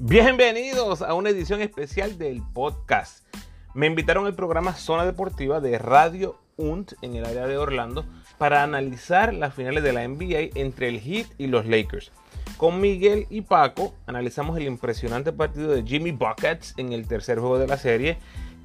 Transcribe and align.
Bienvenidos 0.00 1.02
a 1.02 1.12
una 1.14 1.30
edición 1.30 1.60
especial 1.60 2.18
del 2.18 2.40
podcast. 2.54 3.26
Me 3.74 3.88
invitaron 3.88 4.26
al 4.26 4.34
programa 4.36 4.74
Zona 4.74 5.04
Deportiva 5.04 5.60
de 5.60 5.76
Radio 5.76 6.38
UNT 6.56 6.92
en 7.02 7.16
el 7.16 7.24
área 7.24 7.48
de 7.48 7.58
Orlando 7.58 8.06
para 8.38 8.62
analizar 8.62 9.34
las 9.34 9.54
finales 9.54 9.82
de 9.82 9.92
la 9.92 10.06
NBA 10.06 10.50
entre 10.54 10.88
el 10.88 11.00
Heat 11.00 11.26
y 11.36 11.48
los 11.48 11.66
Lakers. 11.66 12.12
Con 12.58 12.80
Miguel 12.80 13.26
y 13.28 13.40
Paco 13.40 13.92
analizamos 14.06 14.56
el 14.56 14.68
impresionante 14.68 15.32
partido 15.32 15.72
de 15.72 15.82
Jimmy 15.82 16.12
Buckets 16.12 16.74
en 16.76 16.92
el 16.92 17.08
tercer 17.08 17.40
juego 17.40 17.58
de 17.58 17.66
la 17.66 17.76
serie, 17.76 18.18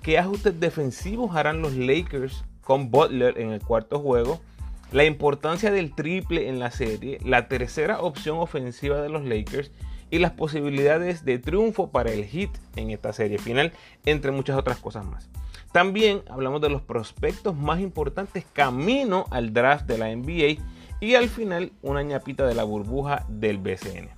qué 0.04 0.20
ajustes 0.20 0.60
defensivos 0.60 1.36
harán 1.36 1.64
los 1.64 1.74
Lakers 1.74 2.46
con 2.62 2.92
Butler 2.92 3.40
en 3.40 3.50
el 3.50 3.60
cuarto 3.60 4.00
juego, 4.00 4.40
la 4.92 5.04
importancia 5.04 5.72
del 5.72 5.96
triple 5.96 6.48
en 6.48 6.60
la 6.60 6.70
serie, 6.70 7.18
la 7.26 7.48
tercera 7.48 8.02
opción 8.02 8.38
ofensiva 8.38 9.02
de 9.02 9.10
los 9.10 9.26
Lakers 9.26 9.72
y 10.14 10.20
las 10.20 10.32
posibilidades 10.32 11.26
de 11.26 11.40
triunfo 11.40 11.90
para 11.90 12.12
el 12.12 12.26
Heat 12.26 12.52
en 12.76 12.92
esta 12.92 13.12
serie 13.14 13.40
final, 13.40 13.74
entre 14.06 14.30
muchas 14.30 14.56
otras 14.56 14.78
cosas 14.78 15.04
más. 15.08 15.28
También 15.72 16.22
hablamos 16.30 16.62
de 16.62 16.70
los 16.70 16.84
prospectos 16.84 17.56
más 17.56 17.80
importantes 17.80 18.46
camino 18.54 19.26
al 19.32 19.54
draft 19.54 19.88
de 19.88 19.98
la 19.98 20.16
NBA 20.16 20.64
y 21.00 21.16
al 21.16 21.30
final 21.30 21.72
una 21.82 22.04
ñapita 22.04 22.46
de 22.46 22.54
la 22.54 22.64
burbuja 22.64 23.26
del 23.28 23.58
BCN. 23.58 24.10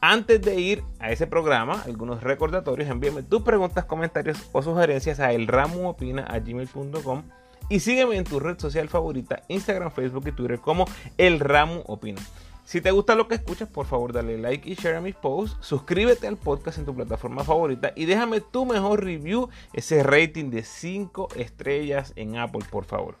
Antes 0.00 0.40
de 0.40 0.58
ir 0.58 0.82
a 0.98 1.12
ese 1.12 1.26
programa, 1.26 1.82
algunos 1.84 2.22
recordatorios, 2.22 2.88
envíame 2.88 3.22
tus 3.22 3.42
preguntas, 3.42 3.84
comentarios 3.84 4.48
o 4.52 4.62
sugerencias 4.62 5.20
a 5.20 5.32
elramuopina.gmail.com 5.32 7.22
y 7.68 7.80
sígueme 7.80 8.16
en 8.16 8.24
tu 8.24 8.40
red 8.40 8.58
social 8.58 8.88
favorita, 8.88 9.42
Instagram, 9.48 9.90
Facebook 9.90 10.26
y 10.28 10.32
Twitter 10.32 10.58
como 10.58 10.86
El 11.18 11.38
Ramu 11.38 11.82
Opina. 11.84 12.22
Si 12.64 12.80
te 12.80 12.90
gusta 12.90 13.14
lo 13.14 13.28
que 13.28 13.34
escuchas, 13.34 13.68
por 13.68 13.86
favor 13.86 14.12
dale 14.14 14.38
like 14.38 14.68
y 14.68 14.74
share 14.74 14.96
a 14.96 15.00
mis 15.02 15.14
posts, 15.14 15.56
suscríbete 15.60 16.26
al 16.26 16.38
podcast 16.38 16.78
en 16.78 16.86
tu 16.86 16.94
plataforma 16.94 17.44
favorita 17.44 17.92
y 17.94 18.06
déjame 18.06 18.40
tu 18.40 18.64
mejor 18.64 19.04
review, 19.04 19.50
ese 19.74 20.02
rating 20.02 20.50
de 20.50 20.62
5 20.62 21.28
estrellas 21.36 22.14
en 22.16 22.38
Apple, 22.38 22.64
por 22.70 22.86
favor. 22.86 23.16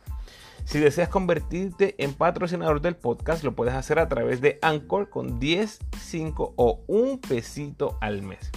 Si 0.64 0.78
deseas 0.78 1.10
convertirte 1.10 1.94
en 1.98 2.14
patrocinador 2.14 2.80
del 2.80 2.96
podcast, 2.96 3.44
lo 3.44 3.54
puedes 3.54 3.74
hacer 3.74 3.98
a 3.98 4.08
través 4.08 4.40
de 4.40 4.58
Anchor 4.62 5.10
con 5.10 5.38
10, 5.38 5.78
5 6.00 6.54
o 6.56 6.80
un 6.86 7.18
pesito 7.18 7.98
al 8.00 8.22
mes. 8.22 8.50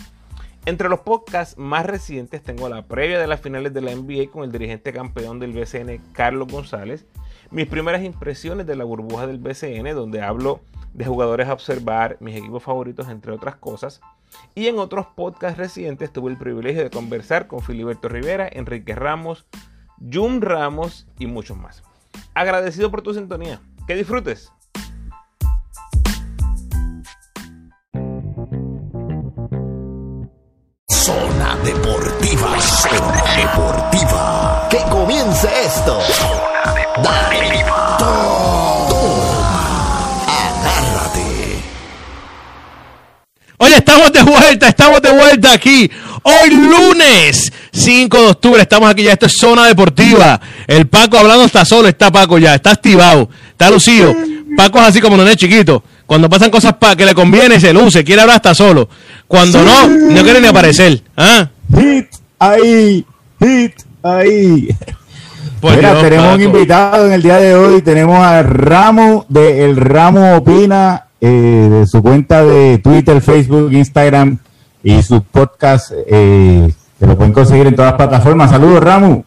Entre 0.65 0.87
los 0.87 1.01
podcasts 1.01 1.57
más 1.57 1.85
recientes 1.85 2.41
tengo 2.43 2.69
la 2.69 2.87
previa 2.87 3.19
de 3.19 3.27
las 3.27 3.41
finales 3.41 3.73
de 3.73 3.81
la 3.81 3.93
NBA 3.93 4.31
con 4.31 4.45
el 4.45 4.53
dirigente 4.53 4.93
campeón 4.93 5.39
del 5.39 5.51
BCN, 5.51 6.01
Carlos 6.13 6.47
González, 6.49 7.05
mis 7.51 7.67
primeras 7.67 8.03
impresiones 8.03 8.65
de 8.67 8.75
la 8.75 8.83
burbuja 8.83 9.27
del 9.27 9.39
BCN, 9.39 9.93
donde 9.95 10.21
hablo 10.21 10.61
de 10.93 11.05
jugadores 11.05 11.47
a 11.47 11.53
observar, 11.53 12.17
mis 12.19 12.35
equipos 12.35 12.63
favoritos, 12.63 13.07
entre 13.09 13.31
otras 13.31 13.55
cosas. 13.55 14.01
Y 14.55 14.67
en 14.67 14.79
otros 14.79 15.07
podcasts 15.07 15.57
recientes 15.57 16.11
tuve 16.11 16.31
el 16.31 16.37
privilegio 16.37 16.83
de 16.83 16.89
conversar 16.89 17.47
con 17.47 17.61
Filiberto 17.61 18.09
Rivera, 18.09 18.49
Enrique 18.51 18.95
Ramos, 18.95 19.45
Jun 19.99 20.41
Ramos 20.41 21.07
y 21.19 21.27
muchos 21.27 21.57
más. 21.57 21.83
Agradecido 22.33 22.91
por 22.91 23.01
tu 23.01 23.13
sintonía. 23.13 23.61
Que 23.87 23.95
disfrutes. 23.95 24.51
Zona 30.89 31.55
Deportiva. 31.63 32.59
Zona 32.59 33.23
Deportiva. 33.37 34.67
Que 34.69 34.79
comience 34.89 35.47
esto. 35.63 35.99
Deportiva. 36.73 37.97
Toma. 37.99 39.47
Agárrate. 40.27 41.61
Oye, 43.57 43.75
estamos 43.75 44.11
de 44.11 44.23
vuelta, 44.23 44.67
estamos 44.67 45.01
de 45.01 45.11
vuelta 45.11 45.53
aquí. 45.53 45.89
Hoy 46.23 46.49
lunes 46.49 47.51
5 47.71 48.21
de 48.21 48.27
octubre, 48.27 48.61
estamos 48.61 48.89
aquí 48.89 49.03
ya, 49.03 49.13
esto 49.13 49.27
es 49.27 49.37
Zona 49.37 49.65
Deportiva. 49.67 50.39
El 50.67 50.87
Paco 50.87 51.17
hablando 51.17 51.45
está 51.45 51.63
solo, 51.63 51.87
está 51.87 52.11
Paco 52.11 52.37
ya, 52.37 52.55
está 52.55 52.71
activado, 52.71 53.29
está 53.51 53.69
lucido. 53.69 54.15
Paco 54.55 54.79
es 54.79 54.85
así 54.85 55.01
como 55.01 55.15
no 55.17 55.27
es 55.27 55.37
chiquito. 55.37 55.83
Cuando 56.05 56.29
pasan 56.29 56.49
cosas 56.49 56.73
pa 56.73 56.95
que 56.95 57.05
le 57.05 57.13
conviene, 57.13 57.59
se 57.59 57.73
luce, 57.73 58.03
quiere 58.03 58.21
hablar 58.21 58.37
hasta 58.37 58.55
solo. 58.55 58.89
Cuando 59.27 59.61
no, 59.63 59.87
no 59.87 60.23
quiere 60.23 60.39
ni 60.39 60.47
aparecer. 60.47 61.01
¿Ah? 61.15 61.49
Hit 61.75 62.07
ahí, 62.39 63.05
hit 63.39 63.73
ahí. 64.03 64.69
Por 65.61 65.75
Mira, 65.75 65.91
Dios, 65.91 66.03
tenemos 66.03 66.35
un 66.35 66.41
invitado 66.41 67.05
en 67.07 67.13
el 67.13 67.21
día 67.23 67.37
de 67.37 67.55
hoy. 67.55 67.81
Tenemos 67.81 68.19
a 68.19 68.43
Ramo 68.43 69.25
de 69.27 69.65
El 69.65 69.75
Ramo 69.75 70.35
Opina, 70.37 71.07
eh, 71.19 71.27
de 71.27 71.87
su 71.87 72.01
cuenta 72.03 72.43
de 72.43 72.77
Twitter, 72.77 73.21
Facebook, 73.21 73.71
Instagram 73.73 74.37
y 74.83 75.01
su 75.01 75.23
podcast, 75.23 75.91
eh, 76.07 76.71
que 76.99 77.05
lo 77.05 77.17
pueden 77.17 77.33
conseguir 77.33 77.65
en 77.67 77.75
todas 77.75 77.91
las 77.91 77.97
plataformas. 77.97 78.51
Saludos, 78.51 78.83
Ramo. 78.83 79.25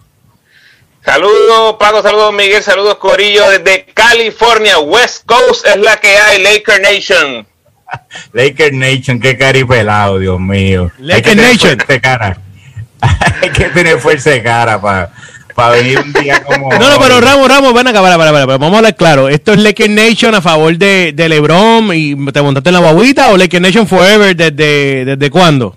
Saludos 1.04 1.76
Paco, 1.80 2.02
saludos 2.02 2.34
Miguel, 2.34 2.62
saludos 2.62 2.97
Corillo 2.97 3.48
desde 3.48 3.86
California, 3.94 4.78
West 4.80 5.24
Coast 5.24 5.66
es 5.66 5.78
la 5.78 5.97
que 5.97 6.08
hay, 6.08 6.42
Laker 6.42 6.80
Nation. 6.82 7.47
Laker 8.34 8.74
Nation, 8.74 9.18
qué 9.18 9.36
caripelado, 9.38 10.18
Dios 10.18 10.38
mío. 10.38 10.91
Laker 10.98 11.16
Hay 11.16 11.22
que 11.22 11.30
tener 11.30 11.52
Nation. 11.52 11.70
fuerza 11.78 11.92
de 11.92 12.00
cara. 12.00 12.38
Hay 13.42 13.50
que 13.50 13.64
tener 13.70 13.98
fuerza 13.98 14.30
de 14.30 14.42
cara 14.42 14.78
para 14.80 15.10
venir 15.56 15.99
un 15.99 16.12
día 16.12 16.43
como. 16.43 16.71
No, 16.71 16.91
no, 16.91 16.99
pero. 17.00 17.21
Ramos, 17.21 17.49
Ramos, 17.49 17.75
ven 17.75 17.87
acá, 17.88 18.00
para, 18.00 18.16
para, 18.16 18.33
para, 18.33 18.47
vamos 18.47 18.75
a 18.75 18.77
hablar 18.78 18.97
claro. 18.97 19.28
¿Esto 19.28 19.53
es 19.53 19.59
Laker 19.59 19.91
Nation 19.91 20.34
a 20.34 20.41
favor 20.43 20.77
de, 20.77 21.12
de 21.15 21.28
LeBron 21.28 21.91
y 21.94 22.15
te 22.33 22.43
montaste 22.43 22.71
en 22.71 22.75
la 22.75 22.81
guaguita 22.93 23.31
o 23.31 23.37
Laker 23.37 23.60
Nation 23.60 23.87
Forever 23.87 24.34
desde, 24.37 25.05
desde 25.05 25.31
cuándo? 25.31 25.77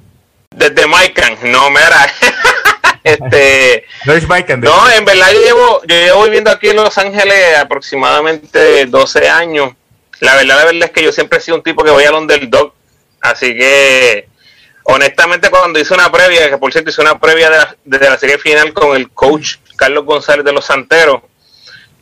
Desde 0.55 0.85
Maican, 0.87 1.35
no, 1.45 1.69
mira. 1.69 2.07
este, 3.03 3.85
George 4.03 4.27
Michael, 4.27 4.61
de- 4.61 4.67
no, 4.67 4.89
en 4.91 5.03
verdad 5.05 5.27
yo 5.33 5.39
llevo, 5.41 5.81
yo 5.87 5.95
llevo 5.95 6.23
viviendo 6.25 6.51
aquí 6.51 6.69
en 6.69 6.75
Los 6.77 6.97
Ángeles 6.97 7.57
aproximadamente 7.57 8.85
12 8.85 9.29
años. 9.29 9.71
La 10.19 10.35
verdad, 10.35 10.55
la 10.57 10.65
verdad 10.65 10.83
es 10.85 10.91
que 10.91 11.03
yo 11.03 11.11
siempre 11.11 11.39
he 11.39 11.41
sido 11.41 11.57
un 11.57 11.63
tipo 11.63 11.83
que 11.83 11.91
voy 11.91 12.03
al 12.05 12.13
underdog. 12.15 12.73
Así 13.19 13.55
que, 13.57 14.27
honestamente, 14.83 15.49
cuando 15.49 15.79
hice 15.79 15.93
una 15.93 16.11
previa, 16.11 16.49
que 16.49 16.57
por 16.57 16.71
cierto 16.71 16.91
hice 16.91 17.01
una 17.01 17.19
previa 17.19 17.49
de 17.49 17.57
la, 17.57 17.75
desde 17.83 18.09
la 18.09 18.17
serie 18.17 18.37
final 18.37 18.73
con 18.73 18.95
el 18.95 19.09
coach 19.09 19.55
Carlos 19.75 20.05
González 20.05 20.45
de 20.45 20.53
los 20.53 20.65
Santeros, 20.65 21.21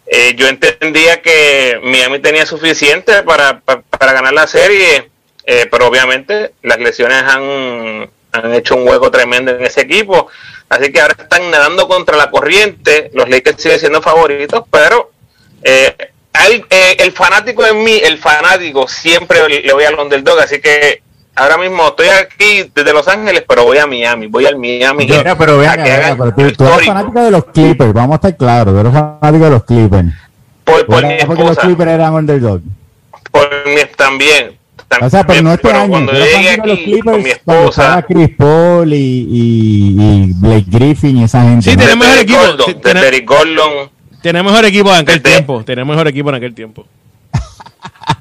eh, 0.05 0.33
yo 0.35 0.47
entendía 0.47 1.21
que 1.21 1.79
Miami 1.83 2.19
tenía 2.19 2.45
suficiente 2.45 3.23
para, 3.23 3.59
para, 3.61 3.81
para 3.81 4.13
ganar 4.13 4.33
la 4.33 4.47
serie, 4.47 5.09
eh, 5.45 5.67
pero 5.71 5.87
obviamente 5.87 6.53
las 6.63 6.79
lesiones 6.79 7.23
han, 7.23 8.09
han 8.33 8.53
hecho 8.53 8.75
un 8.75 8.87
hueco 8.87 9.09
tremendo 9.09 9.51
en 9.51 9.63
ese 9.65 9.81
equipo. 9.81 10.27
Así 10.69 10.91
que 10.91 11.01
ahora 11.01 11.15
están 11.17 11.49
nadando 11.51 11.87
contra 11.87 12.15
la 12.17 12.29
corriente. 12.29 13.09
Los 13.13 13.29
Lakers 13.29 13.61
siguen 13.61 13.79
siendo 13.79 14.01
favoritos, 14.01 14.63
pero 14.71 15.11
eh, 15.63 15.95
al- 16.33 16.65
eh, 16.69 16.95
el 16.99 17.11
fanático 17.11 17.65
en 17.65 17.83
mí, 17.83 17.99
el 18.03 18.17
fanático, 18.17 18.87
siempre 18.87 19.47
le 19.49 19.61
le 19.61 19.73
voy 19.73 19.83
al 19.83 19.99
underdog. 19.99 20.39
Así 20.39 20.59
que 20.61 21.01
ahora 21.41 21.57
mismo 21.57 21.87
estoy 21.87 22.07
aquí 22.07 22.71
desde 22.73 22.93
Los 22.93 23.07
Ángeles, 23.07 23.43
pero 23.47 23.63
voy 23.63 23.77
a 23.77 23.87
Miami, 23.87 24.27
voy 24.27 24.45
al 24.45 24.57
Miami. 24.57 25.05
Mira, 25.05 25.37
pero 25.37 25.57
vean, 25.57 25.79
a 25.79 25.83
que 25.83 25.91
hagan 25.91 26.17
pero 26.17 26.33
tú, 26.33 26.51
tú 26.55 26.65
eres 26.67 26.85
fanático 26.85 27.19
de 27.21 27.31
los 27.31 27.45
Clippers, 27.45 27.93
vamos 27.93 28.13
a 28.13 28.15
estar 28.15 28.37
claros, 28.37 28.73
tú 28.73 28.79
eres 28.79 28.93
fanático 28.93 29.45
de 29.45 29.49
los 29.51 29.63
Clippers. 29.63 30.07
por, 30.63 30.85
por 30.85 31.05
mi 31.05 31.13
Era 31.13 31.25
porque 31.25 31.43
los 31.43 31.57
Clippers 31.57 31.91
eran 31.91 32.13
underdog. 32.13 32.61
por 33.31 33.49
mi 33.65 33.81
también. 33.97 34.57
O 35.01 35.09
sea, 35.09 35.25
pero 35.25 35.41
no 35.41 35.53
este 35.53 35.67
Pero 35.69 35.79
año. 35.79 35.89
cuando 35.89 36.11
llegué 36.11 36.51
de 36.51 36.57
los 36.57 36.77
aquí 36.77 36.99
con 36.99 37.15
mi 37.17 37.23
Clippers 37.23 37.39
cuando 37.45 37.69
estaba 37.69 37.99
esposa, 37.99 38.05
Chris 38.07 38.29
Paul 38.37 38.93
y, 38.93 38.97
y, 38.97 39.95
y 40.01 40.33
Blake 40.33 40.65
Griffin 40.67 41.17
y 41.17 41.23
esa 41.23 41.41
gente. 41.43 41.69
Sí, 41.71 41.77
¿no? 41.77 41.81
tenemos- 41.83 42.05
mejor 42.07 42.19
equipo, 42.21 42.39
Gordon, 42.39 42.65
sí, 42.67 42.73
tenemos- 42.75 43.07
Eric 43.07 43.27
Gordon, 43.29 43.89
Tenemos 44.21 44.51
mejor 44.51 44.65
equipo 44.65 44.89
en 44.89 44.95
aquel 44.97 45.21
tiempo. 45.21 45.63
Tenemos 45.63 45.93
mejor 45.95 46.07
equipo 46.09 46.29
en 46.29 46.35
aquel 46.35 46.53
tiempo. 46.53 46.85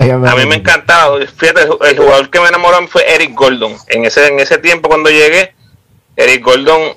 A 0.00 0.34
mí 0.34 0.46
me 0.46 0.56
encantaba. 0.56 1.18
Fíjate, 1.26 1.62
el 1.62 1.98
jugador 1.98 2.30
que 2.30 2.40
me 2.40 2.48
enamoró 2.48 2.86
fue 2.88 3.04
Eric 3.14 3.34
Gordon. 3.34 3.76
En 3.88 4.06
ese, 4.06 4.26
en 4.28 4.40
ese 4.40 4.56
tiempo, 4.56 4.88
cuando 4.88 5.10
llegué, 5.10 5.52
Eric 6.16 6.42
Gordon, 6.42 6.96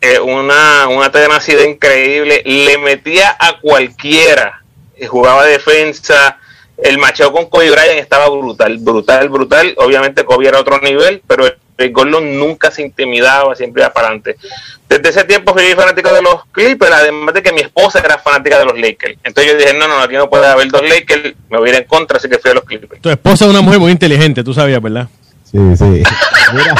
eh, 0.00 0.18
una, 0.18 0.88
una 0.88 1.12
tenacidad 1.12 1.62
increíble, 1.62 2.42
le 2.44 2.76
metía 2.78 3.36
a 3.38 3.60
cualquiera. 3.60 4.64
Eh, 4.96 5.06
Jugaba 5.06 5.44
defensa. 5.44 6.38
El 6.76 6.98
macheo 6.98 7.32
con 7.32 7.46
Kobe 7.46 7.70
Bryant 7.70 8.00
estaba 8.00 8.28
brutal, 8.28 8.78
brutal, 8.78 9.28
brutal. 9.28 9.74
Obviamente, 9.76 10.24
Kobe 10.24 10.48
era 10.48 10.58
otro 10.58 10.80
nivel, 10.80 11.22
pero 11.28 11.46
Gordon 11.90 12.38
nunca 12.38 12.70
se 12.70 12.82
intimidaba, 12.82 13.54
siempre 13.54 13.82
iba 13.82 13.92
para 13.92 14.08
adelante. 14.08 14.36
Desde 14.88 15.08
ese 15.08 15.24
tiempo 15.24 15.52
fui 15.52 15.64
fanático 15.74 16.12
de 16.12 16.22
los 16.22 16.44
Clippers, 16.52 16.92
además 16.92 17.34
de 17.34 17.42
que 17.42 17.52
mi 17.52 17.60
esposa 17.60 17.98
era 17.98 18.18
fanática 18.18 18.58
de 18.58 18.64
los 18.64 18.78
Lakers. 18.78 19.18
Entonces 19.24 19.52
yo 19.52 19.58
dije, 19.58 19.74
no, 19.74 19.88
no, 19.88 19.98
aquí 19.98 20.14
no 20.14 20.30
puede 20.30 20.46
haber 20.46 20.70
dos 20.70 20.82
Lakers, 20.82 21.34
me 21.50 21.58
voy 21.58 21.70
a 21.70 21.72
ir 21.72 21.78
en 21.80 21.84
contra, 21.84 22.18
así 22.18 22.28
que 22.28 22.38
fui 22.38 22.50
a 22.52 22.54
los 22.54 22.64
Clippers. 22.64 23.00
Tu 23.00 23.10
esposa 23.10 23.44
es 23.44 23.50
una 23.50 23.60
mujer 23.60 23.80
muy 23.80 23.90
inteligente, 23.90 24.44
tú 24.44 24.54
sabías, 24.54 24.80
¿verdad? 24.80 25.08
Sí, 25.50 25.58
sí. 25.76 26.02
Mira, 26.52 26.74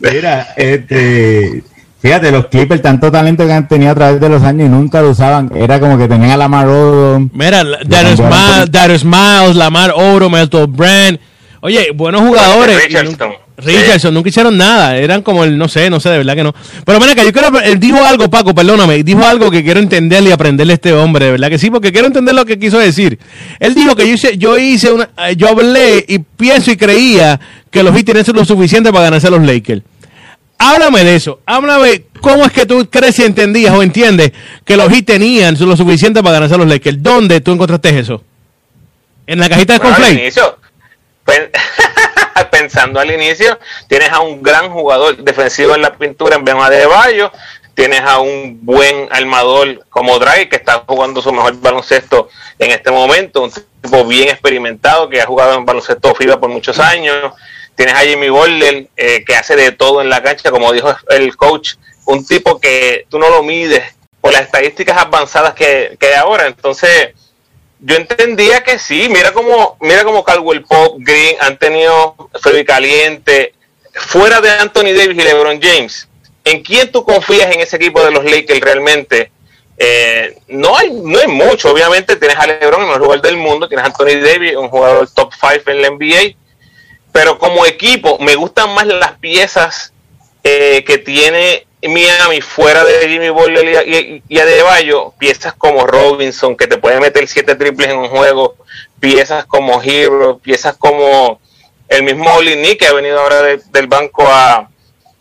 mira, 0.00 0.48
este, 0.56 1.62
fíjate, 2.00 2.30
los 2.30 2.46
Clippers, 2.48 2.82
tanto 2.82 3.10
talento 3.10 3.46
que 3.46 3.52
han 3.52 3.68
tenido 3.68 3.92
a 3.92 3.94
través 3.94 4.20
de 4.20 4.28
los 4.28 4.42
años 4.42 4.66
y 4.66 4.70
nunca 4.70 5.00
lo 5.00 5.10
usaban. 5.10 5.50
Era 5.54 5.80
como 5.80 5.96
que 5.96 6.08
tenían 6.08 6.32
a 6.32 6.36
Lamar 6.36 6.66
Odom. 6.66 7.30
Mira, 7.32 7.64
Darius 7.84 8.20
Miles, 8.20 9.04
Miles, 9.04 9.56
Lamar 9.56 9.92
Odom, 9.94 10.36
Elton 10.36 10.76
Brand, 10.76 11.18
Oye, 11.64 11.92
buenos 11.94 12.22
jugadores. 12.22 12.84
Richardson. 12.84 13.34
Richardson, 13.64 14.12
nunca 14.14 14.28
hicieron 14.28 14.56
nada. 14.56 14.96
Eran 14.96 15.22
como 15.22 15.44
el, 15.44 15.56
no 15.58 15.68
sé, 15.68 15.88
no 15.90 16.00
sé, 16.00 16.10
de 16.10 16.18
verdad 16.18 16.34
que 16.34 16.42
no. 16.44 16.54
Pero 16.84 16.98
que 17.00 17.24
yo 17.24 17.32
quiero, 17.32 17.60
él 17.60 17.78
dijo 17.78 18.04
algo, 18.04 18.28
Paco, 18.30 18.54
perdóname, 18.54 19.02
dijo 19.02 19.24
algo 19.24 19.50
que 19.50 19.62
quiero 19.62 19.80
entenderle 19.80 20.30
y 20.30 20.32
aprenderle 20.32 20.72
a 20.72 20.74
este 20.74 20.92
hombre, 20.92 21.26
de 21.26 21.30
verdad 21.32 21.48
que 21.50 21.58
sí, 21.58 21.70
porque 21.70 21.92
quiero 21.92 22.06
entender 22.06 22.34
lo 22.34 22.44
que 22.44 22.58
quiso 22.58 22.78
decir. 22.78 23.18
Él 23.60 23.74
dijo 23.74 23.94
que 23.94 24.06
yo 24.06 24.14
hice, 24.14 24.38
yo 24.38 24.58
hice 24.58 24.90
una, 24.92 25.10
eh, 25.28 25.36
yo 25.36 25.48
hablé 25.48 26.04
y 26.08 26.18
pienso 26.18 26.70
y 26.70 26.76
creía 26.76 27.38
que 27.70 27.82
los 27.82 27.94
Heat 27.94 28.06
tenían 28.06 28.24
lo 28.34 28.44
suficiente 28.44 28.90
para 28.92 29.04
ganarse 29.04 29.26
a 29.26 29.30
los 29.30 29.42
Lakers. 29.42 29.82
Háblame 30.58 31.02
de 31.04 31.16
eso, 31.16 31.40
háblame 31.44 32.04
cómo 32.20 32.44
es 32.44 32.52
que 32.52 32.66
tú 32.66 32.88
crees 32.88 33.18
y 33.18 33.24
entendías 33.24 33.74
o 33.74 33.82
entiendes 33.82 34.32
que 34.64 34.76
los 34.76 34.88
Heat 34.92 35.04
tenían 35.06 35.56
lo 35.58 35.76
suficiente 35.76 36.22
para 36.22 36.34
ganarse 36.34 36.54
a 36.54 36.58
los 36.58 36.68
Lakers. 36.68 37.02
¿Dónde 37.02 37.40
tú 37.40 37.52
encontraste 37.52 37.98
eso? 37.98 38.22
¿En 39.26 39.40
la 39.40 39.48
cajita 39.48 39.72
de 39.74 39.78
Bueno, 39.80 39.94
Conflay? 39.96 40.30
pen- 41.24 41.50
pensando 42.46 43.00
al 43.00 43.10
inicio, 43.10 43.58
tienes 43.88 44.10
a 44.10 44.20
un 44.20 44.42
gran 44.42 44.70
jugador 44.70 45.16
defensivo 45.16 45.74
en 45.74 45.82
la 45.82 45.96
pintura 45.96 46.36
en 46.36 46.44
Bema 46.44 46.70
de 46.70 46.86
Bayo, 46.86 47.32
tienes 47.74 48.00
a 48.00 48.18
un 48.18 48.58
buen 48.62 49.08
armador 49.10 49.84
como 49.88 50.18
Draghi 50.18 50.48
que 50.48 50.56
está 50.56 50.84
jugando 50.86 51.22
su 51.22 51.32
mejor 51.32 51.58
baloncesto 51.60 52.28
en 52.58 52.70
este 52.70 52.90
momento, 52.90 53.42
un 53.42 53.50
tipo 53.50 54.04
bien 54.06 54.28
experimentado 54.28 55.08
que 55.08 55.20
ha 55.20 55.26
jugado 55.26 55.54
en 55.54 55.64
baloncesto 55.64 56.14
FIBA 56.14 56.38
por 56.38 56.50
muchos 56.50 56.78
años, 56.78 57.32
tienes 57.74 57.94
a 57.94 58.00
Jimmy 58.00 58.28
Butler 58.28 58.88
eh, 58.96 59.24
que 59.24 59.34
hace 59.34 59.56
de 59.56 59.72
todo 59.72 60.00
en 60.02 60.08
la 60.08 60.22
cancha, 60.22 60.50
como 60.50 60.72
dijo 60.72 60.94
el 61.08 61.36
coach, 61.36 61.74
un 62.04 62.26
tipo 62.26 62.60
que 62.60 63.06
tú 63.08 63.18
no 63.18 63.30
lo 63.30 63.42
mides 63.42 63.82
por 64.20 64.32
las 64.32 64.42
estadísticas 64.42 64.96
avanzadas 64.98 65.54
que, 65.54 65.96
que 65.98 66.08
hay 66.08 66.14
ahora, 66.14 66.46
entonces 66.46 67.14
yo 67.84 67.96
entendía 67.96 68.62
que 68.62 68.78
sí, 68.78 69.08
mira 69.08 69.32
como 69.32 69.76
mira 69.80 70.04
como 70.04 70.22
Caldwell 70.22 70.62
Pop, 70.62 70.96
Green 70.98 71.36
han 71.40 71.58
tenido 71.58 72.14
Freddy 72.40 72.64
Caliente, 72.64 73.54
fuera 73.92 74.40
de 74.40 74.50
Anthony 74.50 74.94
Davis 74.96 75.18
y 75.18 75.22
LeBron 75.22 75.60
James. 75.60 76.08
¿En 76.44 76.62
quién 76.62 76.90
tú 76.92 77.04
confías 77.04 77.52
en 77.52 77.60
ese 77.60 77.76
equipo 77.76 78.02
de 78.04 78.12
los 78.12 78.24
Lakers 78.24 78.60
realmente? 78.60 79.32
Eh, 79.76 80.38
no 80.48 80.76
hay 80.76 80.90
no 80.92 81.18
hay 81.18 81.26
mucho, 81.26 81.72
obviamente 81.72 82.14
tienes 82.16 82.38
a 82.38 82.46
LeBron, 82.46 82.82
el 82.82 82.86
mejor 82.86 83.02
jugador 83.02 83.22
del 83.22 83.36
mundo, 83.36 83.68
tienes 83.68 83.84
a 83.84 83.88
Anthony 83.88 84.20
Davis, 84.22 84.54
un 84.54 84.68
jugador 84.68 85.10
top 85.10 85.32
5 85.32 85.70
en 85.70 85.82
la 85.82 85.90
NBA, 85.90 86.36
pero 87.10 87.36
como 87.38 87.66
equipo 87.66 88.16
me 88.20 88.36
gustan 88.36 88.72
más 88.74 88.86
las 88.86 89.18
piezas 89.18 89.92
eh, 90.44 90.84
que 90.86 90.98
tiene 90.98 91.66
Miami 91.88 92.40
fuera 92.40 92.84
de 92.84 93.08
Jimmy 93.08 93.30
Butler 93.30 93.86
y, 93.86 93.94
y, 93.96 94.22
y 94.28 94.38
Adebayo, 94.38 95.12
piezas 95.18 95.52
como 95.54 95.86
Robinson 95.86 96.56
que 96.56 96.66
te 96.66 96.78
puede 96.78 97.00
meter 97.00 97.26
siete 97.26 97.54
triples 97.56 97.88
en 97.90 97.96
un 97.98 98.08
juego, 98.08 98.56
piezas 99.00 99.44
como 99.46 99.82
Hero, 99.82 100.38
piezas 100.38 100.76
como 100.76 101.40
el 101.88 102.02
mismo 102.04 102.32
Olinick 102.34 102.78
que 102.78 102.86
ha 102.86 102.92
venido 102.92 103.20
ahora 103.20 103.42
de- 103.42 103.60
del 103.72 103.86
banco 103.88 104.26
a, 104.26 104.54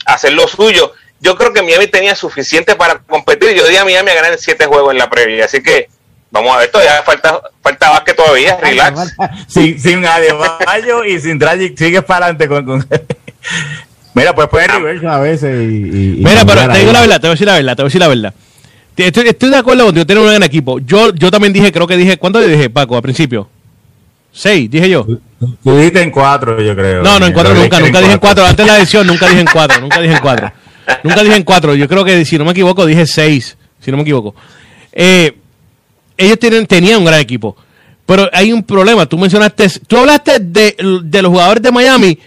a 0.05 0.13
hacer 0.13 0.33
lo 0.33 0.47
suyo. 0.47 0.93
Yo 1.19 1.35
creo 1.35 1.51
que 1.53 1.61
Miami 1.61 1.87
tenía 1.87 2.15
suficiente 2.15 2.75
para 2.75 2.99
competir. 2.99 3.53
Yo 3.53 3.67
di 3.67 3.75
a 3.75 3.83
Miami 3.85 4.11
a 4.11 4.15
ganar 4.15 4.37
siete 4.39 4.65
juegos 4.65 4.91
en 4.91 4.97
la 4.99 5.09
previa, 5.09 5.45
así 5.45 5.61
que 5.61 5.87
vamos 6.31 6.55
a 6.55 6.59
ver, 6.59 6.71
todavía 6.71 7.03
falta, 7.03 7.41
falta 7.61 7.89
básquet 7.89 8.15
todavía, 8.15 8.57
relax. 8.61 9.15
sin, 9.47 9.79
sin 9.79 10.05
Adebayo 10.05 11.03
y 11.05 11.19
sin 11.19 11.37
Dragic 11.37 11.77
sigues 11.77 12.03
para 12.03 12.27
adelante 12.27 12.47
con, 12.47 12.65
con- 12.65 12.87
Mira, 14.13 14.33
puedes 14.35 14.49
poner 14.49 14.69
reverse 14.71 15.07
a 15.07 15.19
veces 15.19 15.61
y, 15.61 15.73
y- 15.75 16.11
y 16.19 16.23
Mira, 16.23 16.45
pero 16.45 16.67
te 16.71 16.79
digo 16.79 16.91
la 16.91 17.01
verdad, 17.01 17.15
te 17.21 17.27
voy 17.27 17.29
a 17.29 17.31
decir 17.33 17.47
la 17.47 17.53
verdad, 17.55 17.75
te 17.75 17.81
voy 17.81 17.85
a 17.87 17.89
decir 17.89 18.01
la 18.01 18.07
verdad. 18.07 18.33
Estoy, 18.97 19.27
estoy 19.29 19.49
de 19.49 19.57
acuerdo 19.57 19.85
contigo, 19.85 20.05
tiene 20.05 20.21
un 20.21 20.27
gran 20.27 20.43
equipo. 20.43 20.79
Yo, 20.79 21.13
yo 21.15 21.31
también 21.31 21.53
dije, 21.53 21.71
creo 21.71 21.87
que 21.87 21.97
dije, 21.97 22.17
¿cuánto 22.17 22.39
le 22.39 22.47
dije, 22.49 22.69
Paco, 22.69 22.95
al 22.95 23.01
principio? 23.01 23.47
Seis, 24.33 24.69
dije 24.69 24.89
yo. 24.89 25.05
Tú 25.63 25.75
dijiste 25.77 26.01
en 26.01 26.11
cuatro, 26.11 26.61
yo 26.61 26.75
creo. 26.75 27.01
No, 27.01 27.19
no, 27.19 27.25
en 27.25 27.33
cuatro 27.33 27.53
nunca, 27.55 27.79
nunca 27.79 27.99
dije 27.99 28.13
en 28.13 28.19
cuatro. 28.19 28.45
Antes 28.45 28.65
de 28.65 28.71
la 28.71 28.77
edición 28.77 29.07
nunca 29.07 29.27
dije 29.27 29.41
en 29.41 29.47
cuatro, 29.51 29.81
nunca 29.81 29.99
dije 30.01 30.13
en 30.15 30.19
cuatro. 30.21 30.51
Nunca 31.03 31.23
dije 31.23 31.35
en 31.35 31.43
cuatro. 31.43 31.73
Yo 31.75 31.87
creo 31.87 32.05
que, 32.05 32.23
si 32.25 32.37
no 32.37 32.45
me 32.45 32.51
equivoco, 32.51 32.85
dije 32.85 33.05
seis, 33.07 33.57
si 33.79 33.91
no 33.91 33.97
me 33.97 34.03
equivoco. 34.03 34.35
Eh, 34.93 35.35
ellos 36.17 36.37
tienen, 36.37 36.67
tenían 36.67 36.99
un 36.99 37.05
gran 37.05 37.19
equipo. 37.19 37.55
Pero 38.05 38.29
hay 38.33 38.51
un 38.53 38.61
problema. 38.63 39.05
Tú 39.05 39.17
mencionaste, 39.17 39.67
tú 39.87 39.97
hablaste 39.97 40.39
de, 40.39 40.75
de 41.03 41.21
los 41.21 41.31
jugadores 41.31 41.63
de 41.63 41.71
Miami 41.71 42.19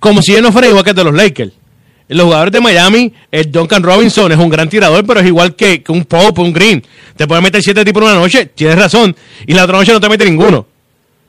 como 0.00 0.22
si 0.22 0.32
ellos 0.32 0.42
no 0.42 0.52
fueran 0.52 0.70
igual 0.70 0.82
que 0.84 0.90
el 0.90 0.96
de 0.96 1.04
los 1.04 1.14
Lakers. 1.14 1.52
Los 2.08 2.24
jugadores 2.24 2.52
de 2.52 2.60
Miami, 2.60 3.14
el 3.30 3.52
Duncan 3.52 3.84
Robinson 3.84 4.32
es 4.32 4.38
un 4.38 4.48
gran 4.48 4.68
tirador, 4.68 5.06
pero 5.06 5.20
es 5.20 5.26
igual 5.26 5.54
que, 5.54 5.80
que 5.80 5.92
un 5.92 6.04
Pope, 6.04 6.40
un 6.40 6.52
Green. 6.52 6.84
Te 7.16 7.28
puede 7.28 7.40
meter 7.40 7.62
siete 7.62 7.84
tipos 7.84 8.02
en 8.02 8.08
una 8.08 8.18
noche, 8.18 8.46
tienes 8.46 8.76
razón. 8.76 9.14
Y 9.46 9.54
la 9.54 9.62
otra 9.62 9.76
noche 9.78 9.92
no 9.92 10.00
te 10.00 10.08
mete 10.08 10.24
ninguno. 10.24 10.66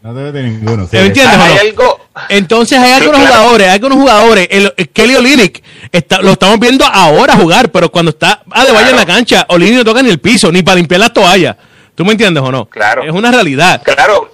No 0.01 0.15
te 0.15 0.31
de 0.31 0.41
ninguno. 0.41 0.87
sí. 0.89 0.97
¿Me 0.97 1.05
entiendes? 1.05 1.37
Hay 1.37 1.51
o 1.51 1.53
no? 1.53 1.59
algo, 1.59 1.99
Entonces 2.29 2.79
hay 2.79 2.93
algunos 2.93 3.21
claro. 3.21 3.35
jugadores, 3.35 3.67
hay 3.67 3.73
algunos 3.75 3.97
jugadores, 3.99 4.47
el, 4.49 4.73
el 4.75 4.89
Kelly 4.89 5.15
Olynyk, 5.15 5.63
está, 5.91 6.19
lo 6.23 6.31
estamos 6.31 6.59
viendo 6.59 6.83
ahora 6.83 7.35
jugar, 7.35 7.71
pero 7.71 7.91
cuando 7.91 8.09
está 8.09 8.41
Adebayo 8.49 8.89
en 8.89 8.95
la 8.95 9.05
cancha, 9.05 9.45
Olynyk 9.49 9.75
no 9.75 9.85
toca 9.85 10.01
ni 10.01 10.09
el 10.09 10.19
piso, 10.19 10.51
ni 10.51 10.63
para 10.63 10.77
limpiar 10.77 11.01
las 11.01 11.13
toallas. 11.13 11.55
¿Tú 11.93 12.03
me 12.03 12.13
entiendes 12.13 12.41
o 12.41 12.51
no? 12.51 12.65
Claro. 12.65 13.03
Es 13.03 13.11
una 13.11 13.31
realidad. 13.31 13.83
Claro, 13.83 14.33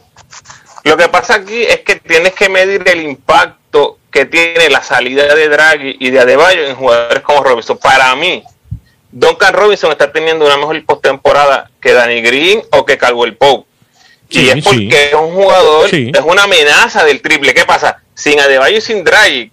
lo 0.85 0.95
que 0.95 1.09
pasa 1.09 1.35
aquí 1.35 1.63
es 1.63 1.81
que 1.81 1.97
tienes 1.97 2.31
que 2.33 2.47
medir 2.47 2.83
el 2.87 3.01
impacto 3.01 3.97
que 4.17 4.25
tiene 4.25 4.71
la 4.71 4.81
salida 4.81 5.35
de 5.35 5.47
Draghi 5.47 5.97
y 5.99 6.09
de 6.09 6.19
Adebayo 6.19 6.65
en 6.65 6.75
jugadores 6.75 7.21
como 7.21 7.43
Robinson. 7.43 7.77
Para 7.77 8.15
mí, 8.15 8.43
Duncan 9.11 9.53
Robinson 9.53 9.91
está 9.91 10.11
teniendo 10.11 10.43
una 10.43 10.57
mejor 10.57 10.83
postemporada 10.85 11.69
que 11.79 11.93
Danny 11.93 12.21
Green 12.23 12.63
o 12.71 12.83
que 12.83 12.97
Caldwell 12.97 13.35
Pope. 13.35 13.67
Sí, 14.27 14.41
y 14.45 14.49
es 14.49 14.63
porque 14.63 14.79
sí. 14.79 14.89
es 14.91 15.13
un 15.13 15.35
jugador, 15.35 15.87
Sí. 15.91 16.11
es 16.11 16.21
una 16.25 16.43
amenaza 16.45 17.05
del 17.05 17.21
triple. 17.21 17.53
¿Qué 17.53 17.63
pasa? 17.65 18.01
Sin 18.15 18.39
Adebayo 18.39 18.79
y 18.79 18.81
sin 18.81 19.03
Draghi, 19.03 19.51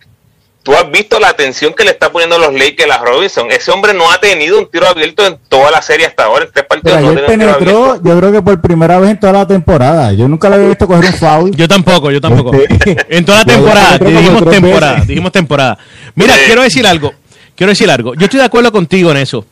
tú 0.64 0.72
has 0.75 0.90
visto 0.90 1.20
la 1.20 1.28
atención 1.28 1.72
que 1.75 1.84
le 1.84 1.90
está 1.93 2.11
poniendo 2.11 2.37
los 2.38 2.52
Lakers 2.52 2.90
a 2.90 2.99
Robinson. 2.99 3.50
Ese 3.52 3.70
hombre 3.70 3.94
no 3.94 4.11
ha 4.11 4.19
tenido 4.19 4.58
un 4.58 4.69
tiro 4.69 4.88
abierto 4.88 5.25
en 5.25 5.37
toda 5.49 5.70
la 5.70 5.81
serie 5.82 6.06
hasta 6.06 6.25
ahora. 6.25 6.46
En 6.46 6.50
tres 6.52 6.64
Pero 6.69 6.82
partidos 6.82 7.00
no 7.02 7.08
ayer 7.11 7.20
un 7.20 7.26
tiro 7.38 7.56
penetró, 7.58 8.02
yo 8.02 8.19
creo 8.19 8.32
que 8.32 8.43
por 8.43 8.61
primera 8.61 8.99
vez 8.99 9.11
en 9.11 9.20
toda 9.20 9.32
la 9.34 9.46
temporada. 9.46 10.12
Yo 10.14 10.26
nunca 10.26 10.49
le 10.49 10.56
había 10.56 10.69
visto 10.69 10.87
coger 10.88 11.05
un 11.05 11.12
foul. 11.19 11.55
Yo 11.55 11.69
tampoco, 11.69 12.11
yo 12.11 12.20
tampoco. 12.20 12.50
Sí. 12.84 12.96
En 13.08 13.25
toda 13.25 13.38
la 13.38 13.44
temporada, 13.52 13.99
dijimos 13.99 14.50
temporada, 14.50 14.93
veces. 14.94 15.08
dijimos 15.08 15.31
temporada. 15.32 15.78
Mira, 16.14 16.34
quiero 16.46 16.62
decir 16.62 16.87
algo, 16.87 17.12
quiero 17.55 17.70
decir 17.70 17.88
algo. 17.90 18.14
Yo 18.14 18.25
estoy 18.25 18.40
de 18.40 18.46
acuerdo 18.46 18.72
contigo 18.72 19.11
en 19.11 19.19
eso. 19.19 19.46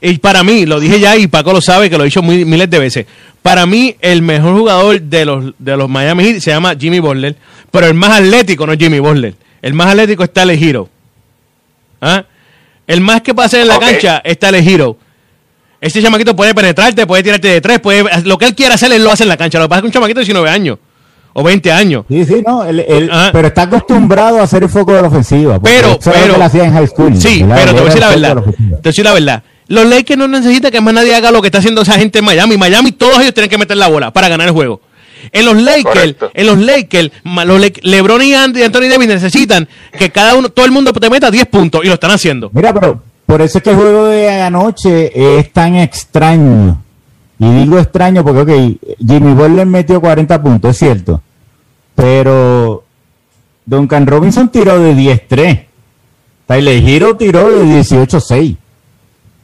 Y 0.00 0.18
para 0.18 0.44
mí, 0.44 0.64
lo 0.64 0.78
dije 0.78 1.00
ya 1.00 1.16
y 1.16 1.26
Paco 1.26 1.52
lo 1.52 1.60
sabe, 1.60 1.90
que 1.90 1.96
lo 1.96 2.04
he 2.04 2.06
dicho 2.06 2.22
muy- 2.22 2.44
miles 2.44 2.70
de 2.70 2.78
veces. 2.78 3.06
Para 3.42 3.66
mí, 3.66 3.96
el 4.00 4.22
mejor 4.22 4.56
jugador 4.56 5.00
de 5.00 5.24
los, 5.24 5.52
de 5.58 5.76
los 5.76 5.88
Miami 5.88 6.24
Heat 6.24 6.40
se 6.40 6.50
llama 6.52 6.74
Jimmy 6.78 7.00
Butler, 7.00 7.34
pero 7.72 7.86
el 7.86 7.94
más 7.94 8.20
atlético 8.20 8.64
no 8.66 8.74
es 8.74 8.78
Jimmy 8.78 9.00
Butler. 9.00 9.34
El 9.62 9.74
más 9.74 9.88
atlético 9.88 10.24
está 10.24 10.42
el 10.42 10.50
Hero. 10.50 10.88
¿Ah? 12.00 12.24
El 12.86 13.00
más 13.00 13.22
que 13.22 13.34
pasa 13.34 13.60
en 13.60 13.68
la 13.68 13.78
cancha 13.78 14.20
está 14.24 14.48
el 14.50 14.56
Hero. 14.56 14.96
Ese 15.80 16.02
chamaquito 16.02 16.34
puede 16.34 16.54
penetrarte, 16.54 17.06
puede 17.06 17.22
tirarte 17.22 17.48
de 17.48 17.60
tres, 17.60 17.78
puede, 17.80 18.04
lo 18.24 18.36
que 18.38 18.46
él 18.46 18.54
quiera 18.54 18.74
hacer, 18.74 18.92
él 18.92 19.04
lo 19.04 19.12
hace 19.12 19.22
en 19.24 19.28
la 19.28 19.36
cancha. 19.36 19.58
Lo 19.58 19.64
que 19.66 19.68
pasa 19.68 19.78
es 19.78 19.82
que 19.82 19.86
un 19.88 19.92
chamaquito 19.92 20.18
de 20.20 20.24
19 20.24 20.50
años 20.50 20.78
o 21.34 21.42
20 21.42 21.70
años. 21.70 22.04
Sí, 22.08 22.24
sí, 22.24 22.42
no. 22.44 22.64
él- 22.64 22.84
él- 22.88 23.10
Ah. 23.12 23.30
Pero 23.32 23.48
está 23.48 23.62
acostumbrado 23.62 24.40
a 24.42 24.46
ser 24.46 24.62
el 24.64 24.68
foco 24.68 24.92
de 24.94 25.02
la 25.02 25.08
ofensiva. 25.08 25.60
Pero, 25.60 25.90
lo 25.90 25.98
pero. 25.98 26.42
hacía 26.42 26.64
en 26.64 26.72
high 26.72 26.86
school. 26.88 27.16
Sí, 27.16 27.42
¿verdad? 27.42 27.56
pero 27.56 27.74
te 27.74 27.80
voy 27.80 27.82
a 27.82 27.84
decir 27.84 28.00
la 28.00 28.12
el 28.14 28.20
verdad. 28.22 28.42
Te 28.42 28.50
voy 28.50 28.76
a 28.76 28.80
decir 28.82 29.04
la 29.04 29.12
verdad. 29.12 29.42
Los 29.68 29.86
Lakers 29.86 30.18
no 30.18 30.26
necesitan 30.26 30.70
que 30.72 30.80
más 30.80 30.94
nadie 30.94 31.14
haga 31.14 31.30
lo 31.30 31.40
que 31.42 31.48
está 31.48 31.58
haciendo 31.58 31.82
esa 31.82 31.92
gente 31.92 32.18
en 32.20 32.24
Miami. 32.24 32.56
Miami, 32.56 32.90
todos 32.92 33.20
ellos 33.20 33.34
tienen 33.34 33.50
que 33.50 33.58
meter 33.58 33.76
la 33.76 33.86
bola 33.88 34.10
para 34.12 34.28
ganar 34.28 34.48
el 34.48 34.54
juego. 34.54 34.80
En 35.32 35.44
los 35.46 35.56
Lakers, 35.60 36.16
en 36.34 36.46
los 36.46 36.58
Lakers, 36.58 37.10
ma- 37.24 37.44
los 37.44 37.60
Le- 37.60 37.72
LeBron 37.82 38.22
y 38.22 38.34
Andy- 38.34 38.62
Anthony 38.62 38.88
Davis 38.90 39.08
necesitan 39.08 39.68
que 39.98 40.10
cada 40.10 40.34
uno, 40.34 40.48
todo 40.48 40.66
el 40.66 40.72
mundo 40.72 40.92
te 40.92 41.10
meta 41.10 41.30
10 41.30 41.46
puntos 41.46 41.82
y 41.84 41.88
lo 41.88 41.94
están 41.94 42.10
haciendo. 42.10 42.50
Mira, 42.52 42.72
pero 42.74 43.00
por 43.26 43.42
eso 43.42 43.58
es 43.58 43.64
que 43.64 43.70
el 43.70 43.76
juego 43.76 44.06
de 44.06 44.30
anoche 44.30 45.38
es 45.38 45.52
tan 45.52 45.76
extraño. 45.76 46.82
Y 47.38 47.50
digo 47.52 47.78
extraño 47.78 48.24
porque, 48.24 48.40
ok, 48.40 48.96
Jimmy 48.98 49.32
Butler 49.34 49.66
metió 49.66 50.00
40 50.00 50.42
puntos, 50.42 50.70
es 50.72 50.78
cierto. 50.78 51.22
Pero 51.94 52.84
Duncan 53.66 54.06
Robinson 54.06 54.48
tiró 54.48 54.78
de 54.78 54.94
10-3. 54.94 55.66
Tyler 56.46 56.82
Hero 56.88 57.16
tiró 57.16 57.50
de 57.50 57.64
18-6. 57.64 58.56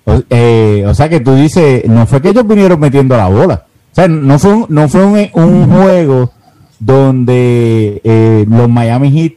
O, 0.07 0.23
eh, 0.31 0.85
o 0.87 0.95
sea 0.95 1.09
que 1.09 1.21
tú 1.21 1.35
dices, 1.35 1.85
no 1.87 2.07
fue 2.07 2.21
que 2.23 2.31
ellos 2.31 2.47
vinieron 2.47 2.79
metiendo 2.81 3.17
la 3.17 3.29
bola. 3.29 3.65
O 3.95 3.97
sea, 3.97 4.09
no 4.09 4.41
fue 4.41 4.53
un, 4.53 4.67
no 4.71 4.89
fue 4.89 5.31
un, 5.35 5.71
juego 5.71 6.33
donde 6.81 8.01
eh, 8.03 8.45
los 8.49 8.69
Miami 8.69 9.13
Heat 9.13 9.35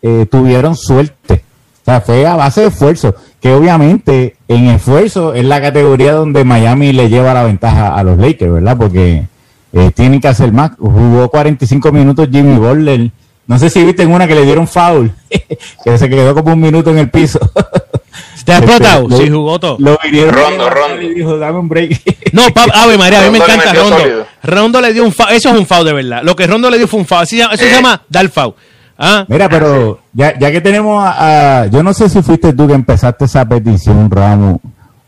eh, 0.00 0.26
tuvieron 0.30 0.76
suerte. 0.76 1.42
O 1.82 1.84
sea, 1.84 2.00
fue 2.00 2.24
a 2.24 2.36
base 2.36 2.60
de 2.60 2.66
esfuerzo. 2.68 3.16
Que 3.40 3.52
obviamente 3.52 4.36
en 4.46 4.66
esfuerzo 4.66 5.34
es 5.34 5.44
la 5.44 5.60
categoría 5.60 6.12
donde 6.12 6.44
Miami 6.44 6.92
le 6.92 7.08
lleva 7.08 7.34
la 7.34 7.42
ventaja 7.42 7.96
a 7.96 8.04
los 8.04 8.16
Lakers, 8.16 8.52
¿verdad? 8.52 8.76
Porque 8.76 9.26
eh, 9.72 9.90
tienen 9.92 10.20
que 10.20 10.28
hacer 10.28 10.52
más. 10.52 10.70
Jugó 10.78 11.28
45 11.28 11.90
minutos 11.90 12.28
Jimmy 12.30 12.58
Butler 12.58 13.10
No 13.46 13.58
sé 13.58 13.70
si 13.70 13.84
viste 13.84 14.02
en 14.02 14.12
una 14.12 14.26
que 14.26 14.34
le 14.34 14.44
dieron 14.44 14.66
foul, 14.66 15.12
que 15.84 15.98
se 15.98 16.08
quedó 16.08 16.34
como 16.34 16.52
un 16.54 16.60
minuto 16.60 16.90
en 16.90 16.98
el 16.98 17.10
piso. 17.10 17.38
¿Te 18.44 18.52
ha 18.52 18.58
explotado? 18.58 19.08
Este, 19.08 19.24
sí, 19.24 19.30
jugó 19.30 19.58
todo. 19.58 19.76
Lo 19.80 19.98
vinieron 20.04 20.32
Rondo, 20.34 20.70
Rondo. 20.70 21.02
y 21.02 21.14
dijo, 21.14 21.36
dame 21.38 21.58
un 21.58 21.68
break. 21.68 22.00
No, 22.32 22.42
pa- 22.50 22.64
Ave 22.74 22.96
María, 22.98 23.20
a 23.20 23.30
mí 23.30 23.30
me 23.30 23.38
Rondo 23.38 23.46
le 23.48 23.54
encanta 23.54 23.80
Rondo. 23.80 23.98
sólido. 23.98 24.26
Rondo 24.42 24.80
le 24.80 24.92
dio 24.92 25.04
un 25.04 25.12
foul. 25.12 25.30
Eso 25.32 25.48
es 25.50 25.58
un 25.58 25.66
foul 25.66 25.84
de 25.84 25.92
verdad. 25.92 26.20
Lo 26.22 26.36
que 26.36 26.46
Rondo 26.46 26.70
le 26.70 26.78
dio 26.78 26.86
fue 26.86 27.00
un 27.00 27.06
foul. 27.06 27.22
Así- 27.22 27.40
eso 27.40 27.56
se 27.56 27.68
Eh. 27.68 27.72
llama 27.72 28.02
dar 28.08 28.28
foul. 28.28 28.54
Ah, 28.98 29.24
Mira, 29.28 29.48
pero 29.48 30.00
ya, 30.12 30.38
ya 30.38 30.50
que 30.52 30.60
tenemos 30.60 31.02
a, 31.04 31.62
a- 31.62 31.66
Yo 31.66 31.82
no 31.82 31.92
sé 31.94 32.08
si 32.08 32.22
fuiste 32.22 32.52
tú 32.52 32.66
que 32.66 32.74
empezaste 32.74 33.24
esa 33.26 33.44
petición, 33.46 34.10
Ramos, 34.10 34.58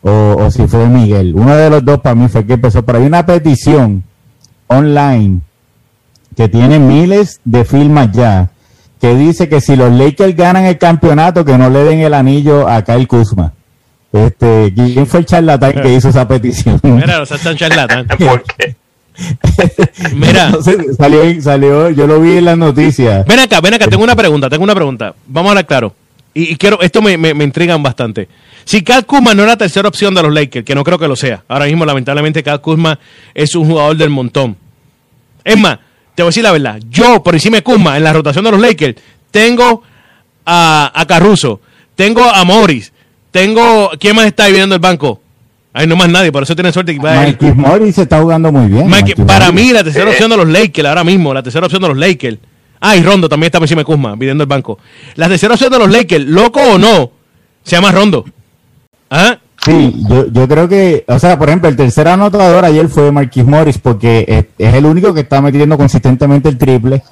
o, 0.03 0.11
o 0.39 0.51
si 0.51 0.67
fue 0.67 0.87
Miguel. 0.87 1.33
Uno 1.35 1.55
de 1.57 1.71
los 1.71 1.85
dos 1.85 2.01
para 2.01 2.15
mí 2.15 2.29
fue 2.29 2.45
que 2.47 2.55
empezó. 2.55 2.83
Pero 2.85 2.99
hay 2.99 3.05
una 3.07 3.25
petición 3.27 4.03
online 4.69 5.41
que 6.39 6.49
tiene 6.49 6.79
miles 6.79 7.41
de 7.45 7.65
firmas 7.65 8.13
ya, 8.13 8.49
que 9.01 9.17
dice 9.17 9.49
que 9.49 9.61
si 9.61 9.75
los 9.75 9.91
Lakers 9.91 10.37
ganan 10.37 10.67
el 10.67 10.79
campeonato, 10.79 11.45
que 11.45 11.59
no 11.59 11.69
le 11.69 11.83
den 11.83 11.99
el 11.99 12.15
anillo 12.15 12.69
a 12.69 12.83
Kyle 12.85 13.09
Kuzma. 13.09 13.53
Este, 14.13 14.73
¿Quién 14.73 15.05
fue 15.09 15.19
el 15.19 15.27
charlatán 15.27 15.73
que 15.83 15.93
hizo 15.93 16.11
esa 16.11 16.29
petición? 16.29 16.79
mira, 16.85 17.23
o 17.23 17.27
sea, 17.27 17.39
tan 17.39 17.57
charlatán. 17.57 18.07
¿Por 18.19 18.45
qué? 18.45 18.77
Mira, 20.15 20.47
Entonces, 20.47 20.97
salió, 20.97 21.43
salió, 21.43 21.91
yo 21.91 22.07
lo 22.07 22.21
vi 22.21 22.37
en 22.37 22.45
las 22.45 22.57
noticias. 22.57 23.27
ven 23.27 23.41
acá, 23.41 23.61
ven 23.61 23.75
acá, 23.75 23.89
tengo 23.89 24.05
una 24.05 24.15
pregunta, 24.15 24.49
tengo 24.49 24.63
una 24.63 24.77
pregunta. 24.77 25.17
Vamos 25.27 25.49
a 25.49 25.51
hablar 25.51 25.67
claro. 25.67 25.93
Y, 26.35 26.53
y 26.53 26.57
quiero, 26.57 26.81
esto 26.83 27.03
me, 27.03 27.19
me, 27.19 27.35
me 27.35 27.43
intrigan 27.43 27.83
bastante. 27.83 28.29
Si 28.65 28.83
Cal 28.83 29.05
Kuzma 29.07 29.35
no 29.35 29.43
es 29.43 29.49
la 29.49 29.57
tercera 29.57 29.89
opción 29.89 30.15
de 30.15 30.23
los 30.23 30.33
Lakers, 30.33 30.65
que 30.65 30.77
no 30.77 30.85
creo 30.85 31.01
que 31.01 31.09
lo 31.09 31.17
sea. 31.17 31.43
Ahora 31.49 31.65
mismo, 31.65 31.85
lamentablemente, 31.85 32.45
Cal 32.45 32.61
Kuzma 32.61 32.97
es 33.35 33.57
un 33.57 33.67
jugador 33.67 33.97
del 33.97 34.11
montón. 34.11 34.57
Es 35.43 35.59
más, 35.59 35.81
te 36.19 36.23
voy 36.25 36.31
a 36.31 36.31
decir 36.31 36.43
la 36.43 36.51
verdad. 36.51 36.81
Yo, 36.91 37.23
por 37.23 37.33
encima 37.37 37.59
de 37.59 37.63
Kuzma, 37.63 37.97
en 37.97 38.03
la 38.03 38.13
rotación 38.13 38.45
de 38.45 38.51
los 38.51 38.61
Lakers, 38.61 38.97
tengo 39.31 39.85
a, 40.45 40.91
a 40.93 41.07
Caruso, 41.07 41.61
tengo 41.95 42.25
a 42.25 42.43
Morris, 42.43 42.93
tengo. 43.31 43.93
¿Quién 44.01 44.17
más 44.17 44.27
está 44.27 44.43
ahí 44.43 44.53
viendo 44.53 44.75
el 44.75 44.81
banco? 44.81 45.23
Ay, 45.73 45.87
no 45.87 45.95
más 45.95 46.09
nadie, 46.09 46.33
por 46.33 46.43
eso 46.43 46.57
tienen 46.57 46.73
suerte 46.73 46.93
Marquis 46.99 47.55
Morris 47.55 47.95
se 47.95 48.03
está 48.03 48.21
jugando 48.21 48.51
muy 48.51 48.67
bien. 48.67 48.91
Mike, 48.91 49.15
para 49.27 49.53
Morris. 49.53 49.67
mí, 49.67 49.73
la 49.73 49.85
tercera 49.85 50.11
opción 50.11 50.29
de 50.29 50.37
los 50.39 50.49
Lakers, 50.49 50.89
ahora 50.89 51.05
mismo, 51.05 51.33
la 51.33 51.41
tercera 51.41 51.67
opción 51.67 51.83
de 51.83 51.89
los 51.89 51.97
Lakers. 51.97 52.39
Ah, 52.81 52.97
y 52.97 53.03
Rondo 53.05 53.29
también 53.29 53.47
está 53.47 53.59
por 53.61 53.67
encima 53.67 53.83
de 53.83 53.85
Kuzma, 53.85 54.17
viendo 54.17 54.43
el 54.43 54.49
banco. 54.49 54.81
La 55.15 55.29
tercera 55.29 55.55
opción 55.55 55.71
de 55.71 55.79
los 55.79 55.89
Lakers, 55.89 56.25
loco 56.25 56.61
o 56.61 56.79
no, 56.79 57.13
se 57.63 57.77
llama 57.77 57.93
Rondo. 57.93 58.25
¿Ah? 59.09 59.39
Sí, 59.69 60.05
yo, 60.09 60.27
yo 60.33 60.49
creo 60.49 60.69
que, 60.69 61.05
o 61.07 61.19
sea, 61.19 61.39
por 61.39 61.49
ejemplo, 61.49 61.69
el 61.69 61.77
tercer 61.77 62.09
anotador 62.09 62.65
ayer 62.65 62.89
fue 62.89 63.13
Marquis 63.13 63.45
Morris 63.45 63.79
porque 63.79 64.25
es, 64.27 64.45
es 64.67 64.75
el 64.75 64.87
único 64.87 65.13
que 65.13 65.21
está 65.21 65.41
metiendo 65.41 65.77
consistentemente 65.77 66.49
el 66.49 66.57
triple 66.59 67.03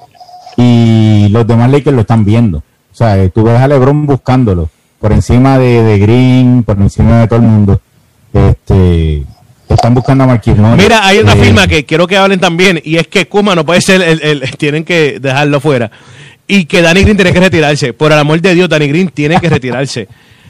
y 0.56 1.28
los 1.30 1.46
demás 1.46 1.70
Lakers 1.70 1.94
lo 1.94 2.00
están 2.02 2.25
viendo. 2.25 2.58
O 2.58 2.94
sea, 2.96 3.28
tú 3.28 3.42
ves 3.44 3.60
a 3.60 3.68
LeBron 3.68 4.06
buscándolo 4.06 4.70
por 5.00 5.12
encima 5.12 5.58
de, 5.58 5.82
de 5.82 5.98
Green, 5.98 6.62
por 6.62 6.78
encima 6.80 7.20
de 7.20 7.26
todo 7.28 7.40
el 7.40 7.44
mundo. 7.46 7.80
Este, 8.32 9.22
están 9.68 9.94
buscando 9.94 10.25
a 10.25 10.26
Marquis 10.28 10.56
Morris. 10.56 10.82
Mira, 10.82 11.06
hay 11.06 11.18
una 11.18 11.34
Eh, 11.34 11.36
firma 11.36 11.66
que 11.66 11.84
quiero 11.84 12.06
que 12.06 12.16
hablen 12.16 12.40
también, 12.40 12.80
y 12.82 12.96
es 12.96 13.06
que 13.08 13.28
Kuzma 13.28 13.54
no 13.54 13.66
puede 13.66 13.80
ser, 13.80 14.00
el, 14.02 14.22
el- 14.22 14.56
tienen 14.56 14.84
que 14.84 15.18
dejarlo 15.20 15.60
fuera. 15.60 15.90
Y 16.48 16.64
que 16.66 16.80
Danny 16.80 17.02
Green 17.02 17.16
tiene 17.16 17.32
que 17.32 17.40
retirarse. 17.40 17.92
Por 17.92 18.12
el 18.12 18.18
amor 18.18 18.40
de 18.40 18.54
Dios, 18.54 18.68
Danny 18.68 18.88
Green 18.88 19.08
tiene 19.08 19.40
que 19.40 19.50
retirarse. 19.50 20.06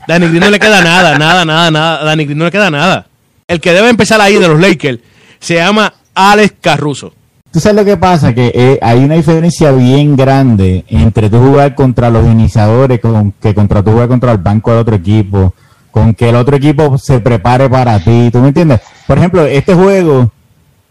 Danny 0.09 0.29
Green 0.29 0.41
no 0.41 0.51
le 0.51 0.59
queda 0.59 0.83
nada, 0.83 1.19
nada, 1.19 1.45
nada, 1.45 1.71
nada. 1.71 2.05
Danny 2.05 2.25
Green 2.25 2.39
no 2.39 2.45
le 2.45 2.51
queda 2.51 2.71
nada. 2.71 3.07
El 3.49 3.61
que 3.61 3.73
debe 3.73 3.89
empezar 3.89 4.21
ahí 4.21 4.37
de 4.37 4.49
los 4.49 4.61
Lakers 4.61 4.99
se 5.39 5.55
llama 5.55 5.93
Alex 6.15 6.55
Caruso. 6.61 7.13
Tú 7.51 7.61
sabes 7.61 7.77
lo 7.77 7.85
que 7.85 7.97
pasa, 7.97 8.35
que 8.35 8.53
eh, 8.55 8.79
hay 8.83 9.03
una 9.03 9.15
diferencia 9.15 9.73
bien 9.73 10.15
grande 10.15 10.85
entre 10.89 11.31
tú 11.31 11.39
jugar 11.39 11.75
contra 11.75 12.11
los 12.11 12.27
iniciadores 12.27 13.01
con, 13.01 13.33
que 13.33 13.55
contra 13.55 13.83
tú 13.83 13.93
jugar 13.93 14.09
contra 14.09 14.33
el 14.33 14.39
banco 14.39 14.73
del 14.73 14.81
otro 14.81 14.97
equipo, 14.97 15.55
con 15.91 16.13
que 16.15 16.29
el 16.29 16.37
otro 16.37 16.57
equipo 16.57 16.99
se 16.99 17.21
prepare 17.21 17.71
para 17.71 17.99
ti, 17.99 18.29
¿tú 18.31 18.41
me 18.41 18.49
entiendes? 18.49 18.81
Por 19.07 19.17
ejemplo, 19.17 19.47
este 19.47 19.75
juego, 19.75 20.31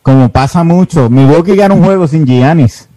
como 0.01 0.29
pasa 0.29 0.63
mucho, 0.63 1.09
Milwaukee 1.09 1.55
gana 1.55 1.75
un 1.75 1.83
juego 1.83 2.07
sin 2.07 2.25
Giannis, 2.25 2.89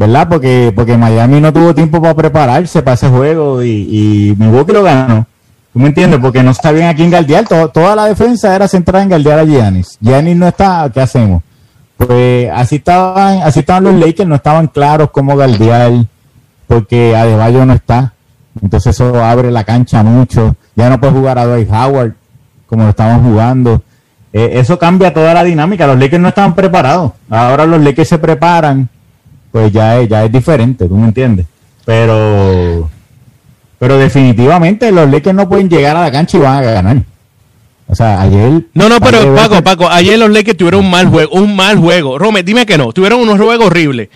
¿verdad? 0.00 0.26
Porque, 0.30 0.72
porque 0.74 0.96
Miami 0.96 1.42
no 1.42 1.52
tuvo 1.52 1.74
tiempo 1.74 2.00
para 2.00 2.14
prepararse 2.14 2.80
para 2.80 2.94
ese 2.94 3.10
juego 3.10 3.62
y, 3.62 3.68
y 3.68 4.34
Milwaukee 4.38 4.72
lo 4.72 4.82
ganó. 4.82 5.26
¿Tú 5.74 5.78
me 5.78 5.88
entiendes? 5.88 6.18
Porque 6.20 6.42
no 6.42 6.54
sabían 6.54 6.88
a 6.88 6.94
quién 6.94 7.10
guardiar. 7.10 7.46
To- 7.46 7.68
toda 7.68 7.94
la 7.94 8.06
defensa 8.06 8.56
era 8.56 8.66
centrada 8.66 9.02
en 9.02 9.10
guardiar 9.10 9.38
a 9.40 9.44
Giannis. 9.44 9.98
Giannis 10.00 10.36
no 10.36 10.48
está, 10.48 10.90
¿qué 10.92 11.02
hacemos? 11.02 11.42
Pues 11.98 12.50
así 12.54 12.76
estaban, 12.76 13.42
así 13.42 13.60
estaban 13.60 13.84
los 13.84 13.94
Lakers, 13.94 14.26
no 14.26 14.36
estaban 14.36 14.68
claros 14.68 15.10
cómo 15.10 15.34
guardiar, 15.34 15.92
porque 16.66 17.14
Adebayo 17.14 17.66
no 17.66 17.74
está. 17.74 18.14
Entonces 18.62 18.94
eso 18.96 19.22
abre 19.22 19.50
la 19.50 19.64
cancha 19.64 20.02
mucho. 20.02 20.56
Ya 20.74 20.88
no 20.88 20.98
puede 20.98 21.12
jugar 21.12 21.38
a 21.38 21.44
Dwight 21.44 21.70
Howard 21.70 22.14
como 22.66 22.84
lo 22.84 22.90
estaban 22.90 23.22
jugando. 23.22 23.82
Eh, 24.32 24.52
eso 24.54 24.78
cambia 24.78 25.12
toda 25.12 25.34
la 25.34 25.44
dinámica. 25.44 25.86
Los 25.86 25.98
Lakers 25.98 26.22
no 26.22 26.28
estaban 26.28 26.54
preparados. 26.54 27.12
Ahora 27.28 27.66
los 27.66 27.82
Lakers 27.82 28.08
se 28.08 28.18
preparan, 28.18 28.88
pues 29.52 29.72
ya 29.72 30.00
es, 30.00 30.08
ya 30.08 30.24
es 30.24 30.32
diferente, 30.32 30.86
¿tú 30.86 30.96
me 30.96 31.08
entiendes? 31.08 31.46
Pero, 31.84 32.90
pero 33.78 33.98
definitivamente 33.98 34.92
los 34.92 35.10
Lakers 35.10 35.34
no 35.34 35.48
pueden 35.48 35.68
llegar 35.68 35.96
a 35.96 36.02
la 36.02 36.12
cancha 36.12 36.36
y 36.36 36.40
van 36.40 36.56
a 36.58 36.62
ganar. 36.62 36.96
O 37.88 37.94
sea, 37.94 38.20
ayer. 38.20 38.62
No, 38.74 38.88
no, 38.88 39.00
pero 39.00 39.34
Paco, 39.34 39.62
Paco, 39.64 39.88
ayer 39.88 40.16
los 40.18 40.30
Lakers 40.30 40.56
tuvieron 40.56 40.84
un 40.84 40.90
mal 40.90 41.08
juego, 41.08 41.32
un 41.32 41.56
mal 41.56 41.76
juego. 41.78 42.18
Rome, 42.18 42.42
dime 42.44 42.64
que 42.64 42.78
no, 42.78 42.92
tuvieron 42.92 43.20
unos 43.20 43.36
juegos 43.36 43.66
horribles. 43.66 44.08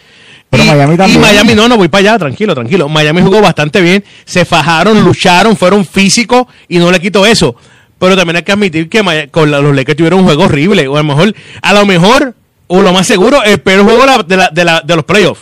Pero 0.49 0.63
y, 0.63 0.67
Miami 0.69 0.97
también. 0.97 1.19
y 1.19 1.23
Miami, 1.23 1.55
no, 1.57 1.69
no, 1.69 1.77
voy 1.77 1.89
para 1.89 2.11
allá, 2.11 2.19
tranquilo, 2.21 2.55
tranquilo. 2.55 2.89
Miami 2.89 3.21
jugó 3.23 3.41
bastante 3.41 3.81
bien, 3.81 4.05
se 4.25 4.45
fajaron, 4.45 5.03
lucharon, 5.03 5.57
fueron 5.57 5.85
físicos 5.85 6.47
y 6.69 6.79
no 6.79 6.93
le 6.93 7.01
quito 7.01 7.27
eso. 7.27 7.57
Pero 7.99 8.17
también 8.17 8.37
hay 8.37 8.43
que 8.45 8.53
admitir 8.53 8.89
que 8.89 9.29
con 9.33 9.51
la- 9.51 9.61
los 9.61 9.75
Lakers 9.75 9.97
tuvieron 9.97 10.21
un 10.21 10.27
juego 10.27 10.45
horrible. 10.45 10.87
O 10.87 10.95
a 10.97 11.03
lo 11.03 11.05
mejor, 11.05 11.35
a 11.61 11.73
lo 11.73 11.87
mejor, 11.87 12.35
o 12.79 12.83
lo 12.83 12.93
más 12.93 13.07
seguro, 13.07 13.43
el 13.43 13.61
peor 13.61 13.85
juego 13.85 14.01
de, 14.03 14.07
la- 14.07 14.23
de, 14.23 14.37
la- 14.37 14.49
de, 14.51 14.65
la- 14.65 14.81
de 14.81 14.97
los 14.97 15.05
playoffs. 15.05 15.41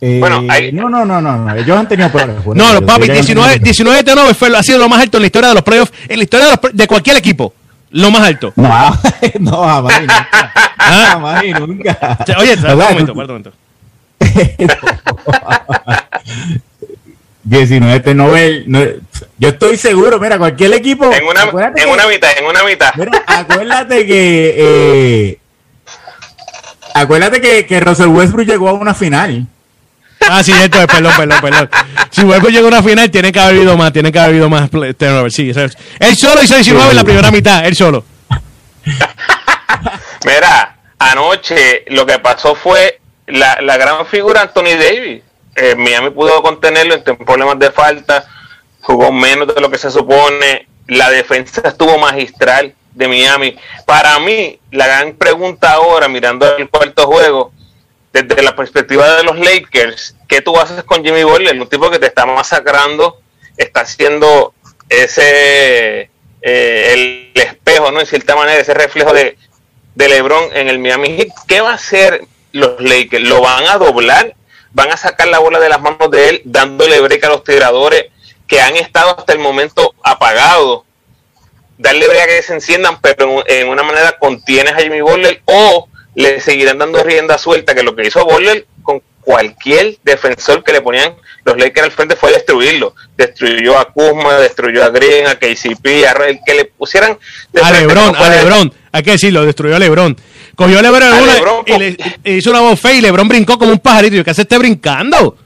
Eh, 0.00 0.18
Bueno, 0.20 0.44
hay- 0.48 0.70
no, 0.72 0.88
no, 0.88 1.04
no, 1.04 1.20
no, 1.20 1.36
no, 1.36 1.54
ellos 1.54 1.76
han 1.76 1.88
tenido 1.88 2.08
problemas. 2.10 2.46
No, 2.46 2.72
no, 2.72 2.86
papi, 2.86 3.04
Ellos 3.04 3.08
han 3.10 3.14
19, 3.24 3.48
tenido- 3.54 3.64
19 3.64 4.02
de 4.04 4.14
9 4.14 4.34
fue, 4.34 4.56
ha 4.56 4.62
sido 4.62 4.78
lo 4.78 4.88
más 4.88 5.00
alto 5.02 5.16
en 5.18 5.22
la 5.22 5.26
historia 5.26 5.48
de 5.48 5.54
los 5.56 5.64
playoffs, 5.64 5.92
en 6.08 6.16
la 6.18 6.22
historia 6.24 6.46
de, 6.46 6.52
los, 6.52 6.72
de 6.72 6.86
cualquier 6.86 7.16
equipo. 7.16 7.52
Lo 7.90 8.10
más 8.10 8.22
alto. 8.22 8.52
No, 8.54 8.68
no, 9.40 9.64
jamás 9.64 9.94
y 9.98 10.00
nunca. 10.06 10.52
Jamás 10.78 11.44
y 11.44 11.52
nunca. 11.52 12.18
Oye, 12.38 12.54
un 12.54 12.78
momento, 12.78 13.12
un 13.12 13.18
momento. 13.26 13.52
19 17.48 18.00
de 18.00 18.14
Nobel. 18.14 18.64
no- 18.66 18.84
yo 19.38 19.48
estoy 19.48 19.76
seguro, 19.76 20.18
mira, 20.20 20.38
cualquier 20.38 20.72
equipo. 20.74 21.10
En 21.12 21.24
una, 21.24 21.42
acuérdate 21.42 21.80
en 21.82 21.86
que- 21.88 21.92
una 21.94 22.06
mitad, 22.06 22.30
en 22.38 22.44
una 22.44 22.62
mitad. 22.64 22.92
mira, 22.96 23.22
acuérdate 23.26 24.06
que. 24.06 24.54
eh, 24.58 25.38
acuérdate 26.94 27.40
que, 27.40 27.66
que 27.66 27.80
Russell 27.80 28.08
Westbrook 28.08 28.46
llegó 28.46 28.68
a 28.68 28.72
una 28.74 28.94
final. 28.94 29.46
Ah, 30.28 30.42
sí, 30.42 30.52
esto 30.52 30.80
es, 30.80 30.86
perdón, 30.88 31.12
perdón, 31.16 31.38
perdón. 31.40 31.70
Si 32.10 32.22
Hueco 32.22 32.48
llega 32.48 32.64
a 32.64 32.68
una 32.68 32.82
final, 32.82 33.08
tiene 33.10 33.30
que 33.32 33.38
haber 33.38 33.56
habido 33.56 33.76
más, 33.76 33.92
tiene 33.92 34.10
que 34.10 34.18
haber 34.18 34.30
habido 34.30 34.50
más 34.50 34.68
play- 34.68 34.92
turnover, 34.94 35.30
sí. 35.30 35.52
Él 36.00 36.16
solo 36.16 36.42
hizo 36.42 36.54
19 36.56 36.90
en 36.90 36.96
la 36.96 37.04
primera 37.04 37.30
mitad, 37.30 37.64
él 37.64 37.76
solo. 37.76 38.04
Mira, 40.24 40.76
anoche 40.98 41.84
lo 41.88 42.04
que 42.04 42.18
pasó 42.18 42.54
fue 42.56 43.00
la, 43.28 43.58
la 43.62 43.76
gran 43.76 44.04
figura 44.06 44.42
Anthony 44.42 44.76
Davis. 44.78 45.22
Eh, 45.60 45.74
Miami 45.74 46.10
pudo 46.10 46.40
contenerlo 46.40 46.94
en 46.94 47.16
problemas 47.16 47.58
de 47.58 47.72
falta, 47.72 48.24
jugó 48.80 49.10
menos 49.10 49.52
de 49.52 49.60
lo 49.60 49.68
que 49.68 49.76
se 49.76 49.90
supone, 49.90 50.68
la 50.86 51.10
defensa 51.10 51.62
estuvo 51.64 51.98
magistral 51.98 52.74
de 52.92 53.08
Miami. 53.08 53.58
Para 53.84 54.20
mí, 54.20 54.60
la 54.70 54.86
gran 54.86 55.14
pregunta 55.14 55.72
ahora, 55.72 56.06
mirando 56.06 56.56
el 56.56 56.68
cuarto 56.68 57.08
juego, 57.08 57.52
desde 58.12 58.40
la 58.40 58.54
perspectiva 58.54 59.16
de 59.16 59.24
los 59.24 59.36
Lakers, 59.36 60.14
¿qué 60.28 60.40
tú 60.42 60.56
haces 60.56 60.84
con 60.84 61.04
Jimmy 61.04 61.24
Butler? 61.24 61.60
Un 61.60 61.68
tipo 61.68 61.90
que 61.90 61.98
te 61.98 62.06
está 62.06 62.24
masacrando, 62.24 63.20
está 63.56 63.80
haciendo 63.80 64.54
ese 64.88 66.08
eh, 66.40 67.32
el 67.34 67.42
espejo, 67.42 67.90
¿no? 67.90 67.98
En 67.98 68.06
cierta 68.06 68.36
manera, 68.36 68.60
ese 68.60 68.74
reflejo 68.74 69.12
de, 69.12 69.36
de 69.96 70.08
LeBron 70.08 70.56
en 70.56 70.68
el 70.68 70.78
Miami 70.78 71.16
Heat. 71.16 71.28
¿Qué 71.48 71.60
va 71.60 71.72
a 71.72 71.74
hacer 71.74 72.24
los 72.52 72.80
Lakers? 72.80 73.28
¿Lo 73.28 73.40
van 73.40 73.66
a 73.66 73.76
doblar? 73.76 74.36
¿Van 74.72 74.90
a 74.90 74.96
sacar 74.96 75.28
la 75.28 75.38
bola 75.38 75.58
de 75.58 75.68
las 75.68 75.80
manos 75.80 76.10
de 76.10 76.28
él, 76.28 76.42
dándole 76.44 77.00
break 77.00 77.24
a 77.24 77.28
los 77.28 77.44
tiradores 77.44 78.06
que 78.46 78.60
han 78.60 78.76
estado 78.76 79.18
hasta 79.18 79.32
el 79.32 79.38
momento 79.38 79.94
apagados? 80.02 80.82
Darle 81.78 82.08
break 82.08 82.22
a 82.22 82.26
que 82.26 82.42
se 82.42 82.54
enciendan, 82.54 83.00
pero 83.00 83.44
en, 83.46 83.68
una 83.68 83.82
manera 83.82 84.18
contienes 84.18 84.74
a 84.74 84.80
Jimmy 84.80 85.00
Butler 85.00 85.42
o 85.44 85.88
le 86.14 86.40
seguirán 86.40 86.78
dando 86.78 87.02
rienda 87.02 87.38
suelta, 87.38 87.74
que 87.74 87.82
lo 87.82 87.94
que 87.94 88.06
hizo 88.06 88.24
Butler 88.24 88.66
con 88.82 89.02
cualquier 89.20 89.98
defensor 90.02 90.64
que 90.64 90.72
le 90.72 90.80
ponían 90.80 91.14
los 91.44 91.58
Lakers 91.58 91.86
al 91.86 91.92
frente 91.92 92.16
fue 92.16 92.32
destruirlo. 92.32 92.94
Destruyó 93.16 93.78
a 93.78 93.92
Kuzma, 93.92 94.38
destruyó 94.38 94.84
a 94.84 94.88
Green, 94.90 95.26
a 95.26 95.36
KCP, 95.36 95.86
a 96.06 96.26
el 96.26 96.40
que 96.44 96.54
le 96.54 96.64
pusieran. 96.66 97.18
A 97.62 97.70
Lebron, 97.70 98.16
a 98.16 98.28
Lebron, 98.28 98.72
hay 98.92 99.02
que 99.02 99.12
decirlo, 99.12 99.44
destruyó 99.44 99.76
a 99.76 99.78
Lebron. 99.78 100.16
Cogió 100.58 100.80
a 100.80 100.82
Lebron, 100.82 101.02
a 101.04 101.20
Lebron 101.20 101.62
y 101.66 101.78
le 101.78 101.96
hizo 102.36 102.50
una 102.50 102.58
voz 102.58 102.84
y 102.92 103.00
Lebron 103.00 103.28
brincó 103.28 103.56
como 103.56 103.70
un 103.70 103.78
pajarito. 103.78 104.16
¿Y 104.16 104.24
qué 104.24 104.30
hace 104.32 104.42
esté 104.42 104.58
brincando? 104.58 105.36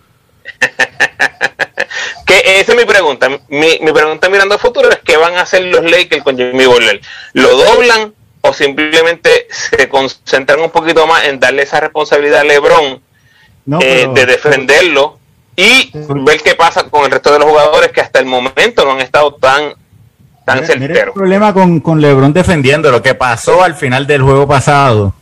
que 2.26 2.60
esa 2.60 2.72
es 2.72 2.78
mi 2.78 2.86
pregunta. 2.86 3.28
Mi, 3.48 3.78
mi 3.82 3.92
pregunta 3.92 4.30
mirando 4.30 4.54
al 4.54 4.60
futuro 4.60 4.88
es: 4.88 5.00
¿qué 5.04 5.18
van 5.18 5.34
a 5.34 5.42
hacer 5.42 5.64
los 5.64 5.84
Lakers 5.84 6.22
con 6.22 6.34
Jimmy 6.34 6.64
Butler? 6.64 7.02
¿Lo 7.34 7.54
doblan 7.58 8.14
o 8.40 8.54
simplemente 8.54 9.48
se 9.50 9.86
concentran 9.90 10.60
un 10.60 10.70
poquito 10.70 11.06
más 11.06 11.24
en 11.24 11.38
darle 11.38 11.64
esa 11.64 11.80
responsabilidad 11.80 12.40
a 12.40 12.44
LeBron 12.44 13.02
eh, 13.82 14.08
de 14.14 14.24
defenderlo 14.24 15.18
y 15.56 15.90
ver 15.92 16.40
qué 16.40 16.54
pasa 16.54 16.84
con 16.84 17.04
el 17.04 17.10
resto 17.10 17.34
de 17.34 17.38
los 17.38 17.50
jugadores 17.50 17.92
que 17.92 18.00
hasta 18.00 18.18
el 18.18 18.24
momento 18.24 18.86
no 18.86 18.92
han 18.92 19.02
estado 19.02 19.34
tan 19.34 19.74
tan 20.44 20.64
certeros. 20.64 21.08
el 21.08 21.12
problema 21.12 21.52
con, 21.52 21.80
con 21.80 22.00
LeBron 22.00 22.32
defendiendo 22.32 22.90
lo 22.90 23.02
que 23.02 23.14
pasó 23.14 23.62
al 23.62 23.74
final 23.74 24.06
del 24.06 24.22
juego 24.22 24.46
pasado. 24.46 25.14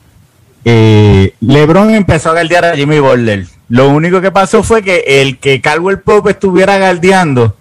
Eh, 0.64 1.34
LeBron 1.40 1.94
empezó 1.94 2.30
a 2.30 2.34
galdear 2.34 2.64
a 2.64 2.76
Jimmy 2.76 2.98
Butler. 2.98 3.46
Lo 3.68 3.88
único 3.88 4.20
que 4.20 4.30
pasó 4.30 4.62
fue 4.62 4.82
que 4.82 5.04
el 5.06 5.38
que 5.38 5.60
Caldwell 5.60 6.00
Pope 6.00 6.30
estuviera 6.30 6.78
galdeando 6.78 7.56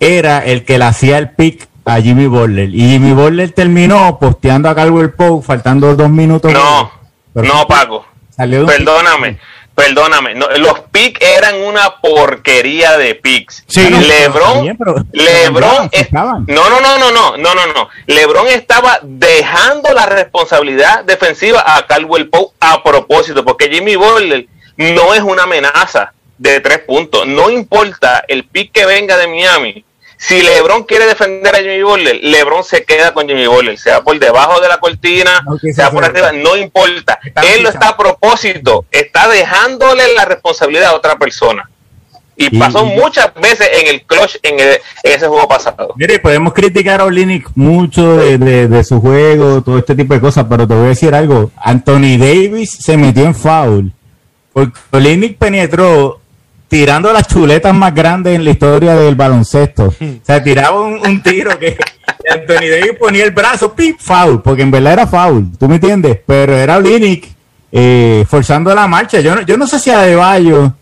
era 0.00 0.38
el 0.38 0.64
que 0.64 0.78
le 0.78 0.84
hacía 0.84 1.18
el 1.18 1.30
pick 1.30 1.68
a 1.84 2.00
Jimmy 2.00 2.26
Butler. 2.26 2.74
Y 2.74 2.90
Jimmy 2.90 3.12
Butler 3.12 3.52
terminó 3.52 4.18
posteando 4.18 4.68
a 4.68 4.74
Caldwell 4.74 5.12
Pope 5.12 5.46
faltando 5.46 5.94
dos 5.94 6.10
minutos. 6.10 6.52
No, 6.52 6.90
no, 7.34 7.66
Paco. 7.68 8.06
Perdóname 8.36 9.38
perdóname, 9.76 10.34
no, 10.34 10.48
los 10.56 10.80
picks 10.90 11.20
eran 11.20 11.60
una 11.60 12.00
porquería 12.00 12.96
de 12.96 13.14
picks. 13.14 13.62
Sí, 13.68 13.88
LeBron, 13.88 14.64
LeBron 15.12 15.90
no, 16.12 16.42
no, 16.46 16.80
no, 16.80 16.98
no, 16.98 17.12
no, 17.12 17.36
no, 17.36 17.54
no, 17.54 17.66
no. 17.66 17.88
LeBron 18.06 18.48
estaba 18.48 18.98
dejando 19.02 19.92
la 19.92 20.06
responsabilidad 20.06 21.04
defensiva 21.04 21.62
a 21.66 21.86
Caldwell 21.86 22.30
Pope 22.30 22.56
a 22.58 22.82
propósito, 22.82 23.44
porque 23.44 23.68
Jimmy 23.68 23.96
Butler 23.96 24.46
no 24.78 25.12
es 25.14 25.20
una 25.20 25.42
amenaza 25.42 26.14
de 26.38 26.60
tres 26.60 26.78
puntos. 26.78 27.26
No 27.26 27.50
importa 27.50 28.24
el 28.26 28.44
pick 28.44 28.72
que 28.72 28.86
venga 28.86 29.18
de 29.18 29.28
Miami, 29.28 29.84
si 30.18 30.42
LeBron 30.42 30.84
quiere 30.84 31.06
defender 31.06 31.54
a 31.54 31.58
Jimmy 31.58 31.82
Butler, 31.82 32.18
LeBron 32.22 32.64
se 32.64 32.84
queda 32.84 33.12
con 33.12 33.28
Jimmy 33.28 33.46
Butler, 33.46 33.78
sea 33.78 34.02
por 34.02 34.18
debajo 34.18 34.60
de 34.60 34.68
la 34.68 34.78
cortina, 34.78 35.44
sea 35.74 35.90
por 35.90 36.04
arriba, 36.04 36.32
no 36.32 36.56
importa. 36.56 37.18
Él 37.54 37.62
lo 37.62 37.68
está 37.68 37.90
a 37.90 37.96
propósito, 37.96 38.86
está 38.90 39.28
dejándole 39.28 40.14
la 40.14 40.24
responsabilidad 40.24 40.90
a 40.90 40.94
otra 40.94 41.16
persona. 41.16 41.68
Y, 42.38 42.58
pasó 42.58 42.84
muchas 42.84 43.32
veces 43.34 43.66
en 43.80 43.94
el 43.94 44.02
clutch 44.02 44.36
en, 44.42 44.56
ese 45.02 45.26
juego 45.26 45.48
pasado. 45.48 45.94
Mire, 45.96 46.18
podemos 46.18 46.52
criticar 46.52 47.00
a 47.00 47.04
Olinick 47.04 47.48
mucho 47.54 48.16
de, 48.16 48.84
su 48.84 49.00
juego, 49.00 49.62
todo 49.62 49.78
este 49.78 49.94
tipo 49.94 50.12
de 50.12 50.20
cosas, 50.20 50.46
pero 50.48 50.68
te 50.68 50.74
voy 50.74 50.86
a 50.86 50.88
decir 50.88 51.14
algo. 51.14 51.50
Anthony 51.56 52.18
Davis 52.18 52.76
se 52.78 52.96
metió 52.96 53.24
en 53.24 53.34
foul. 53.34 53.92
Porque 54.52 54.78
Olinick 54.90 55.38
penetró 55.38 56.20
tirando 56.68 57.12
las 57.12 57.26
chuletas 57.28 57.74
más 57.74 57.94
grandes 57.94 58.34
en 58.34 58.44
la 58.44 58.50
historia 58.50 58.94
del 58.94 59.14
baloncesto. 59.14 59.94
O 60.00 60.26
sea, 60.26 60.42
tiraba 60.42 60.80
un, 60.80 61.22
tiro 61.22 61.56
que 61.58 61.76
Anthony 62.28 62.68
Davis 62.68 62.98
ponía 62.98 63.24
el 63.24 63.30
brazo, 63.30 63.72
pip, 63.72 63.96
foul, 64.00 64.42
porque 64.42 64.62
en 64.62 64.72
verdad 64.72 64.94
era 64.94 65.06
foul, 65.06 65.52
¿tú 65.56 65.68
me 65.68 65.76
entiendes? 65.76 66.18
Pero 66.26 66.56
era 66.56 66.78
Olinick 66.78 67.28
eh, 67.70 68.24
forzando 68.28 68.74
la 68.74 68.88
marcha. 68.88 69.20
Yo 69.20 69.36
no, 69.36 69.42
yo 69.42 69.56
no 69.56 69.68
sé 69.68 69.78
si 69.78 69.90
a 69.90 70.00
Adebayo 70.00 70.74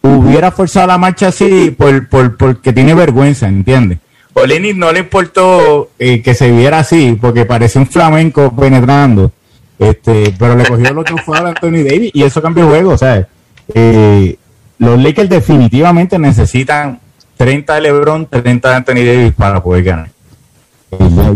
hubiera 0.00 0.50
forzado 0.50 0.86
la 0.86 0.96
marcha 0.96 1.28
así 1.28 1.70
por, 1.76 2.08
por, 2.08 2.36
porque 2.36 2.72
tiene 2.72 2.94
vergüenza, 2.94 3.46
¿entiendes? 3.46 3.98
Olinick 4.32 4.76
no 4.76 4.90
le 4.92 5.00
importó 5.00 5.90
eh, 5.98 6.22
que 6.22 6.32
se 6.32 6.50
viera 6.50 6.78
así, 6.78 7.18
porque 7.20 7.44
parecía 7.44 7.82
un 7.82 7.88
flamenco 7.88 8.54
penetrando. 8.56 9.32
Este, 9.78 10.34
pero 10.38 10.56
le 10.56 10.66
cogió 10.66 10.88
el 10.88 10.98
otro 10.98 11.18
foul 11.18 11.36
a 11.38 11.48
Anthony 11.50 11.84
Davis 11.84 12.10
y 12.14 12.22
eso 12.22 12.40
cambió 12.40 12.64
el 12.64 12.70
juego, 12.70 12.96
¿sabes? 12.96 13.26
Eh, 13.74 14.36
los 14.78 15.02
Lakers 15.02 15.28
definitivamente 15.28 16.18
necesitan 16.18 17.00
30 17.36 17.74
de 17.74 17.80
LeBron, 17.80 18.26
30 18.26 18.68
de 18.68 18.74
Anthony 18.74 18.94
Davis 18.94 19.32
para 19.36 19.62
poder 19.62 19.84
ganar. 19.84 20.10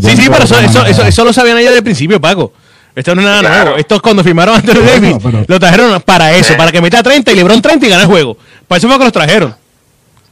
sí, 0.01 0.17
sí, 0.17 0.29
pero 0.31 0.45
eso, 0.45 0.59
eso, 0.61 1.05
eso, 1.05 1.25
lo 1.25 1.33
sabían 1.33 1.59
ellos 1.59 1.71
desde 1.71 1.79
el 1.79 1.85
principio, 1.85 2.21
Paco. 2.21 2.53
Esto 2.95 3.15
no 3.15 3.23
es 3.23 3.27
nada 3.27 3.43
nuevo. 3.65 3.79
Esto 3.79 3.95
es 3.95 4.01
cuando 4.03 4.23
firmaron 4.23 4.55
a 4.55 4.59
Anthony 4.59 4.83
Davis, 4.85 5.47
lo 5.47 5.59
trajeron 5.59 6.01
para 6.03 6.33
eso, 6.35 6.57
para 6.57 6.71
que 6.71 6.81
meta 6.81 7.03
30 7.03 7.33
y 7.33 7.37
LeBron 7.37 7.63
30 7.63 7.87
y 7.87 7.89
gane 7.89 8.03
el 8.03 8.09
juego. 8.09 8.37
Para 8.69 8.79
eso 8.79 8.89
fue 8.89 8.99
que 8.99 9.05
los 9.05 9.13
trajeron. 9.13 9.55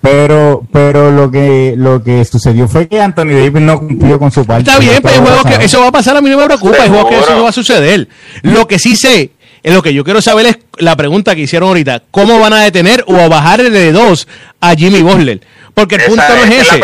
Pero, 0.02 0.66
pero 0.72 1.10
lo 1.10 1.30
que 1.30 1.74
lo 1.76 2.02
que 2.02 2.24
sucedió 2.24 2.66
fue 2.66 2.88
que 2.88 3.00
Anthony 3.00 3.32
Davis 3.32 3.60
no 3.60 3.78
cumplió 3.80 4.18
con 4.18 4.30
su 4.30 4.46
parte. 4.46 4.70
Está 4.70 4.78
bien, 4.78 5.00
pero 5.02 5.20
juego 5.20 5.42
que 5.44 5.64
eso 5.64 5.80
va 5.80 5.88
a 5.88 5.92
pasar, 5.92 6.16
a 6.16 6.22
mí 6.22 6.30
no 6.30 6.38
me 6.38 6.46
preocupa, 6.46 6.84
el 6.84 6.90
juego 6.90 7.08
que 7.08 7.18
eso 7.18 7.36
no 7.36 7.42
va 7.42 7.50
a 7.50 7.52
suceder. 7.52 8.08
Lo 8.42 8.66
que 8.66 8.78
sí 8.78 8.96
sé 8.96 9.32
es 9.62 9.74
lo 9.74 9.82
que 9.82 9.92
yo 9.92 10.04
quiero 10.04 10.22
saber 10.22 10.46
es 10.46 10.58
la 10.78 10.96
pregunta 10.96 11.34
que 11.34 11.42
hicieron 11.42 11.68
ahorita. 11.68 12.02
¿Cómo 12.10 12.38
van 12.38 12.52
a 12.52 12.62
detener 12.62 13.04
o 13.06 13.16
a 13.16 13.28
bajar 13.28 13.62
de 13.62 13.92
dos 13.92 14.26
a 14.60 14.74
Jimmy 14.74 15.02
Butler? 15.02 15.40
Porque 15.74 15.96
el 15.96 16.02
punto 16.02 16.22
no 16.28 16.44
es, 16.44 16.50
ese. 16.50 16.80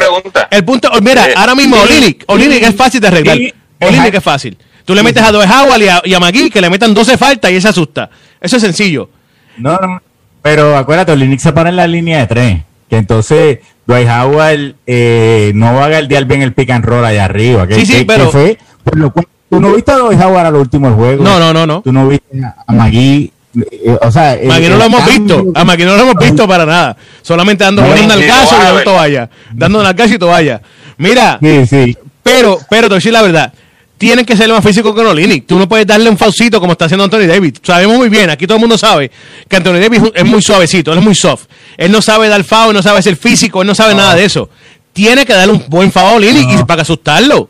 el 0.50 0.64
punto, 0.64 0.90
mira, 1.02 1.26
ahora 1.36 1.54
mismo 1.54 1.76
Olinick, 1.76 2.24
Olinick 2.28 2.62
es 2.62 2.74
fácil 2.74 3.00
de 3.00 3.08
arreglar. 3.08 3.38
Olinick 3.80 4.14
es 4.14 4.22
fácil. 4.22 4.56
Tú 4.84 4.94
le 4.94 5.02
metes 5.02 5.22
a 5.22 5.32
Dwight 5.32 5.50
Howard 5.50 5.82
y 5.82 5.88
a, 5.88 6.02
y 6.04 6.14
a 6.14 6.20
McGee 6.20 6.50
que 6.50 6.60
le 6.60 6.70
metan 6.70 6.94
12 6.94 7.18
faltas 7.18 7.50
y 7.50 7.56
él 7.56 7.62
se 7.62 7.68
asusta. 7.68 8.08
Eso 8.40 8.56
es 8.56 8.62
sencillo. 8.62 9.10
No, 9.58 9.76
no, 9.78 10.00
pero 10.42 10.76
acuérdate, 10.76 11.12
Olinick 11.12 11.40
se 11.40 11.52
para 11.52 11.70
en 11.70 11.76
la 11.76 11.86
línea 11.86 12.20
de 12.20 12.26
tres. 12.26 12.62
Que 12.88 12.96
entonces 12.98 13.58
Dwight 13.84 14.08
Howard 14.08 14.76
eh, 14.86 15.50
no 15.54 15.74
va 15.74 15.86
a 15.86 15.88
guardiar 15.88 16.24
bien 16.26 16.42
el 16.42 16.52
pick 16.52 16.70
and 16.70 16.84
roll 16.84 17.04
allá 17.04 17.24
arriba. 17.24 17.66
Que, 17.66 17.74
sí, 17.74 17.86
sí, 17.86 18.04
pero... 18.06 18.30
fue 18.30 18.58
por 18.84 18.96
lo 18.96 19.12
cual 19.12 19.26
¿Tú 19.48 19.60
no 19.60 19.72
viste 19.74 19.92
a 19.92 19.98
Dwight 19.98 20.20
Howard 20.20 20.46
al 20.46 20.54
último 20.56 20.92
juego? 20.94 21.22
No, 21.22 21.38
no, 21.38 21.52
no, 21.52 21.66
no. 21.66 21.82
¿Tú 21.82 21.92
no 21.92 22.08
viste 22.08 22.42
a 22.44 22.72
Magui? 22.72 23.32
Eh, 23.70 23.98
o 24.02 24.10
sea, 24.10 24.38
Magui 24.44 24.68
no 24.68 24.76
lo 24.76 24.84
hemos 24.84 25.06
visto. 25.06 25.44
A 25.54 25.64
Magui 25.64 25.84
no 25.84 25.96
lo 25.96 26.02
hemos 26.02 26.16
visto 26.16 26.48
para 26.48 26.66
nada. 26.66 26.96
Solamente 27.22 27.64
dando 27.64 27.82
un 27.82 27.88
caso 27.88 28.56
y 28.60 28.64
dando 28.64 28.82
toalla. 28.82 29.30
Dando 29.52 29.96
caso 29.96 30.14
y 30.14 30.18
toalla. 30.18 30.60
Mira, 30.98 31.38
sí, 31.40 31.66
sí. 31.66 31.96
pero, 32.22 32.58
pero 32.68 32.82
te 32.82 32.88
voy 32.88 32.94
a 32.94 32.98
decir 32.98 33.12
la 33.12 33.22
verdad. 33.22 33.52
Tienen 33.98 34.26
que 34.26 34.36
ser 34.36 34.48
más 34.50 34.62
físico 34.62 34.94
que 34.94 35.02
Nolini. 35.02 35.40
Tú 35.42 35.58
no 35.58 35.66
puedes 35.66 35.86
darle 35.86 36.10
un 36.10 36.18
falsito 36.18 36.60
como 36.60 36.72
está 36.72 36.84
haciendo 36.84 37.04
Anthony 37.04 37.26
Davis. 37.26 37.54
Sabemos 37.62 37.96
muy 37.96 38.10
bien, 38.10 38.28
aquí 38.28 38.46
todo 38.46 38.56
el 38.56 38.60
mundo 38.60 38.76
sabe 38.76 39.10
que 39.48 39.56
Anthony 39.56 39.78
Davis 39.80 40.02
es 40.14 40.24
muy 40.24 40.42
suavecito, 40.42 40.92
él 40.92 40.98
es 40.98 41.04
muy 41.04 41.14
soft. 41.14 41.44
Él 41.78 41.90
no 41.90 42.02
sabe 42.02 42.28
dar 42.28 42.44
foul, 42.44 42.74
no 42.74 42.82
sabe 42.82 43.00
ser 43.00 43.16
físico, 43.16 43.62
él 43.62 43.66
no 43.66 43.74
sabe 43.74 43.94
nada 43.94 44.14
de 44.14 44.24
eso. 44.24 44.50
Tiene 44.92 45.24
que 45.24 45.32
darle 45.32 45.54
un 45.54 45.64
buen 45.68 45.90
foul 45.90 46.22
a 46.22 46.26
y 46.26 46.64
para 46.66 46.82
asustarlo. 46.82 47.48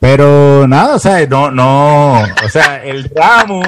Pero 0.00 0.66
nada, 0.68 0.96
o 0.96 0.98
sea, 0.98 1.26
no, 1.26 1.50
no, 1.50 2.22
o 2.22 2.48
sea, 2.50 2.84
el 2.84 3.10
ramo, 3.14 3.62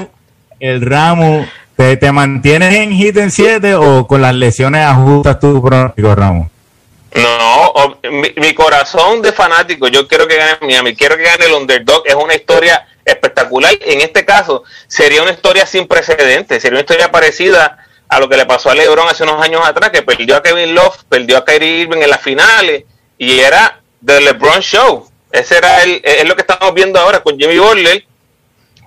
el 0.60 0.80
ramo, 0.82 1.46
¿te, 1.76 1.96
te 1.96 2.12
mantienes 2.12 2.74
en 2.74 2.92
hit 2.92 3.16
en 3.16 3.30
7 3.30 3.74
o 3.74 4.06
con 4.06 4.22
las 4.22 4.34
lesiones 4.34 4.84
ajustas 4.84 5.40
tu 5.40 5.62
pronóstico, 5.62 6.14
Ramo? 6.14 6.50
No, 7.14 7.98
mi, 8.10 8.54
corazón 8.54 9.22
de 9.22 9.32
fanático, 9.32 9.88
yo 9.88 10.06
quiero 10.06 10.28
que 10.28 10.36
gane 10.36 10.58
Miami, 10.60 10.94
quiero 10.94 11.16
que 11.16 11.22
gane 11.22 11.46
el 11.46 11.54
underdog, 11.54 12.02
es 12.06 12.14
una 12.14 12.34
historia 12.34 12.86
espectacular. 13.04 13.72
En 13.80 14.02
este 14.02 14.24
caso, 14.24 14.64
sería 14.86 15.22
una 15.22 15.32
historia 15.32 15.66
sin 15.66 15.88
precedentes, 15.88 16.60
sería 16.60 16.76
una 16.76 16.82
historia 16.82 17.10
parecida 17.10 17.78
a 18.08 18.20
lo 18.20 18.28
que 18.28 18.36
le 18.36 18.46
pasó 18.46 18.70
a 18.70 18.74
LeBron 18.74 19.08
hace 19.08 19.22
unos 19.22 19.42
años 19.42 19.66
atrás, 19.66 19.90
que 19.90 20.02
perdió 20.02 20.36
a 20.36 20.42
Kevin 20.42 20.74
Love, 20.74 21.04
perdió 21.08 21.38
a 21.38 21.44
Kyrie 21.44 21.80
Irving 21.80 22.02
en 22.02 22.10
las 22.10 22.20
finales, 22.20 22.84
y 23.16 23.40
era 23.40 23.80
The 24.04 24.20
LeBron 24.20 24.60
Show. 24.60 25.07
Ese 25.30 25.58
era 25.58 25.82
el, 25.82 26.00
es 26.02 26.26
lo 26.26 26.34
que 26.34 26.42
estamos 26.42 26.72
viendo 26.74 26.98
ahora 26.98 27.20
con 27.20 27.38
Jimmy 27.38 27.58
Butler 27.58 28.04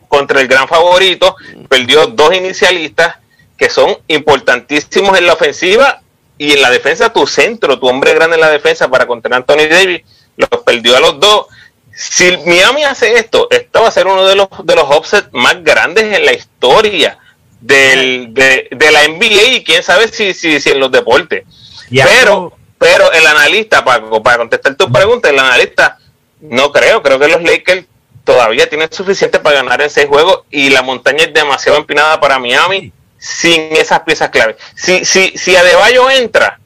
contra 0.07 0.41
el 0.41 0.47
gran 0.47 0.67
favorito. 0.67 1.35
Perdió 1.69 2.07
dos 2.07 2.33
inicialistas 2.35 3.15
que 3.57 3.69
son 3.69 3.97
importantísimos 4.07 5.17
en 5.17 5.27
la 5.27 5.33
ofensiva 5.33 6.01
y 6.37 6.53
en 6.53 6.61
la 6.61 6.69
defensa. 6.69 7.13
Tu 7.13 7.27
centro, 7.27 7.79
tu 7.79 7.87
hombre 7.87 8.13
grande 8.13 8.35
en 8.35 8.41
la 8.41 8.49
defensa 8.49 8.89
para 8.89 9.05
contra 9.05 9.35
Anthony 9.37 9.67
Davis, 9.69 10.01
los 10.35 10.49
perdió 10.65 10.97
a 10.97 10.99
los 10.99 11.19
dos. 11.19 11.45
Si 11.93 12.35
Miami 12.45 12.83
hace 12.83 13.13
esto, 13.13 13.47
esto 13.51 13.81
va 13.81 13.89
a 13.89 13.91
ser 13.91 14.07
uno 14.07 14.25
de 14.25 14.35
los 14.35 14.47
de 14.63 14.75
los 14.75 14.85
offsets 14.89 15.29
más 15.33 15.63
grandes 15.63 16.17
en 16.17 16.25
la 16.25 16.33
historia 16.33 17.19
del, 17.59 18.33
de, 18.33 18.67
la 18.91 19.07
NBA 19.07 19.57
y 19.57 19.63
quién 19.63 19.83
sabe 19.83 20.07
si, 20.07 20.33
si, 20.33 20.59
si 20.59 20.69
en 20.71 20.79
los 20.79 20.91
deportes. 20.91 21.43
Pero, 21.89 22.57
pero 22.77 23.11
el 23.11 23.27
analista, 23.27 23.85
para, 23.85 24.09
para 24.23 24.37
contestar 24.37 24.75
tu 24.75 24.91
pregunta, 24.91 25.29
el 25.29 25.37
analista 25.37 25.99
no 26.41 26.71
creo, 26.71 27.01
creo 27.01 27.19
que 27.19 27.27
los 27.27 27.41
Lakers 27.41 27.85
todavía 28.23 28.67
tienen 28.69 28.91
suficiente 28.91 29.39
para 29.39 29.57
ganar 29.57 29.81
en 29.81 29.89
seis 29.89 30.07
juegos 30.07 30.41
y 30.49 30.69
la 30.69 30.81
montaña 30.81 31.23
es 31.23 31.33
demasiado 31.33 31.77
empinada 31.77 32.19
para 32.19 32.39
Miami 32.39 32.91
sin 33.17 33.73
esas 33.73 34.01
piezas 34.01 34.29
clave. 34.29 34.55
Si, 34.75 35.05
si, 35.05 35.37
si 35.37 35.55
Adebayo 35.55 36.09
entra, 36.09 36.59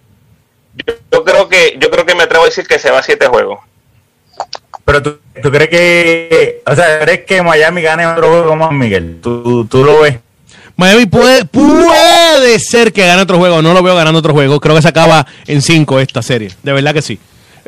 yo, 1.11 1.23
creo 1.23 1.47
que 1.49 1.77
yo 1.79 1.89
creo 1.89 2.05
que 2.05 2.15
me 2.15 2.23
atrevo 2.23 2.43
a 2.43 2.47
decir 2.47 2.67
que 2.67 2.79
se 2.79 2.91
va 2.91 2.99
a 2.99 3.03
siete 3.03 3.27
juegos. 3.27 3.59
Pero 4.85 5.01
tú, 5.01 5.19
tú 5.41 5.51
crees 5.51 5.69
que, 5.69 6.61
o 6.65 6.75
sea, 6.75 6.99
crees 6.99 7.25
que 7.25 7.41
Miami 7.41 7.81
gane 7.81 8.05
otro 8.05 8.29
juego 8.29 8.55
más, 8.55 8.71
Miguel? 8.71 9.19
¿Tú, 9.21 9.65
tú 9.65 9.83
lo 9.83 10.01
ves? 10.01 10.19
Miami 10.77 11.05
puede, 11.05 11.45
puede 11.45 12.59
ser 12.59 12.91
que 12.91 13.05
gane 13.05 13.21
otro 13.21 13.37
juego. 13.37 13.61
No 13.61 13.73
lo 13.73 13.81
veo 13.81 13.95
ganando 13.95 14.19
otro 14.19 14.33
juego. 14.33 14.59
Creo 14.59 14.75
que 14.75 14.81
se 14.81 14.89
acaba 14.89 15.25
en 15.47 15.61
5 15.61 15.99
esta 16.01 16.21
serie. 16.21 16.51
De 16.61 16.73
verdad 16.73 16.93
que 16.93 17.01
sí. 17.01 17.19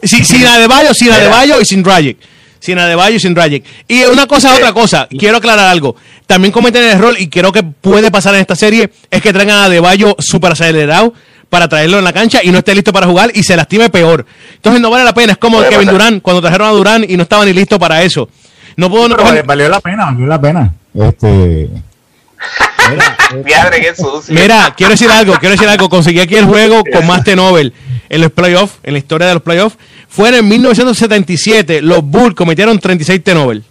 Si- 0.03 0.23
sin 0.23 0.45
Adebayo, 0.45 0.93
sin 0.93 1.11
Adebayo 1.11 1.59
y 1.61 1.65
sin 1.65 1.83
Dragic. 1.83 2.17
Sin 2.59 2.77
Adebayo 2.79 3.15
y 3.15 3.19
sin 3.19 3.33
Dragic. 3.33 3.63
Y 3.87 4.03
una 4.05 4.25
cosa, 4.27 4.53
otra 4.55 4.73
cosa. 4.73 5.07
Quiero 5.09 5.37
aclarar 5.37 5.67
algo. 5.67 5.95
También 6.25 6.51
cometen 6.51 6.83
el 6.83 6.89
error, 6.89 7.15
y 7.17 7.27
creo 7.29 7.51
que 7.51 7.63
puede 7.63 8.11
pasar 8.11 8.33
en 8.35 8.41
esta 8.41 8.55
serie, 8.55 8.91
es 9.11 9.21
que 9.21 9.31
traigan 9.31 9.57
a 9.57 9.65
Adebayo 9.65 10.15
súper 10.19 10.51
acelerado 10.53 11.13
para 11.49 11.69
traerlo 11.69 11.97
en 11.99 12.03
la 12.03 12.11
cancha 12.11 12.41
y 12.43 12.49
no 12.51 12.57
esté 12.57 12.75
listo 12.75 12.91
para 12.91 13.07
jugar 13.07 13.31
y 13.33 13.43
se 13.43 13.55
lastime 13.55 13.89
peor. 13.89 14.25
Entonces 14.55 14.81
no 14.81 14.89
vale 14.89 15.05
la 15.05 15.13
pena. 15.13 15.31
Es 15.33 15.37
como 15.37 15.57
Puede 15.57 15.69
Kevin 15.69 15.85
pasar. 15.87 15.99
Durant, 16.01 16.21
cuando 16.21 16.41
trajeron 16.41 16.67
a 16.67 16.71
Durant 16.71 17.09
y 17.09 17.15
no 17.15 17.23
estaba 17.23 17.45
ni 17.45 17.53
listo 17.53 17.79
para 17.79 18.01
eso. 18.03 18.27
No 18.75 18.89
puedo... 18.89 19.07
Pero 19.09 19.23
vale- 19.23 19.41
valió 19.43 19.69
la 19.69 19.79
pena, 19.79 20.05
valió 20.05 20.27
la 20.27 20.41
pena. 20.41 20.73
Este. 20.93 21.69
Mira, 23.43 23.71
sucio. 23.95 24.33
Mira, 24.33 24.73
quiero 24.75 24.91
decir 24.91 25.09
algo, 25.09 25.33
quiero 25.39 25.53
decir 25.53 25.67
algo. 25.67 25.89
Conseguí 25.89 26.19
aquí 26.19 26.35
el 26.35 26.45
juego 26.45 26.83
con 26.91 27.05
más 27.07 27.23
T-Nobel 27.23 27.73
en 28.09 28.21
los 28.21 28.31
playoffs, 28.31 28.75
en 28.83 28.93
la 28.93 28.99
historia 28.99 29.27
de 29.27 29.33
los 29.35 29.43
playoffs. 29.43 29.77
Fue 30.07 30.35
en 30.37 30.47
1977, 30.47 31.81
los 31.81 32.03
Bulls 32.03 32.35
cometieron 32.35 32.79
36 32.79 33.23
T-Nobel. 33.23 33.63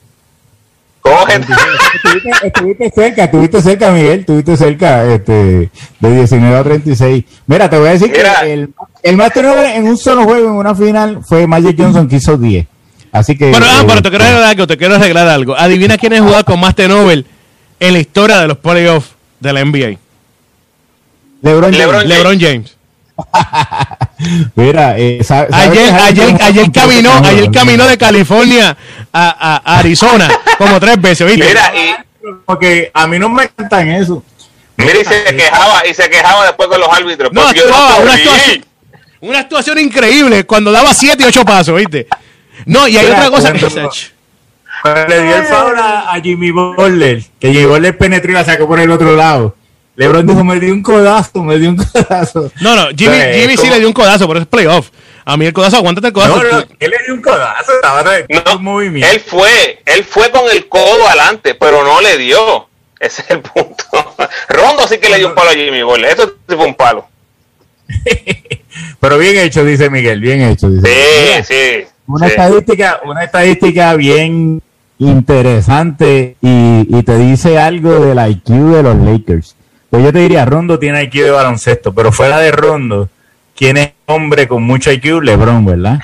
Coge. 1.01 1.35
estuviste, 1.37 2.31
estuviste 2.42 2.90
cerca, 2.90 3.25
estuviste 3.25 3.62
cerca, 3.62 3.90
Miguel, 3.92 4.20
estuviste 4.20 4.57
cerca, 4.57 5.05
este, 5.05 5.70
de 6.01 6.16
19 6.16 6.57
a 6.57 6.64
36. 6.64 7.25
Mira, 7.46 7.70
te 7.70 7.79
voy 7.79 7.88
a 7.88 7.92
decir 7.92 8.11
Mira. 8.11 8.40
que 8.40 8.53
el, 8.53 8.75
el 9.03 9.16
más 9.16 9.33
turnover 9.33 9.77
en 9.77 9.87
un 9.87 9.96
solo 9.96 10.25
juego, 10.25 10.49
en 10.49 10.55
una 10.55 10.75
final, 10.75 11.20
fue 11.25 11.46
Magic 11.46 11.77
Johnson, 11.79 12.09
que 12.09 12.16
hizo 12.16 12.37
10. 12.37 12.66
Así 13.12 13.37
que. 13.37 13.51
Bueno, 13.51 13.66
ah, 13.68 13.83
eh, 13.83 13.85
pero 13.87 14.03
te 14.03 14.11
quiero 14.11 14.25
arreglar 14.25 14.44
algo, 14.51 14.66
te 14.66 14.77
quiero 14.77 14.94
arreglar 14.96 15.29
algo. 15.29 15.57
Adivina 15.57 15.96
quién 15.96 16.12
es 16.12 16.20
jugador 16.20 16.44
con 16.44 16.59
más 16.59 16.75
T-Nobel 16.75 17.25
en 17.79 17.92
la 17.92 17.99
historia 17.99 18.40
de 18.40 18.49
los 18.49 18.59
playoffs 18.59 19.11
de 19.40 19.53
la 19.53 19.64
NBA. 19.64 19.99
LeBron, 21.42 21.72
James. 21.72 21.79
LeBron 21.79 22.09
LeBron 22.09 22.40
James. 22.40 22.77
Mira, 24.54 24.98
eh, 24.98 25.18
sa- 25.22 25.46
¿sabes 25.48 25.54
Ayer, 25.70 25.88
que 25.94 26.02
ayer, 26.02 26.42
ayer 26.42 26.72
caminó, 26.72 27.12
ayer 27.24 27.50
caminó 27.50 27.86
de 27.86 27.98
California 27.98 28.76
a, 29.12 29.28
a- 29.28 29.62
a 29.74 29.78
Arizona 29.78 30.28
como 30.58 30.78
tres 30.80 31.00
veces, 31.00 31.26
¿viste? 31.26 31.46
Mira, 31.46 31.72
y, 31.74 31.94
Porque 32.44 32.90
a 32.92 33.06
mí 33.06 33.18
no 33.18 33.28
me 33.28 33.44
encantan 33.44 33.88
eso. 33.90 34.22
mira, 34.76 34.92
y 35.00 35.04
se 35.04 35.24
quejaba, 35.36 35.86
y 35.86 35.94
se 35.94 36.08
quejaba 36.10 36.44
después 36.46 36.68
con 36.68 36.80
los 36.80 36.88
árbitros. 36.88 37.32
No, 37.32 37.42
porque 37.42 37.58
yo 37.60 37.64
actuaba, 37.66 37.96
una 37.98 38.14
actuación, 38.14 38.64
una 39.20 39.38
actuación 39.40 39.78
increíble 39.78 40.44
cuando 40.44 40.72
daba 40.72 40.92
7 40.94 41.22
y 41.22 41.26
8 41.26 41.44
pasos, 41.44 41.76
¿viste? 41.76 42.06
No, 42.64 42.86
y 42.88 42.96
hay 42.96 43.06
Mira, 43.06 43.18
otra 43.18 43.30
cosa. 43.30 43.50
cuando- 43.52 43.90
Cuando 44.82 45.06
le 45.08 45.22
dio 45.22 45.36
el 45.36 45.78
a, 45.78 46.12
a 46.12 46.20
Jimmy 46.20 46.50
Butler, 46.50 47.22
que 47.40 47.52
Jimmy 47.52 47.64
Butler 47.66 47.96
penetró 47.98 48.30
y 48.30 48.34
la 48.34 48.44
sacó 48.44 48.66
por 48.68 48.78
el 48.78 48.90
otro 48.90 49.16
lado. 49.16 49.55
LeBron 49.96 50.26
dijo, 50.26 50.44
me 50.44 50.61
dio 50.61 50.72
un 50.72 50.82
codazo, 50.82 51.42
me 51.42 51.59
dio 51.59 51.70
un 51.70 51.76
codazo. 51.76 52.50
No, 52.61 52.76
no, 52.76 52.88
Jimmy, 52.96 53.16
Jimmy 53.35 53.56
sí 53.56 53.68
le 53.68 53.78
dio 53.78 53.88
un 53.88 53.94
codazo, 53.94 54.28
pero 54.28 54.40
es 54.40 54.46
playoff. 54.46 54.90
A 55.24 55.37
mí 55.37 55.46
el 55.46 55.52
codazo, 55.52 55.78
aguántate 55.78 56.09
el 56.09 56.12
codazo. 56.12 56.37
No, 56.42 56.52
no, 56.52 56.59
él 56.78 56.90
le 56.90 56.96
dio 57.04 57.14
un 57.14 57.22
codazo, 57.22 57.72
estaba 57.74 58.02
de 58.04 58.26
No, 58.28 58.59
movimiento. 58.61 59.09
él 59.12 59.20
fue, 59.20 59.82
él 59.85 60.04
fue 60.04 60.30
con 60.30 60.42
el 60.52 60.68
codo 60.68 61.09
adelante, 61.09 61.54
pero 61.54 61.82
no 61.82 62.00
le 62.00 62.16
dio. 62.18 62.68
Ese 63.00 63.22
es 63.22 63.30
el 63.30 63.40
punto. 63.40 63.85
Rondo 64.48 64.87
sí 64.88 64.98
que 64.98 65.09
le 65.09 65.18
dio 65.18 65.28
un 65.28 65.35
palo 65.35 65.50
a 65.50 65.54
Jimmy 65.54 65.82
Butler. 65.82 66.12
Eso 66.12 66.35
sí 66.48 66.56
fue 66.56 66.66
un 66.66 66.74
palo. 66.74 67.06
Pero 69.00 69.18
bien 69.18 69.37
hecho, 69.38 69.64
dice 69.64 69.90
Miguel, 69.90 70.20
bien 70.20 70.42
hecho. 70.42 70.68
Dice. 70.68 71.42
Sí, 71.42 71.44
sí. 71.44 71.88
Una 72.06 72.26
sí. 72.26 72.32
estadística, 72.32 73.00
una 73.04 73.24
estadística 73.24 73.94
bien 73.94 74.62
interesante 74.98 76.37
y, 76.40 76.87
y 76.98 77.02
te 77.02 77.18
dice 77.18 77.59
algo 77.59 78.06
del 78.06 78.30
IQ 78.30 78.48
de 78.48 78.82
los 78.82 78.96
Lakers. 78.96 79.56
Pues 79.96 80.04
yo 80.04 80.12
te 80.12 80.18
diría, 80.18 80.44
Rondo 80.44 80.78
tiene 80.78 81.04
IQ 81.04 81.14
de 81.22 81.30
baloncesto, 81.30 81.94
pero 81.94 82.12
fuera 82.12 82.37
de 82.37 82.52
Rondo, 82.52 83.09
¿quién 83.56 83.78
es 83.78 83.92
hombre 84.04 84.46
con 84.46 84.62
mucho 84.62 84.92
IQ? 84.92 85.22
LeBron, 85.22 85.64
¿verdad? 85.64 86.00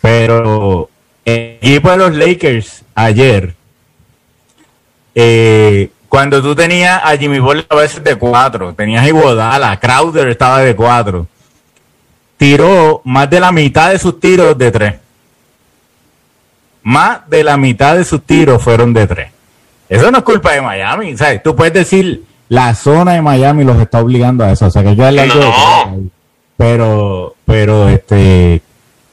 Pero 0.00 0.90
el 1.24 1.58
equipo 1.62 1.92
de 1.92 1.96
los 1.96 2.16
Lakers 2.16 2.82
ayer, 2.92 3.54
eh, 5.14 5.90
cuando 6.08 6.42
tú 6.42 6.56
tenías 6.56 7.00
a 7.04 7.16
Jimmy 7.16 7.38
Butler 7.38 7.66
a 7.68 7.76
veces 7.76 8.02
de 8.02 8.16
cuatro, 8.16 8.74
tenías 8.74 9.04
a 9.04 9.06
Iguodala, 9.06 9.78
Crowder 9.78 10.26
estaba 10.26 10.58
de 10.58 10.74
cuatro, 10.74 11.28
tiró 12.36 13.00
más 13.04 13.30
de 13.30 13.38
la 13.38 13.52
mitad 13.52 13.92
de 13.92 14.00
sus 14.00 14.18
tiros 14.18 14.58
de 14.58 14.72
tres. 14.72 14.94
Más 16.82 17.30
de 17.30 17.44
la 17.44 17.56
mitad 17.56 17.94
de 17.94 18.04
sus 18.04 18.26
tiros 18.26 18.60
fueron 18.60 18.92
de 18.92 19.06
tres. 19.06 19.30
Eso 19.88 20.10
no 20.10 20.18
es 20.18 20.24
culpa 20.24 20.50
de 20.50 20.62
Miami. 20.62 21.16
¿sabes? 21.16 21.44
Tú 21.44 21.54
puedes 21.54 21.72
decir, 21.72 22.24
la 22.50 22.74
zona 22.74 23.12
de 23.12 23.22
Miami 23.22 23.62
los 23.64 23.80
está 23.80 24.00
obligando 24.00 24.44
a 24.44 24.50
eso. 24.50 24.66
O 24.66 24.70
sea, 24.70 24.82
que 24.82 24.96
yo 24.96 25.04
de 25.04 25.26
No. 25.26 26.10
Pero, 26.56 27.36
pero, 27.46 27.88
este, 27.88 28.60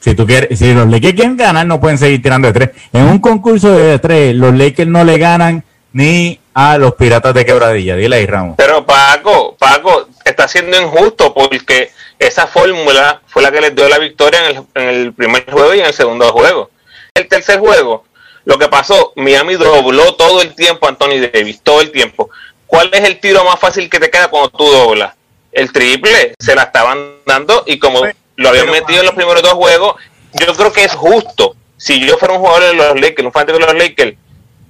si 0.00 0.14
tú 0.14 0.26
quieres, 0.26 0.58
si 0.58 0.74
los 0.74 0.88
Lakers 0.88 1.14
quieren 1.14 1.36
ganar, 1.36 1.64
no 1.64 1.80
pueden 1.80 1.98
seguir 1.98 2.20
tirando 2.20 2.48
de 2.48 2.52
tres. 2.52 2.70
En 2.92 3.04
un 3.04 3.20
concurso 3.20 3.70
de 3.70 3.98
tres, 4.00 4.34
los 4.34 4.54
Lakers 4.54 4.90
no 4.90 5.04
le 5.04 5.16
ganan 5.18 5.64
ni 5.92 6.38
a 6.52 6.76
los 6.78 6.94
Piratas 6.96 7.32
de 7.32 7.46
Quebradilla. 7.46 7.94
Dile 7.94 8.16
ahí, 8.16 8.26
Ramos. 8.26 8.56
Pero 8.58 8.84
Paco, 8.84 9.56
Paco, 9.56 10.08
está 10.24 10.48
siendo 10.48 10.78
injusto 10.78 11.32
porque 11.32 11.92
esa 12.18 12.48
fórmula 12.48 13.22
fue 13.28 13.42
la 13.42 13.52
que 13.52 13.60
les 13.60 13.74
dio 13.74 13.88
la 13.88 13.98
victoria 13.98 14.40
en 14.50 14.56
el, 14.56 14.64
en 14.74 14.88
el 14.88 15.12
primer 15.12 15.48
juego 15.50 15.74
y 15.74 15.78
en 15.78 15.86
el 15.86 15.94
segundo 15.94 16.28
juego. 16.32 16.70
El 17.14 17.28
tercer 17.28 17.60
juego, 17.60 18.04
lo 18.44 18.58
que 18.58 18.68
pasó, 18.68 19.12
Miami 19.14 19.54
dobló 19.54 20.14
todo 20.14 20.42
el 20.42 20.54
tiempo 20.54 20.86
a 20.86 20.88
Anthony 20.88 21.20
Davis, 21.32 21.60
todo 21.62 21.80
el 21.80 21.92
tiempo. 21.92 22.30
¿Cuál 22.68 22.90
es 22.92 23.00
el 23.02 23.18
tiro 23.18 23.44
más 23.44 23.58
fácil 23.58 23.90
que 23.90 23.98
te 23.98 24.08
queda 24.10 24.28
cuando 24.28 24.50
tú 24.50 24.64
doblas? 24.64 25.14
El 25.50 25.72
triple, 25.72 26.34
se 26.38 26.54
la 26.54 26.62
estaban 26.64 26.98
dando 27.26 27.64
y 27.66 27.78
como 27.80 28.02
lo 28.36 28.48
habían 28.48 28.70
metido 28.70 29.00
en 29.00 29.06
los 29.06 29.14
primeros 29.16 29.42
dos 29.42 29.54
juegos, 29.54 29.96
yo 30.38 30.54
creo 30.54 30.72
que 30.72 30.84
es 30.84 30.92
justo. 30.92 31.56
Si 31.76 31.98
yo 32.06 32.16
fuera 32.18 32.34
un 32.34 32.40
jugador 32.40 32.62
de 32.64 32.74
los 32.74 33.00
Lakers, 33.00 33.26
un 33.26 33.32
fanático 33.32 33.58
de 33.58 33.64
los 33.66 33.74
Lakers, 33.74 34.14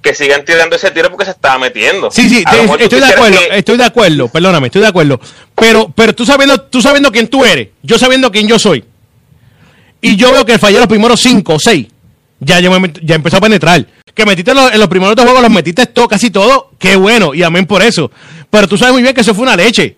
que 0.01 0.15
sigan 0.15 0.45
tirando 0.45 0.77
ese 0.77 0.89
tiro 0.91 1.09
porque 1.09 1.25
se 1.25 1.31
estaba 1.31 1.59
metiendo. 1.59 2.09
Sí, 2.09 2.29
sí, 2.29 2.43
te- 2.45 2.83
estoy 2.83 2.99
de 3.01 3.05
acuerdo, 3.07 3.37
que- 3.39 3.57
estoy 3.57 3.77
de 3.77 3.83
acuerdo, 3.83 4.27
perdóname, 4.29 4.67
estoy 4.67 4.81
de 4.81 4.87
acuerdo. 4.87 5.19
Pero, 5.55 5.91
pero 5.93 6.15
tú 6.15 6.25
sabiendo, 6.25 6.61
tú 6.61 6.81
sabiendo 6.81 7.11
quién 7.11 7.27
tú 7.27 7.43
eres, 7.43 7.67
yo 7.83 7.99
sabiendo 7.99 8.31
quién 8.31 8.47
yo 8.47 8.57
soy, 8.57 8.85
y 10.01 10.15
yo 10.15 10.31
veo 10.31 10.45
que 10.45 10.57
fallé 10.57 10.77
los 10.79 10.87
primeros 10.87 11.19
cinco 11.19 11.55
o 11.55 11.59
seis, 11.59 11.87
ya, 12.39 12.59
yo 12.59 12.71
me 12.71 12.79
met- 12.87 12.99
ya 13.03 13.15
empezó 13.15 13.37
a 13.37 13.41
penetrar. 13.41 13.85
Que 14.13 14.25
metiste 14.25 14.51
en 14.51 14.57
los, 14.57 14.71
en 14.73 14.79
los 14.79 14.89
primeros 14.89 15.15
dos 15.15 15.25
juegos, 15.25 15.41
los 15.41 15.51
metiste 15.51 15.85
todo, 15.85 16.07
casi 16.07 16.29
todo, 16.29 16.71
qué 16.77 16.95
bueno, 16.95 17.33
y 17.33 17.43
amén 17.43 17.65
por 17.65 17.81
eso. 17.81 18.11
Pero 18.49 18.67
tú 18.67 18.77
sabes 18.77 18.93
muy 18.93 19.01
bien 19.01 19.13
que 19.13 19.21
eso 19.21 19.33
fue 19.33 19.43
una 19.43 19.55
leche. 19.55 19.95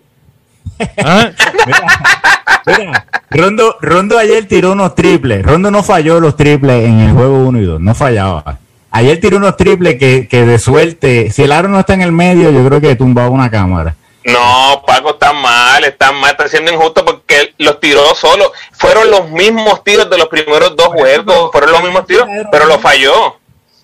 ¿Ah? 1.04 1.30
Mira, 2.66 3.06
Rondo, 3.30 3.76
Rondo 3.80 4.18
ayer 4.18 4.46
tiró 4.46 4.72
unos 4.72 4.94
triples. 4.94 5.44
Rondo 5.44 5.70
no 5.70 5.82
falló 5.82 6.20
los 6.20 6.36
triples 6.36 6.84
en 6.84 7.00
el 7.00 7.12
juego 7.12 7.44
1 7.46 7.58
y 7.60 7.64
2. 7.64 7.80
No 7.80 7.94
fallaba. 7.94 8.58
Ayer 8.90 9.18
tiró 9.20 9.38
unos 9.38 9.56
triples 9.56 9.98
que, 9.98 10.28
que 10.28 10.44
de 10.44 10.58
suerte, 10.58 11.30
si 11.30 11.42
el 11.42 11.52
aro 11.52 11.68
no 11.68 11.80
está 11.80 11.94
en 11.94 12.02
el 12.02 12.12
medio, 12.12 12.50
yo 12.50 12.64
creo 12.66 12.80
que 12.80 12.94
tumbaba 12.94 13.30
una 13.30 13.50
cámara. 13.50 13.96
No, 14.24 14.82
Paco 14.86 15.14
está 15.14 15.32
mal, 15.32 15.82
está 15.82 16.12
mal, 16.12 16.30
está 16.30 16.46
siendo 16.46 16.72
injusto 16.72 17.04
porque 17.04 17.21
los 17.58 17.80
tiró 17.80 18.14
solo. 18.14 18.52
Fueron 18.72 19.10
los 19.10 19.30
mismos 19.30 19.82
tiros 19.84 20.08
de 20.10 20.18
los 20.18 20.28
primeros 20.28 20.76
dos 20.76 20.88
juegos, 20.88 21.50
fueron 21.52 21.72
los 21.72 21.82
mismos 21.82 22.06
tiros, 22.06 22.26
pero 22.50 22.66
lo 22.66 22.78
falló. 22.78 23.36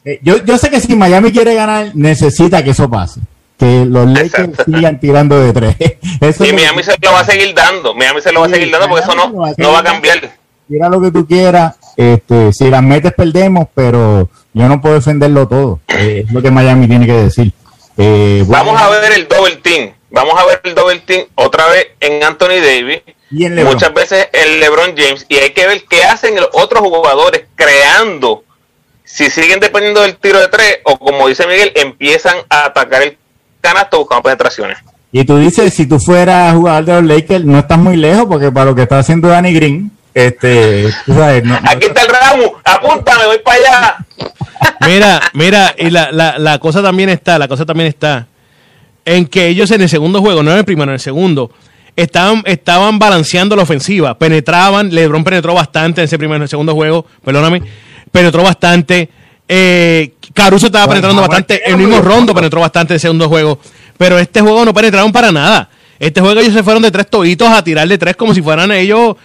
Eh, 0.04 0.18
yo, 0.22 0.42
yo 0.44 0.56
sé 0.58 0.70
que 0.70 0.80
si 0.80 0.94
Miami 0.96 1.32
quiere 1.32 1.54
ganar, 1.54 1.90
necesita 1.94 2.62
que 2.62 2.70
eso 2.70 2.88
pase. 2.88 3.20
Que 3.58 3.84
los 3.84 4.06
Lakers 4.06 4.48
Exacto. 4.50 4.64
sigan 4.66 5.00
tirando 5.00 5.40
de 5.40 5.52
tres. 5.52 5.76
Eso 6.20 6.44
Y 6.44 6.52
Miami 6.52 6.84
se 6.84 6.94
lo 7.02 7.12
va 7.12 7.20
a 7.20 7.24
seguir 7.24 7.52
dando, 7.54 7.92
Miami 7.92 8.20
se 8.20 8.30
lo 8.30 8.40
va 8.40 8.46
a 8.46 8.50
seguir 8.50 8.70
dando 8.70 8.88
porque 8.88 9.04
eso 9.04 9.16
no, 9.16 9.28
lo 9.30 9.38
va 9.38 9.48
a 9.48 9.54
no 9.56 9.72
va 9.72 9.78
a 9.80 9.82
cambiar. 9.82 10.30
Tira 10.68 10.88
lo 10.88 11.00
que 11.00 11.10
tú 11.10 11.26
quieras. 11.26 11.74
Este, 11.96 12.52
si 12.52 12.70
las 12.70 12.82
metes, 12.84 13.12
perdemos, 13.12 13.66
pero 13.74 14.28
yo 14.52 14.68
no 14.68 14.80
puedo 14.80 14.94
defenderlo 14.94 15.48
todo. 15.48 15.80
Eh, 15.88 16.24
es 16.24 16.32
lo 16.32 16.40
que 16.40 16.52
Miami 16.52 16.86
tiene 16.86 17.06
que 17.06 17.12
decir. 17.12 17.52
Eh, 17.96 18.44
bueno, 18.46 18.64
Vamos 18.64 18.80
a 18.80 18.88
ver 18.90 19.12
el 19.12 19.26
double 19.26 19.56
team, 19.56 19.90
vamos 20.10 20.34
a 20.40 20.46
ver 20.46 20.60
el 20.62 20.74
double 20.76 21.00
team 21.00 21.24
otra 21.34 21.66
vez 21.66 21.88
en 21.98 22.22
Anthony 22.22 22.60
Davis. 22.64 23.02
Muchas 23.64 23.92
veces 23.94 24.28
en 24.32 24.60
LeBron 24.60 24.94
James, 24.96 25.26
y 25.28 25.36
hay 25.36 25.50
que 25.50 25.66
ver 25.66 25.84
qué 25.88 26.04
hacen 26.04 26.36
los 26.36 26.48
otros 26.52 26.80
jugadores 26.82 27.44
creando. 27.54 28.44
Si 29.04 29.30
siguen 29.30 29.60
dependiendo 29.60 30.02
del 30.02 30.16
tiro 30.16 30.38
de 30.38 30.48
tres, 30.48 30.78
o 30.84 30.98
como 30.98 31.28
dice 31.28 31.46
Miguel, 31.46 31.72
empiezan 31.74 32.36
a 32.50 32.66
atacar 32.66 33.02
el 33.02 33.16
canasto 33.60 33.98
buscando 33.98 34.22
penetraciones. 34.22 34.78
Y 35.10 35.24
tú 35.24 35.38
dices, 35.38 35.72
si 35.72 35.86
tú 35.86 35.98
fueras 35.98 36.54
jugador 36.54 36.84
de 36.84 36.92
los 36.94 37.04
Lakers, 37.04 37.44
no 37.44 37.58
estás 37.58 37.78
muy 37.78 37.96
lejos, 37.96 38.26
porque 38.28 38.50
para 38.52 38.66
lo 38.66 38.74
que 38.74 38.82
está 38.82 38.98
haciendo 38.98 39.28
Danny 39.28 39.54
Green, 39.54 39.90
este, 40.12 40.88
tú 41.06 41.14
sabes, 41.14 41.42
no- 41.44 41.58
no- 41.60 41.70
Aquí 41.70 41.86
está 41.86 42.02
el 42.02 42.08
ramo, 42.08 42.54
apúntame, 42.64 43.26
voy 43.26 43.38
para 43.38 43.56
allá. 43.56 43.96
Mira, 44.86 45.20
mira, 45.32 45.74
y 45.78 45.90
la, 45.90 46.10
la, 46.12 46.38
la 46.38 46.58
cosa 46.58 46.82
también 46.82 47.08
está, 47.08 47.38
la 47.38 47.48
cosa 47.48 47.64
también 47.66 47.88
está 47.88 48.26
en 49.04 49.26
que 49.26 49.46
ellos 49.48 49.70
en 49.70 49.80
el 49.82 49.88
segundo 49.88 50.20
juego, 50.20 50.42
no 50.42 50.50
en 50.52 50.58
el 50.58 50.64
primero, 50.64 50.90
en 50.90 50.94
el 50.94 51.00
segundo, 51.00 51.50
estaban, 52.02 52.42
estaban 52.46 52.98
balanceando 52.98 53.56
la 53.56 53.62
ofensiva, 53.62 54.16
penetraban, 54.16 54.94
LeBron 54.94 55.24
penetró 55.24 55.54
bastante 55.54 56.00
en 56.00 56.04
ese 56.04 56.16
primer, 56.16 56.36
en 56.36 56.42
el 56.42 56.48
segundo 56.48 56.72
juego, 56.74 57.04
perdóname, 57.24 57.62
penetró 58.12 58.42
bastante, 58.44 59.08
eh, 59.48 60.12
Caruso 60.32 60.66
estaba 60.66 60.86
Bueno, 60.86 61.00
penetrando 61.00 61.22
bueno, 61.22 61.28
bastante, 61.28 61.62
bueno, 61.64 61.82
el 61.82 61.88
mismo. 61.88 62.02
Rondo 62.02 62.34
penetró 62.34 62.60
bastante 62.60 62.92
en 62.92 62.96
el 62.96 63.00
segundo 63.00 63.28
juego, 63.28 63.58
Pero 63.96 64.18
este 64.18 64.40
juego 64.40 64.64
no 64.64 64.72
penetraron 64.72 65.10
para 65.10 65.32
nada. 65.32 65.68
Este 65.98 66.20
juego 66.20 66.38
ellos 66.38 66.54
se 66.54 66.62
fueron 66.62 66.82
de 66.82 66.92
tres 66.92 67.10
toitos 67.10 67.48
a 67.48 67.64
tirar 67.64 67.88
de 67.88 67.98
tres 67.98 68.14
como 68.14 68.32
si 68.32 68.40
fueran 68.40 68.70
ellos, 68.70 69.16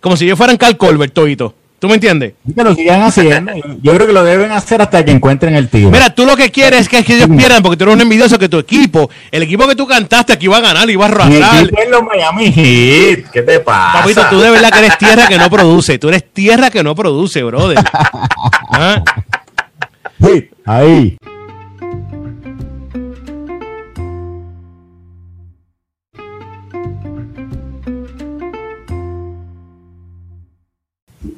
como 0.00 0.16
si 0.16 0.24
ellos 0.24 0.38
fueran 0.38 0.56
Cal 0.56 0.78
Colbert 0.78 1.12
toitos. 1.12 1.52
¿Tú 1.82 1.88
me 1.88 1.94
entiendes? 1.94 2.34
Que 2.54 2.62
lo 2.62 2.76
sigan 2.76 3.02
haciendo. 3.02 3.52
Yo 3.82 3.92
creo 3.92 4.06
que 4.06 4.12
lo 4.12 4.22
deben 4.22 4.52
hacer 4.52 4.80
hasta 4.80 5.04
que 5.04 5.10
encuentren 5.10 5.56
el 5.56 5.68
tiro. 5.68 5.90
Mira, 5.90 6.14
tú 6.14 6.24
lo 6.24 6.36
que 6.36 6.52
quieres 6.52 6.82
es 6.82 6.88
que, 6.88 7.02
que 7.02 7.16
ellos 7.16 7.28
pierdan 7.36 7.60
porque 7.60 7.76
tú 7.76 7.82
eres 7.82 7.96
un 7.96 8.00
envidioso 8.02 8.38
que 8.38 8.48
tu 8.48 8.60
equipo, 8.60 9.10
el 9.32 9.42
equipo 9.42 9.66
que 9.66 9.74
tú 9.74 9.84
cantaste 9.84 10.32
aquí 10.32 10.44
iba 10.44 10.58
a 10.58 10.60
ganar 10.60 10.88
y 10.88 10.92
iba 10.92 11.06
a 11.06 11.08
Mi 11.08 11.34
arrasar. 11.38 11.64
equipo 11.64 11.82
es 11.82 11.90
los 11.90 12.04
Miami 12.04 12.52
Heat. 12.52 13.30
¿Qué 13.32 13.42
te 13.42 13.58
pasa? 13.58 13.98
Papito, 13.98 14.22
tú 14.30 14.38
de 14.38 14.50
verdad 14.50 14.70
que 14.70 14.78
eres 14.78 14.96
tierra 14.96 15.26
que 15.26 15.38
no 15.38 15.50
produce. 15.50 15.98
Tú 15.98 16.08
eres 16.08 16.32
tierra 16.32 16.70
que 16.70 16.84
no 16.84 16.94
produce, 16.94 17.42
brother. 17.42 17.78
¿Ah? 18.70 19.02
Ahí. 20.64 21.18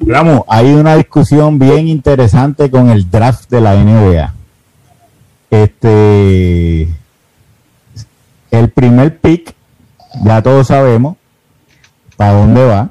Ramos, 0.07 0.41
hay 0.47 0.67
una 0.67 0.95
discusión 0.97 1.57
bien 1.57 1.87
interesante 1.87 2.69
con 2.69 2.91
el 2.91 3.09
draft 3.09 3.49
de 3.49 3.59
la 3.59 3.73
NBA. 3.73 4.33
Este, 5.49 6.87
el 8.51 8.69
primer 8.69 9.17
pick, 9.17 9.55
ya 10.23 10.43
todos 10.43 10.67
sabemos 10.67 11.17
para 12.17 12.33
dónde 12.33 12.63
va. 12.63 12.89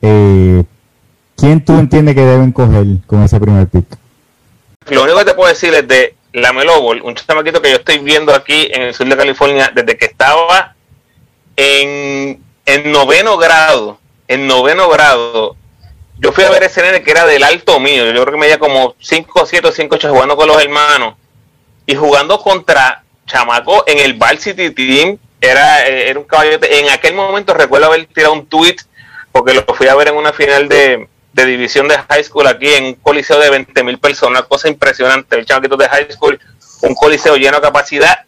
Eh, 0.00 0.64
¿Quién 1.36 1.62
tú 1.62 1.78
entiendes 1.78 2.14
que 2.14 2.22
deben 2.22 2.52
coger 2.52 2.86
con 3.06 3.22
ese 3.22 3.38
primer 3.38 3.68
pick? 3.68 3.86
Lo 4.88 5.02
único 5.02 5.18
que 5.18 5.24
te 5.26 5.34
puedo 5.34 5.50
decir 5.50 5.74
es 5.74 5.86
de 5.86 6.14
la 6.32 6.54
Melo 6.54 6.80
un 6.80 7.14
chamaquito 7.14 7.60
que 7.60 7.70
yo 7.70 7.76
estoy 7.76 7.98
viendo 7.98 8.34
aquí 8.34 8.68
en 8.72 8.82
el 8.82 8.94
sur 8.94 9.06
de 9.06 9.16
California 9.16 9.70
desde 9.74 9.98
que 9.98 10.06
estaba 10.06 10.74
en, 11.54 12.40
en 12.64 12.92
noveno 12.92 13.36
grado. 13.36 13.98
En 14.28 14.46
noveno 14.46 14.88
grado, 14.88 15.56
yo 16.18 16.32
fui 16.32 16.44
a 16.44 16.50
ver 16.50 16.62
ese 16.62 16.82
nene 16.82 17.02
que 17.02 17.10
era 17.10 17.26
del 17.26 17.42
alto 17.42 17.78
mío. 17.78 18.06
Yo 18.06 18.22
creo 18.22 18.34
que 18.34 18.40
medía 18.40 18.58
como 18.58 18.94
5, 18.98 19.46
7 19.46 19.68
o 19.68 19.72
5, 19.72 19.94
8 19.96 20.10
jugando 20.10 20.36
con 20.36 20.48
los 20.48 20.62
hermanos. 20.62 21.14
Y 21.86 21.94
jugando 21.94 22.40
contra 22.40 23.04
Chamaco 23.26 23.84
en 23.86 23.98
el 23.98 24.14
Val 24.14 24.38
City 24.38 24.70
Team. 24.70 25.18
Era, 25.40 25.86
era 25.86 26.18
un 26.18 26.24
caballote. 26.24 26.80
En 26.80 26.88
aquel 26.90 27.14
momento 27.14 27.52
recuerdo 27.52 27.86
haber 27.86 28.06
tirado 28.06 28.32
un 28.32 28.46
tweet 28.46 28.76
porque 29.30 29.52
lo 29.52 29.62
fui 29.74 29.86
a 29.88 29.94
ver 29.94 30.08
en 30.08 30.14
una 30.14 30.32
final 30.32 30.68
de, 30.68 31.06
de 31.34 31.44
división 31.44 31.86
de 31.86 31.98
high 31.98 32.24
school 32.24 32.46
aquí 32.46 32.72
en 32.72 32.84
un 32.84 32.94
coliseo 32.94 33.38
de 33.38 33.50
20 33.50 33.84
mil 33.84 33.98
personas. 33.98 34.44
Cosa 34.44 34.68
impresionante. 34.68 35.36
El 35.36 35.44
chamaquito 35.44 35.76
de 35.76 35.88
high 35.88 36.10
school, 36.10 36.40
un 36.80 36.94
coliseo 36.94 37.36
lleno 37.36 37.56
de 37.56 37.62
capacidad. 37.62 38.24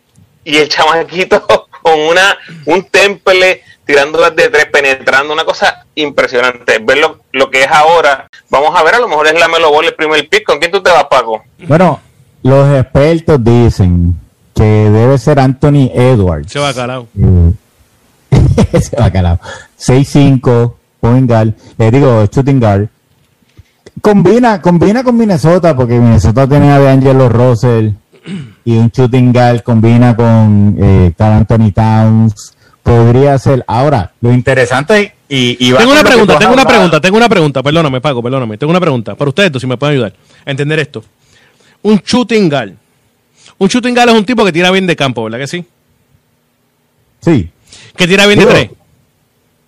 Y 0.49 0.57
el 0.57 0.69
chamaquito 0.71 1.47
con 1.83 2.01
una 2.01 2.39
un 2.65 2.83
temple 2.85 3.61
tirándolas 3.85 4.35
de 4.35 4.49
tres, 4.49 4.65
penetrando, 4.73 5.35
una 5.35 5.45
cosa 5.45 5.85
impresionante. 5.95 6.79
Ver 6.79 6.99
lo, 6.99 7.21
lo 7.33 7.51
que 7.51 7.65
es 7.65 7.71
ahora. 7.71 8.27
Vamos 8.49 8.75
a 8.75 8.83
ver, 8.83 8.95
a 8.95 8.99
lo 8.99 9.09
mejor 9.09 9.27
es 9.27 9.39
la 9.39 9.47
Melo 9.47 9.71
Ball 9.71 9.85
el 9.85 9.95
primer 9.95 10.27
pick. 10.27 10.45
¿Con 10.45 10.59
quién 10.59 10.71
tú 10.71 10.83
te 10.83 10.91
vas, 10.91 11.05
Paco? 11.05 11.45
Bueno, 11.67 12.01
los 12.43 12.79
expertos 12.79 13.45
dicen 13.45 14.15
que 14.55 14.63
debe 14.63 15.19
ser 15.19 15.39
Anthony 15.39 15.91
Edwards. 15.93 16.51
Se 16.51 16.59
va 16.59 16.73
calado. 16.73 17.07
Eh, 17.19 18.81
se 18.81 18.97
va 18.97 19.11
calado. 19.11 19.41
6'5, 19.79 20.75
point 20.99 21.29
guard, 21.29 21.53
le 21.77 21.91
digo 21.91 22.25
shooting 22.25 22.59
guard. 22.59 22.89
Combina, 24.01 24.63
combina 24.63 25.05
con 25.05 25.15
Minnesota, 25.19 25.77
porque 25.77 25.99
Minnesota 25.99 26.49
tiene 26.49 26.73
a 26.73 26.79
D'Angelo 26.79 27.29
Russell 27.29 27.91
y 28.65 28.73
un 28.77 28.89
shooting 28.91 29.33
guard 29.33 29.63
combina 29.63 30.15
con 30.17 30.77
eh, 30.81 31.13
Carl 31.17 31.35
Anthony 31.39 31.73
Towns. 31.73 32.55
Podría 32.83 33.37
ser. 33.39 33.63
Ahora, 33.67 34.13
lo 34.23 34.33
interesante 34.33 35.15
y, 35.29 35.57
y 35.61 35.73
Tengo 35.75 35.93
una 35.93 36.03
pregunta, 36.03 36.39
tengo 36.39 36.53
una 36.55 36.65
pregunta, 36.65 37.01
tengo 37.01 37.17
una 37.19 37.29
pregunta. 37.29 37.63
Perdóname, 37.63 38.01
Paco, 38.01 38.23
perdóname. 38.23 38.57
Tengo 38.57 38.71
una 38.71 38.81
pregunta. 38.81 39.15
Para 39.15 39.29
ustedes 39.29 39.61
si 39.61 39.67
me 39.67 39.77
pueden 39.77 39.95
ayudar 39.97 40.15
a 40.47 40.51
entender 40.51 40.79
esto. 40.79 41.05
Un 41.83 41.99
shooting 41.99 42.49
guard. 42.49 42.73
Un 43.59 43.69
shooting 43.69 43.95
guard 43.95 44.09
es 44.09 44.15
un 44.15 44.25
tipo 44.25 44.43
que 44.45 44.53
tira 44.53 44.71
bien 44.71 44.87
de 44.87 44.97
campo, 44.97 45.25
¿verdad 45.25 45.39
que 45.39 45.47
sí? 45.47 45.65
Sí. 47.21 47.51
Que 47.97 48.07
tira 48.07 48.27
bien 48.27 48.39
de 48.39 48.47
tres. 48.47 48.71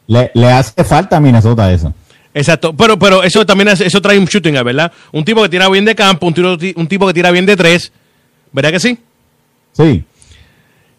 Le, 0.07 0.31
le 0.35 0.51
hace 0.53 0.83
falta 0.85 1.17
a 1.19 1.21
Minnesota 1.21 1.73
eso. 1.73 1.93
Exacto, 2.33 2.73
pero, 2.77 2.99
pero 2.99 3.23
eso 3.25 3.45
también 3.45 3.69
hace- 3.69 3.87
eso 3.87 4.01
trae 4.01 4.19
un 4.19 4.25
shooting 4.25 4.53
guard, 4.53 4.65
¿verdad? 4.65 4.93
Un 5.13 5.25
tipo 5.25 5.43
que 5.43 5.49
tira 5.49 5.69
bien 5.69 5.85
de 5.85 5.95
campo, 5.95 6.27
un, 6.27 6.35
tiro- 6.35 6.57
un 6.77 6.87
tipo 6.87 7.07
que 7.07 7.13
tira 7.15 7.31
bien 7.33 7.45
de 7.45 7.57
tres, 7.57 7.93
¿verdad 8.53 8.71
que 8.71 8.81
sí? 8.81 8.99
Sí. 9.73 10.05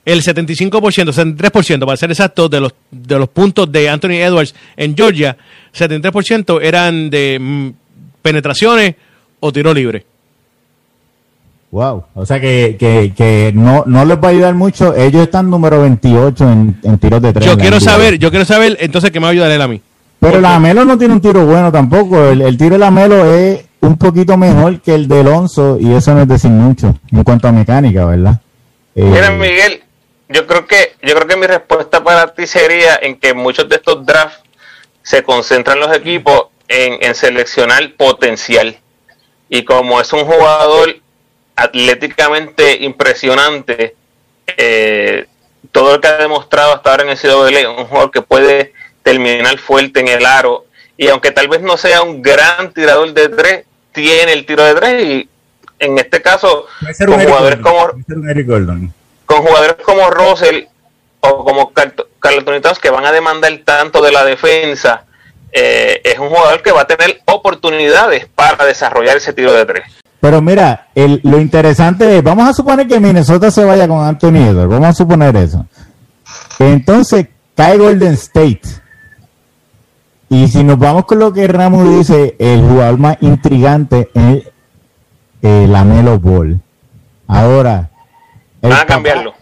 El 0.03 0.23
75%, 0.23 0.71
73%, 0.71 1.85
para 1.85 1.97
ser 1.97 2.09
exacto, 2.09 2.49
de 2.49 2.59
los, 2.59 2.73
de 2.89 3.19
los 3.19 3.29
puntos 3.29 3.71
de 3.71 3.87
Anthony 3.87 4.13
Edwards 4.13 4.55
en 4.75 4.95
Georgia, 4.95 5.37
73% 5.77 6.59
eran 6.61 7.09
de 7.09 7.37
mm, 7.39 7.69
penetraciones 8.21 8.95
o 9.39 9.51
tiro 9.51 9.73
libre. 9.73 10.05
Wow. 11.69 12.03
O 12.15 12.25
sea 12.25 12.39
que, 12.39 12.75
que, 12.79 13.13
que 13.15 13.51
no, 13.55 13.83
no 13.85 14.03
les 14.03 14.17
va 14.17 14.27
a 14.27 14.31
ayudar 14.31 14.55
mucho. 14.55 14.93
Ellos 14.95 15.23
están 15.23 15.49
número 15.49 15.81
28 15.81 16.51
en, 16.51 16.79
en 16.83 16.97
tiros 16.97 17.21
de 17.21 17.31
tres. 17.31 17.45
Yo 17.45 17.57
quiero 17.57 17.79
saber, 17.79 18.17
yo 18.17 18.29
quiero 18.29 18.45
saber, 18.45 18.77
entonces, 18.81 19.11
¿qué 19.11 19.19
me 19.19 19.23
va 19.25 19.29
a 19.29 19.31
ayudar 19.31 19.51
él 19.51 19.61
a 19.61 19.67
mí? 19.67 19.81
Pero 20.19 20.41
la 20.41 20.59
Melo 20.59 20.83
no 20.83 20.97
tiene 20.97 21.13
un 21.13 21.21
tiro 21.21 21.45
bueno 21.45 21.71
tampoco. 21.71 22.25
El, 22.25 22.41
el 22.41 22.57
tiro 22.57 22.71
de 22.71 22.79
la 22.79 22.91
Melo 22.91 23.33
es 23.33 23.63
un 23.81 23.97
poquito 23.97 24.37
mejor 24.37 24.81
que 24.81 24.95
el 24.95 25.07
de 25.07 25.19
Alonso 25.19 25.77
y 25.79 25.93
eso 25.93 26.13
no 26.13 26.21
es 26.21 26.27
decir 26.27 26.51
mucho 26.51 26.95
en 27.11 27.23
cuanto 27.23 27.47
a 27.47 27.51
mecánica, 27.51 28.05
¿verdad? 28.05 28.39
Eh, 28.95 29.31
Miguel, 29.37 29.83
yo 30.29 30.47
creo 30.47 30.65
que 30.65 30.95
yo 31.01 31.15
creo 31.15 31.27
que 31.27 31.37
mi 31.37 31.47
respuesta 31.47 32.03
para 32.03 32.33
ti 32.33 32.47
sería 32.47 32.95
en 33.01 33.19
que 33.19 33.33
muchos 33.33 33.67
de 33.67 33.75
estos 33.75 34.05
drafts 34.05 34.41
se 35.03 35.23
concentran 35.23 35.79
los 35.79 35.95
equipos 35.95 36.47
en, 36.67 37.03
en 37.03 37.15
seleccionar 37.15 37.93
potencial. 37.95 38.77
Y 39.49 39.63
como 39.63 39.99
es 39.99 40.13
un 40.13 40.25
jugador 40.25 40.95
atléticamente 41.55 42.77
impresionante, 42.83 43.95
eh, 44.57 45.27
todo 45.71 45.93
lo 45.93 46.01
que 46.01 46.07
ha 46.07 46.17
demostrado 46.17 46.73
hasta 46.73 46.91
ahora 46.91 47.03
en 47.03 47.09
el 47.09 47.17
CWL, 47.17 47.79
un 47.79 47.85
jugador 47.85 48.11
que 48.11 48.21
puede 48.21 48.73
terminar 49.03 49.57
fuerte 49.57 49.99
en 49.99 50.07
el 50.07 50.25
aro. 50.25 50.65
Y 50.97 51.07
aunque 51.07 51.31
tal 51.31 51.47
vez 51.47 51.61
no 51.61 51.77
sea 51.77 52.01
un 52.03 52.21
gran 52.21 52.73
tirador 52.73 53.13
de 53.13 53.29
tres, 53.29 53.65
tiene 53.93 54.33
el 54.33 54.45
tiro 54.45 54.63
de 54.63 54.73
tres. 54.75 55.03
Y 55.03 55.29
en 55.79 55.97
este 55.97 56.21
caso, 56.21 56.65
con 57.07 57.19
jugadores 57.27 57.61
Gordon, 57.61 58.03
como 58.03 58.13
con 59.25 59.37
jugadores 59.41 59.75
como 59.83 60.09
Russell 60.09 60.65
o 61.21 61.43
como 61.45 61.71
Car- 61.73 61.93
Carl 62.19 62.39
Anthony 62.39 62.61
Towns 62.61 62.79
que 62.79 62.89
van 62.89 63.05
a 63.05 63.11
demandar 63.11 63.51
tanto 63.65 64.01
de 64.01 64.11
la 64.11 64.23
defensa, 64.25 65.05
eh, 65.51 66.01
es 66.03 66.19
un 66.19 66.29
jugador 66.29 66.61
que 66.61 66.71
va 66.71 66.81
a 66.81 66.87
tener 66.87 67.21
oportunidades 67.25 68.27
para 68.35 68.65
desarrollar 68.65 69.17
ese 69.17 69.33
tiro 69.33 69.53
de 69.53 69.65
tres. 69.65 69.83
Pero 70.19 70.39
mira, 70.41 70.89
el, 70.93 71.19
lo 71.23 71.39
interesante 71.39 72.17
es, 72.17 72.23
vamos 72.23 72.47
a 72.47 72.53
suponer 72.53 72.87
que 72.87 72.99
Minnesota 72.99 73.49
se 73.49 73.63
vaya 73.63 73.87
con 73.87 74.05
Anthony 74.05 74.49
Edwards, 74.49 74.69
vamos 74.69 74.89
a 74.89 74.93
suponer 74.93 75.35
eso. 75.35 75.65
Entonces 76.59 77.27
cae 77.55 77.77
Golden 77.77 78.13
State. 78.13 78.61
Y 80.33 80.47
si 80.47 80.63
nos 80.63 80.79
vamos 80.79 81.03
con 81.05 81.19
lo 81.19 81.33
que 81.33 81.45
Ramos 81.47 81.87
dice, 81.97 82.35
el 82.39 82.61
jugador 82.61 82.97
más 82.97 83.17
intrigante 83.19 84.09
es 84.13 84.43
eh, 85.41 85.67
la 85.69 85.83
Melo 85.83 86.19
Ball. 86.19 86.61
Ahora, 87.27 87.89
el 88.61 88.69
Van 88.69 88.79
a 88.79 88.81
papá- 88.83 88.93
cambiarlo. 88.93 89.33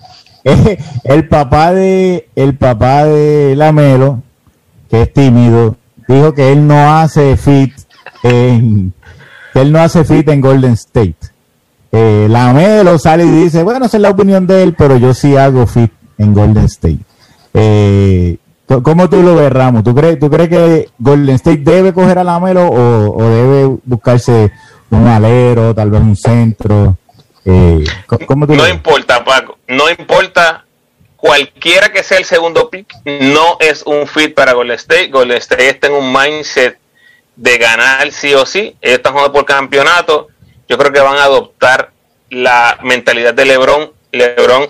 el 1.03 1.27
papá 1.27 1.73
de 1.73 2.27
el 2.35 2.55
papá 2.55 3.05
de 3.05 3.53
Lamelo, 3.55 4.23
que 4.89 5.03
es 5.03 5.13
tímido, 5.13 5.75
dijo 6.07 6.33
que 6.33 6.51
él 6.53 6.65
no 6.65 6.97
hace 6.97 7.37
fit 7.37 7.73
en 8.23 8.91
que 9.53 9.61
él 9.61 9.71
no 9.71 9.79
hace 9.81 10.03
fit 10.03 10.27
en 10.29 10.41
Golden 10.41 10.73
State. 10.73 11.17
Eh, 11.91 12.25
Lamelo 12.29 12.97
sale 12.97 13.25
y 13.25 13.29
dice, 13.29 13.61
bueno, 13.61 13.85
esa 13.85 13.97
es 13.97 14.01
la 14.01 14.09
opinión 14.09 14.47
de 14.47 14.63
él, 14.63 14.73
pero 14.75 14.97
yo 14.97 15.13
sí 15.13 15.35
hago 15.37 15.67
fit 15.67 15.91
en 16.17 16.33
Golden 16.33 16.65
State. 16.65 16.99
Eh, 17.53 18.37
¿Cómo 18.83 19.09
tú 19.09 19.21
lo 19.23 19.35
ves, 19.35 19.51
Ramos? 19.51 19.83
¿Tú 19.83 19.95
crees, 19.95 20.19
¿Tú 20.19 20.29
crees 20.29 20.49
que 20.49 20.89
Golden 20.99 21.35
State 21.35 21.61
debe 21.63 21.93
coger 21.93 22.19
a 22.19 22.23
Lamelo 22.23 22.67
o, 22.67 23.17
o 23.17 23.23
debe 23.29 23.77
buscarse 23.83 24.51
un 24.91 25.07
alero, 25.07 25.73
tal 25.73 25.89
vez 25.89 26.01
un 26.01 26.15
centro? 26.15 26.95
Eh, 27.45 27.83
c- 28.09 28.25
¿Cómo 28.27 28.45
tú 28.45 28.53
lo 28.53 28.57
No 28.57 28.63
ves? 28.65 28.73
importa, 28.73 29.23
Paco, 29.25 29.57
no 29.67 29.89
importa 29.89 30.65
cualquiera 31.15 31.89
que 31.89 32.03
sea 32.03 32.17
el 32.19 32.25
segundo 32.25 32.69
pick, 32.69 32.93
no 33.05 33.57
es 33.59 33.81
un 33.83 34.05
fit 34.07 34.33
para 34.35 34.53
Golden 34.53 34.75
State. 34.75 35.07
Golden 35.09 35.37
State 35.37 35.69
está 35.69 35.87
en 35.87 35.93
un 35.93 36.13
mindset 36.13 36.77
de 37.35 37.57
ganar 37.57 38.11
sí 38.11 38.33
o 38.35 38.45
sí. 38.45 38.75
Ellos 38.81 38.97
están 38.97 39.13
jugando 39.13 39.33
por 39.33 39.45
campeonato. 39.45 40.27
Yo 40.67 40.77
creo 40.77 40.91
que 40.91 40.99
van 40.99 41.17
a 41.17 41.23
adoptar 41.23 41.91
la 42.29 42.77
mentalidad 42.83 43.33
de 43.33 43.45
LeBron. 43.45 43.89
LeBron 44.11 44.69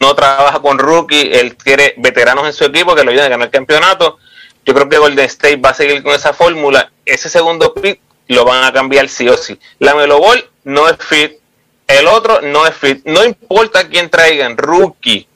no 0.00 0.14
trabaja 0.14 0.60
con 0.60 0.78
rookie, 0.78 1.30
él 1.32 1.56
quiere 1.56 1.94
veteranos 1.98 2.46
en 2.46 2.52
su 2.52 2.64
equipo 2.64 2.94
que 2.94 3.04
lo 3.04 3.10
ayuden 3.10 3.26
a 3.26 3.30
ganar 3.30 3.46
el 3.46 3.52
campeonato. 3.52 4.18
Yo 4.64 4.74
creo 4.74 4.88
que 4.88 4.98
Golden 4.98 5.24
State 5.26 5.56
va 5.56 5.70
a 5.70 5.74
seguir 5.74 6.02
con 6.02 6.14
esa 6.14 6.32
fórmula. 6.32 6.90
Ese 7.04 7.28
segundo 7.28 7.74
pick 7.74 8.00
lo 8.28 8.44
van 8.44 8.64
a 8.64 8.72
cambiar 8.72 9.08
sí 9.08 9.28
o 9.28 9.36
sí. 9.36 9.58
La 9.78 9.94
Melo 9.94 10.18
Ball 10.20 10.44
no 10.64 10.88
es 10.88 10.96
fit, 10.98 11.32
el 11.88 12.06
otro 12.06 12.40
no 12.40 12.66
es 12.66 12.74
fit. 12.74 13.04
No 13.04 13.24
importa 13.24 13.88
quién 13.88 14.08
traigan, 14.08 14.56
rookie 14.56 15.26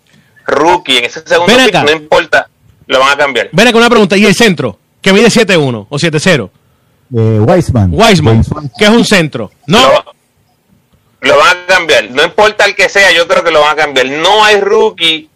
rookie 0.46 0.98
en 0.98 1.04
ese 1.04 1.22
segundo 1.26 1.54
Ven 1.54 1.66
pick, 1.66 1.74
acá. 1.74 1.84
no 1.84 1.92
importa, 1.92 2.48
lo 2.86 3.00
van 3.00 3.10
a 3.10 3.16
cambiar. 3.16 3.48
Ven 3.52 3.68
acá 3.68 3.76
una 3.76 3.90
pregunta. 3.90 4.16
¿Y 4.16 4.24
el 4.24 4.34
centro? 4.34 4.78
Que 5.00 5.12
mide 5.12 5.26
7-1 5.28 5.86
o 5.88 5.98
7-0. 5.98 6.50
Eh. 7.14 7.40
Wiseman, 7.40 7.92
James 7.96 8.48
que 8.78 8.84
es 8.84 8.90
un 8.90 9.04
centro. 9.04 9.50
No, 9.66 10.04
Lo, 11.26 11.36
van 11.38 11.56
a 11.56 11.66
cambiar. 11.66 12.10
No 12.10 12.22
importa 12.24 12.64
el 12.64 12.74
que 12.74 12.88
sea, 12.88 13.10
yo 13.12 13.26
creo 13.28 13.42
que 13.44 13.50
lo 13.50 13.60
van 13.60 13.72
a 13.72 13.76
cambiar. 13.82 14.06
No 14.06 14.44
hay 14.44 14.60
rookie 14.60 15.28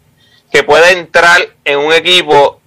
que 0.51 0.63
pueda 0.63 0.91
entrar 0.91 1.41
en 1.63 1.79
un 1.79 1.93
equipo 1.93 2.59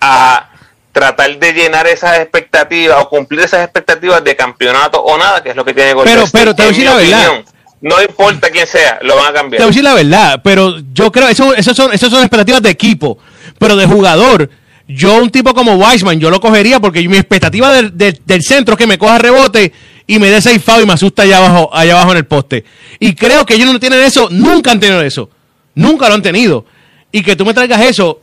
a 0.00 0.50
tratar 0.92 1.36
de 1.38 1.52
llenar 1.52 1.86
esas 1.88 2.18
expectativas 2.20 3.02
o 3.02 3.08
cumplir 3.08 3.40
esas 3.40 3.64
expectativas 3.64 4.22
de 4.22 4.36
campeonato 4.36 5.00
o 5.02 5.18
nada, 5.18 5.42
que 5.42 5.50
es 5.50 5.56
lo 5.56 5.64
que 5.64 5.74
tiene 5.74 5.92
Golden 5.92 6.14
Pero- 6.14 6.26
State. 6.26 6.44
pero 6.44 6.54
te 6.54 6.62
voy 6.62 6.68
a 6.68 6.72
decir 6.72 6.84
la 6.84 6.94
verdad. 6.96 7.44
No 7.80 8.00
importa 8.00 8.50
quién 8.50 8.66
sea, 8.66 8.98
lo 9.02 9.16
van 9.16 9.26
a 9.26 9.28
te 9.28 9.34
cambiar. 9.34 9.60
voy 9.60 9.64
a 9.64 9.68
decir 9.68 9.84
la 9.84 9.94
verdad, 9.94 10.40
pero 10.42 10.76
yo 10.94 11.10
creo, 11.12 11.28
eso, 11.28 11.52
eso 11.54 11.74
son, 11.74 11.92
esas 11.92 12.08
son 12.10 12.20
expectativas 12.20 12.62
de 12.62 12.70
equipo, 12.70 13.18
pero 13.58 13.76
de 13.76 13.86
jugador. 13.86 14.48
Yo, 14.86 15.14
un 15.16 15.30
tipo 15.30 15.52
como 15.54 15.74
Wiseman, 15.74 16.20
yo 16.20 16.30
lo 16.30 16.40
cogería 16.40 16.78
porque 16.80 17.06
mi 17.08 17.16
expectativa 17.16 17.72
del, 17.72 17.96
del- 17.96 18.20
del 18.24 18.42
centro 18.42 18.74
es 18.74 18.78
que 18.78 18.86
me 18.86 18.96
coja 18.98 19.18
rebote 19.18 19.72
y 20.06 20.18
me 20.18 20.28
dé 20.28 20.40
seis 20.42 20.62
foul 20.62 20.82
y 20.82 20.86
me 20.86 20.92
asusta 20.92 21.22
allá 21.22 21.38
abajo, 21.38 21.70
allá 21.74 21.92
abajo 21.94 22.12
en 22.12 22.18
el 22.18 22.26
poste. 22.26 22.64
Y 23.00 23.14
creo 23.14 23.44
que 23.46 23.54
ellos 23.54 23.72
no 23.72 23.80
tienen 23.80 24.00
eso, 24.00 24.28
nunca 24.30 24.70
han 24.70 24.80
tenido 24.80 25.00
eso. 25.02 25.30
Nunca 25.74 26.08
lo 26.08 26.14
han 26.14 26.22
tenido. 26.22 26.64
Y 27.10 27.22
que 27.22 27.36
tú 27.36 27.44
me 27.44 27.54
traigas 27.54 27.80
eso, 27.82 28.20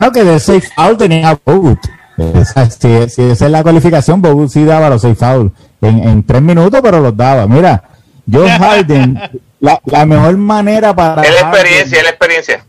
no, 0.00 0.10
que 0.12 0.24
de 0.24 0.40
safe 0.40 0.68
foul 0.74 0.96
tenía 0.96 1.38
Bogut. 1.44 1.78
Esa- 2.34 2.68
Si, 2.70 2.88
si 3.10 3.22
esa 3.22 3.46
es 3.46 3.50
la 3.52 3.62
cualificación, 3.62 4.20
Bogut 4.20 4.48
sí 4.50 4.64
daba 4.64 4.88
los 4.90 5.02
safe 5.02 5.14
foul 5.14 5.52
en, 5.80 6.08
en 6.08 6.22
tres 6.24 6.42
minutos, 6.42 6.80
pero 6.82 7.00
los 7.00 7.16
daba. 7.16 7.46
Mira, 7.46 7.82
Joe 8.30 8.50
Harden, 8.58 9.20
la, 9.60 9.80
la 9.84 10.04
mejor 10.04 10.36
manera 10.36 10.94
para 10.94 11.22
Es 11.22 11.34
la 11.34 11.40
Harden- 11.42 11.54
experiencia, 11.54 11.98
es 11.98 12.04
la 12.04 12.10
experiencia. 12.10 12.64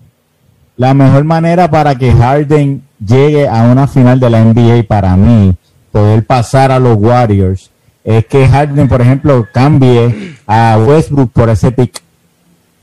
la 0.77 0.93
mejor 0.93 1.23
manera 1.23 1.69
para 1.69 1.95
que 1.95 2.11
Harden 2.13 2.83
llegue 3.03 3.47
a 3.47 3.63
una 3.63 3.87
final 3.87 4.19
de 4.19 4.29
la 4.29 4.41
NBA 4.43 4.83
para 4.87 5.15
mí, 5.15 5.55
poder 5.91 6.23
pasar 6.25 6.71
a 6.71 6.77
los 6.79 6.95
Warriors, 6.97 7.68
es 8.17 8.25
que 8.25 8.47
Harden, 8.47 8.87
por 8.87 9.01
ejemplo, 9.01 9.47
cambie 9.53 10.35
a 10.47 10.77
Westbrook 10.79 11.31
por 11.31 11.49
ese 11.49 11.71
pick. 11.71 12.01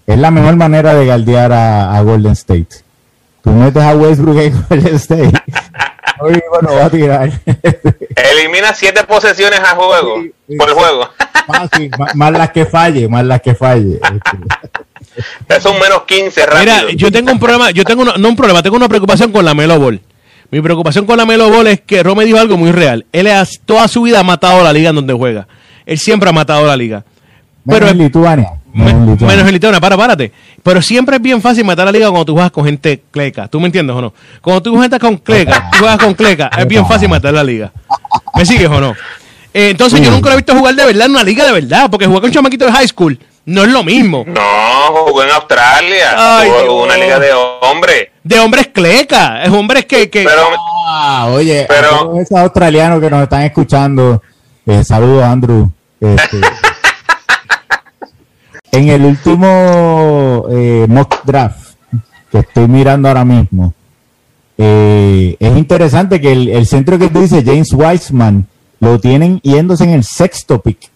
Es 0.07 0.19
la 0.19 0.31
mejor 0.31 0.55
manera 0.57 0.95
de 0.95 1.05
galdear 1.07 1.53
a, 1.53 1.97
a 1.97 2.03
Golden 2.03 2.33
State. 2.33 2.69
Tú 3.43 3.51
metes 3.51 3.83
a 3.83 3.95
Westbrook 3.97 4.39
en 4.39 4.65
Golden 4.69 4.95
State. 4.97 5.33
Oye, 6.21 6.43
bueno, 6.51 6.75
va 6.77 6.85
a 6.87 6.91
tirar. 6.91 7.31
Elimina 8.15 8.73
siete 8.73 9.03
posesiones 9.05 9.61
a 9.61 9.75
juego, 9.75 10.23
Sí, 10.23 10.33
sí. 10.49 10.57
por 10.57 10.71
juego. 10.71 11.09
Más, 11.49 12.15
más 12.15 12.33
las 12.33 12.51
que 12.51 12.65
falle, 12.67 13.09
más 13.09 13.25
las 13.25 13.41
que 13.43 13.55
falle. 13.55 14.01
Eso 15.49 15.59
es 15.59 15.65
un 15.67 15.81
menos 15.81 16.03
15 16.07 16.47
rápido. 16.47 16.61
Mira, 16.61 16.93
yo 16.97 17.11
tengo 17.13 17.33
un 17.33 17.39
problema, 17.39 17.71
yo 17.71 17.85
tengo 17.85 18.03
una- 18.03 18.17
no 18.17 18.29
un 18.29 18.37
problema, 18.37 18.63
tengo 18.63 18.77
una 18.77 18.89
preocupación 18.89 19.31
con 19.33 19.45
la 19.45 19.55
Melo 19.55 19.79
Ball. 19.79 20.01
Mi 20.51 20.61
preocupación 20.61 21.07
con 21.07 21.17
la 21.17 21.27
Melo 21.27 21.51
Ball 21.51 21.67
es 21.69 21.81
que 21.81 22.03
Rome 22.03 22.25
dijo 22.25 22.39
algo 22.39 22.57
muy 22.57 22.71
real. 22.73 23.05
Él 23.13 23.27
ha- 23.27 23.47
toda 23.65 23.89
su 23.89 24.03
vida 24.03 24.21
ha 24.21 24.23
matado 24.23 24.63
la 24.63 24.73
liga 24.73 24.91
en 24.91 24.97
donde 24.97 25.13
juega. 25.13 25.47
Él 25.85 25.99
siempre 25.99 26.29
ha 26.29 26.33
matado 26.33 26.67
la 26.67 26.77
liga. 26.77 27.05
menos 27.65 27.81
Pero 27.81 27.89
en 27.91 27.99
Lituania. 27.99 28.49
Me- 28.73 28.95
menos 28.95 29.47
en 29.47 29.53
Lituania. 29.53 29.81
para, 29.81 29.97
párate. 29.97 30.31
Pero 30.63 30.81
siempre 30.83 31.17
es 31.17 31.23
bien 31.23 31.41
fácil 31.43 31.65
matar 31.65 31.83
a 31.83 31.87
la 31.87 31.93
liga 31.93 32.09
cuando 32.11 32.25
tú 32.27 32.33
juegas 32.35 32.53
con 32.53 32.65
gente 32.65 33.03
cleca. 33.11 33.49
¿Tú 33.49 33.59
me 33.59 33.67
entiendes 33.67 33.97
o 33.97 34.01
no? 34.01 34.15
Cuando 34.41 34.63
tú 34.63 34.77
juegas 34.77 35.01
con 35.01 35.17
cleca, 35.17 35.69
tú 35.73 35.79
juegas 35.79 35.99
con 35.99 36.15
cleca, 36.15 36.49
es 36.57 36.67
bien 36.69 36.87
fácil 36.87 37.09
matar 37.09 37.35
la 37.35 37.43
liga. 37.43 37.73
¿Me 38.37 38.47
sigues 38.47 38.69
o 38.69 38.81
no? 38.81 38.95
Eh, 39.53 39.71
entonces 39.71 40.01
yo 40.01 40.11
nunca 40.11 40.29
lo 40.29 40.35
he 40.35 40.37
visto 40.37 40.55
jugar 40.55 40.75
de 40.77 40.85
verdad 40.85 41.07
en 41.07 41.13
una 41.13 41.25
liga 41.25 41.45
de 41.45 41.53
verdad, 41.53 41.91
porque 41.91 42.07
jugar 42.07 42.21
con 42.21 42.29
un 42.29 42.35
chamaquito 42.35 42.67
de 42.67 42.73
high 42.73 42.87
school 42.87 43.19
no 43.47 43.63
es 43.63 43.69
lo 43.69 43.83
mismo. 43.83 44.25
No, 44.27 44.41
jugó 45.07 45.23
en 45.23 45.31
Australia. 45.31 46.15
Ay, 46.17 46.51
jugó 46.67 46.85
una 46.85 46.97
liga 46.97 47.19
de 47.19 47.29
hombres. 47.63 48.09
De 48.23 48.39
hombres 48.41 48.69
cleca, 48.73 49.43
es 49.43 49.51
hombres 49.51 49.87
que... 49.87 50.11
que 50.11 50.25
Pero 50.25 50.43
Ah, 50.89 51.29
oye, 51.33 51.65
Pero- 51.69 52.19
esos 52.21 52.39
australianos 52.39 53.01
que 53.01 53.11
nos 53.11 53.23
están 53.23 53.43
escuchando, 53.43 54.23
eh, 54.67 54.85
saludos 54.85 55.25
Andrew. 55.25 55.71
Este, 56.01 56.41
en 58.73 58.89
el 58.89 59.05
último 59.05 60.47
eh, 60.51 60.87
mock 60.89 61.25
draft 61.25 61.75
que 62.31 62.39
estoy 62.39 62.69
mirando 62.69 63.09
ahora 63.09 63.25
mismo, 63.25 63.73
eh, 64.59 65.37
es 65.39 65.57
interesante 65.57 66.21
que 66.21 66.33
el, 66.33 66.49
el 66.49 66.67
centro 66.67 66.99
que 66.99 67.09
tú 67.09 67.21
dices, 67.21 67.45
James 67.45 67.73
Wiseman, 67.73 68.47
lo 68.81 68.99
tienen 69.01 69.41
yéndose 69.43 69.85
en 69.85 69.91
el 69.91 70.05
sexto 70.05 70.61
pick. 70.61 70.91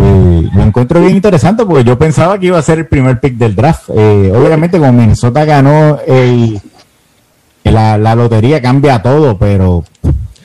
Eh, 0.00 0.48
lo 0.54 0.62
encuentro 0.62 1.00
bien 1.00 1.16
interesante 1.16 1.64
porque 1.66 1.82
yo 1.84 1.98
pensaba 1.98 2.38
que 2.38 2.46
iba 2.46 2.58
a 2.58 2.62
ser 2.62 2.78
el 2.78 2.86
primer 2.86 3.18
pick 3.20 3.34
del 3.34 3.54
draft. 3.56 3.88
Eh, 3.94 4.32
obviamente, 4.34 4.78
como 4.78 4.92
Minnesota 4.92 5.44
ganó 5.44 5.98
el, 6.06 6.60
la, 7.64 7.98
la 7.98 8.14
lotería, 8.14 8.62
cambia 8.62 9.02
todo, 9.02 9.36
pero. 9.38 9.84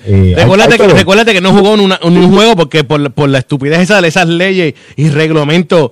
eh, 0.06 0.34
Recuérdate 0.36 0.74
hay 0.74 0.80
que, 0.80 0.88
ver. 0.88 0.96
recuérdate 0.96 1.34
que 1.34 1.42
no 1.42 1.52
jugó 1.54 1.76
en, 1.76 1.82
una- 1.82 2.00
en 2.02 2.18
un 2.18 2.34
juego 2.34 2.56
porque 2.56 2.84
por, 2.84 3.12
por 3.12 3.30
la 3.30 3.40
estupidez 3.40 3.80
esa 3.82 4.02
de 4.02 4.08
esas 4.08 4.28
leyes 4.28 4.74
y 4.96 5.10
reglamentos 5.10 5.92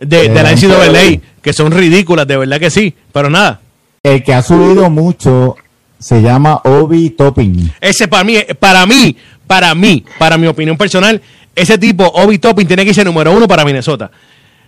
de, 0.00 0.28
de 0.28 0.42
la 0.42 0.52
Eh, 0.52 0.56
NCAA, 0.56 1.20
que 1.40 1.52
son 1.52 1.70
ridículas, 1.72 2.26
de 2.26 2.36
verdad 2.36 2.58
que 2.58 2.70
sí, 2.70 2.94
pero 3.12 3.30
nada. 3.30 3.60
El 4.02 4.22
que 4.22 4.34
ha 4.34 4.42
subido 4.42 4.90
mucho 4.90 5.56
se 5.98 6.20
llama 6.22 6.60
Obi 6.64 7.10
Topping. 7.10 7.70
Ese 7.80 8.06
para 8.08 8.24
mí, 8.24 8.36
para 8.58 8.86
mí, 8.86 9.16
para 9.46 9.74
mí, 9.74 10.04
para 10.18 10.36
mi 10.38 10.46
opinión 10.46 10.76
personal, 10.76 11.20
ese 11.60 11.78
tipo, 11.78 12.04
Obi 12.06 12.38
Toppin, 12.38 12.66
tiene 12.66 12.84
que 12.84 12.94
ser 12.94 13.04
número 13.06 13.32
uno 13.32 13.46
para 13.48 13.64
Minnesota. 13.64 14.10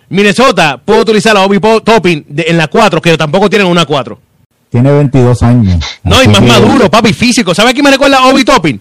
Minnesota 0.08 0.80
puede 0.84 1.00
utilizar 1.02 1.36
a 1.36 1.42
Obi 1.44 1.58
Po- 1.58 1.80
Toppin 1.82 2.24
de- 2.28 2.46
en 2.48 2.56
la 2.58 2.66
4, 2.68 3.00
que 3.00 3.16
tampoco 3.16 3.48
tienen 3.48 3.68
una 3.68 3.84
4. 3.86 4.18
Tiene 4.68 4.90
22 4.92 5.42
años. 5.42 5.84
No, 6.02 6.22
y 6.22 6.28
más 6.28 6.38
que- 6.40 6.46
maduro, 6.46 6.90
papi, 6.90 7.12
físico. 7.12 7.54
¿Sabe 7.54 7.70
a 7.70 7.72
quién 7.72 7.84
me 7.84 7.90
recuerda 7.90 8.18
a 8.18 8.26
Obi 8.28 8.44
Toppin? 8.44 8.80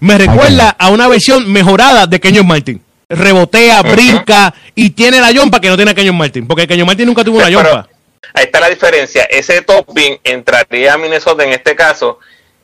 Me 0.00 0.16
recuerda 0.16 0.70
a 0.78 0.88
una 0.90 1.08
versión 1.08 1.50
mejorada 1.50 2.06
de 2.06 2.18
Kenyon 2.20 2.46
Martin. 2.46 2.80
Rebotea, 3.08 3.82
brinca 3.82 4.54
y 4.74 4.90
tiene 4.90 5.20
la 5.20 5.30
yompa 5.32 5.60
que 5.60 5.68
no 5.68 5.76
tiene 5.76 5.94
Kenyon 5.94 6.16
Martin. 6.16 6.46
Porque 6.46 6.66
Kenyon 6.66 6.86
Martin 6.86 7.06
nunca 7.06 7.24
tuvo 7.24 7.38
una 7.38 7.50
yompa. 7.50 7.86
ahí 8.34 8.44
está 8.44 8.60
la 8.60 8.68
diferencia. 8.70 9.24
Ese 9.24 9.60
topping 9.62 10.16
entraría 10.24 10.94
a 10.94 10.98
Minnesota 10.98 11.42
en 11.44 11.52
este 11.52 11.74
caso 11.74 12.18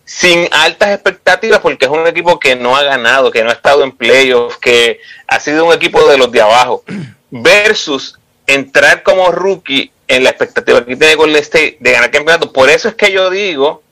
sin 0.06 0.48
altas 0.52 0.90
expectativas 0.90 1.58
porque 1.58 1.84
es 1.84 1.90
un 1.90 2.06
equipo 2.06 2.38
que 2.38 2.54
no 2.54 2.76
ha 2.76 2.84
ganado, 2.84 3.30
que 3.32 3.42
no 3.42 3.50
ha 3.50 3.54
estado 3.54 3.82
en 3.82 3.90
playoffs, 3.92 4.56
que 4.56 5.00
ha 5.26 5.40
sido 5.40 5.66
un 5.66 5.74
equipo 5.74 6.08
de 6.08 6.16
los 6.16 6.32
de 6.32 6.40
abajo. 6.40 6.82
Versus 7.30 8.18
entrar 8.46 9.02
como 9.02 9.32
rookie 9.32 9.90
en 10.06 10.22
la 10.22 10.30
expectativa 10.30 10.84
que 10.84 10.96
tiene 10.96 11.16
Golden 11.16 11.42
State 11.42 11.78
de 11.80 11.92
ganar 11.92 12.12
campeonato. 12.12 12.52
Por 12.52 12.70
eso 12.70 12.88
es 12.88 12.94
que 12.94 13.10
yo 13.10 13.28
digo 13.30 13.82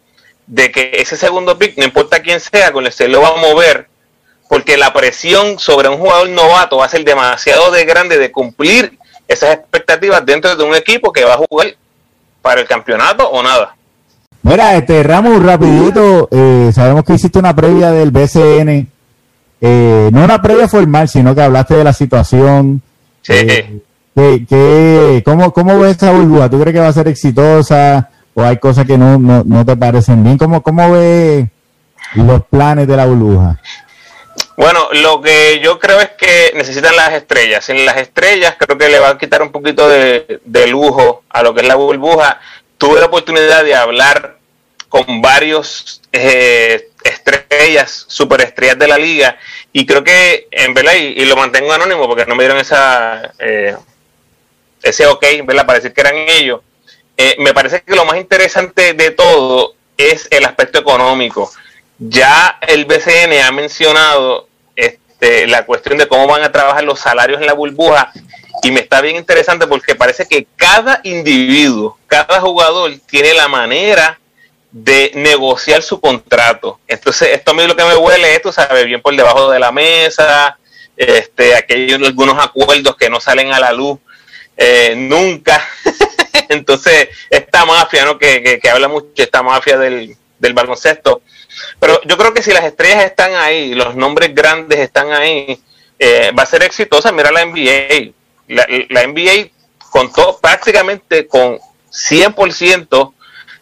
de 0.46 0.70
que 0.70 0.92
ese 0.94 1.16
segundo 1.16 1.58
pick, 1.58 1.76
no 1.76 1.84
importa 1.84 2.22
quién 2.22 2.38
sea, 2.38 2.70
Golden 2.70 2.90
State 2.90 3.10
lo 3.10 3.20
va 3.20 3.30
a 3.30 3.36
mover 3.36 3.88
porque 4.48 4.76
la 4.76 4.92
presión 4.92 5.58
sobre 5.58 5.88
un 5.88 5.98
jugador 5.98 6.28
novato 6.28 6.76
va 6.76 6.84
a 6.84 6.88
ser 6.88 7.04
demasiado 7.04 7.72
de 7.72 7.84
grande 7.84 8.18
de 8.18 8.30
cumplir 8.30 8.96
esas 9.26 9.54
expectativas 9.54 10.24
dentro 10.24 10.54
de 10.54 10.62
un 10.62 10.76
equipo 10.76 11.12
que 11.12 11.24
va 11.24 11.34
a 11.34 11.38
jugar 11.38 11.74
para 12.40 12.60
el 12.60 12.68
campeonato 12.68 13.28
o 13.28 13.42
nada. 13.42 13.74
Mira, 14.44 14.76
este 14.76 15.02
Ramos, 15.02 15.42
rapidito, 15.42 16.28
eh, 16.30 16.70
sabemos 16.74 17.02
que 17.04 17.14
hiciste 17.14 17.38
una 17.38 17.56
previa 17.56 17.90
del 17.92 18.10
BCN, 18.10 18.86
eh, 19.60 20.10
no 20.12 20.24
una 20.24 20.40
previa 20.42 20.68
formal, 20.68 21.08
sino 21.08 21.34
que 21.34 21.42
hablaste 21.42 21.74
de 21.76 21.84
la 21.84 21.92
situación. 21.94 22.82
Sí. 23.22 23.32
Eh, 23.32 23.80
¿qué- 24.14 24.44
qué- 24.48 25.22
cómo, 25.24 25.52
¿Cómo 25.52 25.78
ves 25.78 25.96
esa 25.96 26.12
burbuja? 26.12 26.50
¿Tú 26.50 26.60
crees 26.60 26.74
que 26.74 26.80
va 26.80 26.88
a 26.88 26.92
ser 26.92 27.08
exitosa 27.08 28.10
o 28.34 28.42
hay 28.42 28.58
cosas 28.58 28.84
que 28.86 28.98
no, 28.98 29.18
no, 29.18 29.42
no 29.44 29.64
te 29.64 29.76
parecen 29.76 30.22
bien? 30.22 30.36
¿Cómo, 30.36 30.62
¿Cómo 30.62 30.92
ves 30.92 31.46
los 32.14 32.44
planes 32.44 32.86
de 32.86 32.96
la 32.98 33.06
burbuja? 33.06 33.58
Bueno, 34.58 34.80
lo 35.02 35.20
que 35.22 35.58
yo 35.64 35.78
creo 35.80 36.00
es 36.00 36.10
que 36.18 36.52
necesitan 36.54 36.94
las 36.94 37.12
estrellas. 37.14 37.64
Sin 37.64 37.84
las 37.86 37.96
estrellas 37.96 38.54
creo 38.58 38.76
que 38.76 38.88
le 38.90 38.98
va 39.00 39.08
a 39.08 39.18
quitar 39.18 39.40
un 39.42 39.50
poquito 39.50 39.88
de, 39.88 40.40
de 40.44 40.66
lujo 40.68 41.22
a 41.30 41.42
lo 41.42 41.54
que 41.54 41.62
es 41.62 41.66
la 41.66 41.74
burbuja. 41.76 42.38
Tuve 42.84 43.00
la 43.00 43.06
oportunidad 43.06 43.64
de 43.64 43.74
hablar 43.74 44.36
con 44.90 45.22
varios 45.22 46.02
eh, 46.12 46.90
estrellas, 47.02 48.04
superestrellas 48.08 48.78
de 48.78 48.86
la 48.86 48.98
liga, 48.98 49.38
y 49.72 49.86
creo 49.86 50.04
que 50.04 50.48
en 50.50 50.74
verdad, 50.74 50.92
y, 50.92 51.24
lo 51.24 51.34
mantengo 51.34 51.72
anónimo 51.72 52.06
porque 52.06 52.26
no 52.26 52.34
me 52.34 52.42
dieron 52.42 52.58
esa 52.58 53.32
eh, 53.38 53.74
ese 54.82 55.06
ok, 55.06 55.24
¿verdad? 55.46 55.64
Para 55.64 55.78
decir 55.78 55.94
que 55.94 56.00
eran 56.02 56.14
ellos. 56.28 56.60
Eh, 57.16 57.36
me 57.38 57.54
parece 57.54 57.80
que 57.80 57.96
lo 57.96 58.04
más 58.04 58.18
interesante 58.18 58.92
de 58.92 59.12
todo 59.12 59.76
es 59.96 60.28
el 60.30 60.44
aspecto 60.44 60.78
económico. 60.78 61.50
Ya 61.98 62.58
el 62.68 62.84
BCN 62.84 63.44
ha 63.46 63.50
mencionado 63.50 64.46
este, 64.76 65.46
la 65.46 65.64
cuestión 65.64 65.96
de 65.96 66.06
cómo 66.06 66.26
van 66.26 66.42
a 66.42 66.52
trabajar 66.52 66.84
los 66.84 67.00
salarios 67.00 67.40
en 67.40 67.46
la 67.46 67.54
burbuja 67.54 68.12
y 68.64 68.70
me 68.70 68.80
está 68.80 69.02
bien 69.02 69.16
interesante 69.16 69.66
porque 69.66 69.94
parece 69.94 70.26
que 70.26 70.46
cada 70.56 71.00
individuo, 71.04 71.98
cada 72.06 72.40
jugador 72.40 72.92
tiene 73.06 73.34
la 73.34 73.46
manera 73.46 74.18
de 74.72 75.12
negociar 75.14 75.82
su 75.82 76.00
contrato. 76.00 76.80
Entonces, 76.88 77.28
esto 77.32 77.50
a 77.50 77.54
mí 77.54 77.66
lo 77.66 77.76
que 77.76 77.84
me 77.84 77.94
huele 77.94 78.34
es, 78.34 78.42
tú 78.42 78.50
sabes, 78.52 78.86
bien 78.86 79.02
por 79.02 79.14
debajo 79.14 79.50
de 79.50 79.60
la 79.60 79.70
mesa, 79.70 80.58
este, 80.96 81.54
aquí 81.54 81.74
hay 81.74 81.92
algunos 81.92 82.42
acuerdos 82.42 82.96
que 82.96 83.10
no 83.10 83.20
salen 83.20 83.52
a 83.52 83.60
la 83.60 83.72
luz 83.72 83.98
eh, 84.56 84.94
nunca. 84.96 85.62
entonces 86.48 87.08
esta 87.28 87.66
mafia, 87.66 88.06
¿no? 88.06 88.18
Que, 88.18 88.58
que, 88.62 88.70
habla 88.70 88.88
mucho, 88.88 89.08
esta 89.16 89.42
mafia 89.42 89.76
del, 89.76 90.16
del 90.38 90.52
baloncesto. 90.54 91.20
Pero 91.78 92.00
yo 92.04 92.16
creo 92.16 92.32
que 92.32 92.42
si 92.42 92.50
las 92.52 92.64
estrellas 92.64 93.04
están 93.04 93.34
ahí, 93.34 93.74
los 93.74 93.94
nombres 93.94 94.34
grandes 94.34 94.78
están 94.78 95.12
ahí, 95.12 95.60
eh, 95.98 96.32
va 96.36 96.44
a 96.44 96.46
ser 96.46 96.62
exitosa. 96.62 97.12
Mira 97.12 97.30
la 97.30 97.44
NBA. 97.44 98.23
La, 98.48 98.66
la 98.90 99.06
NBA 99.06 99.50
contó 99.90 100.38
prácticamente 100.40 101.26
con 101.26 101.58
100% 101.90 103.12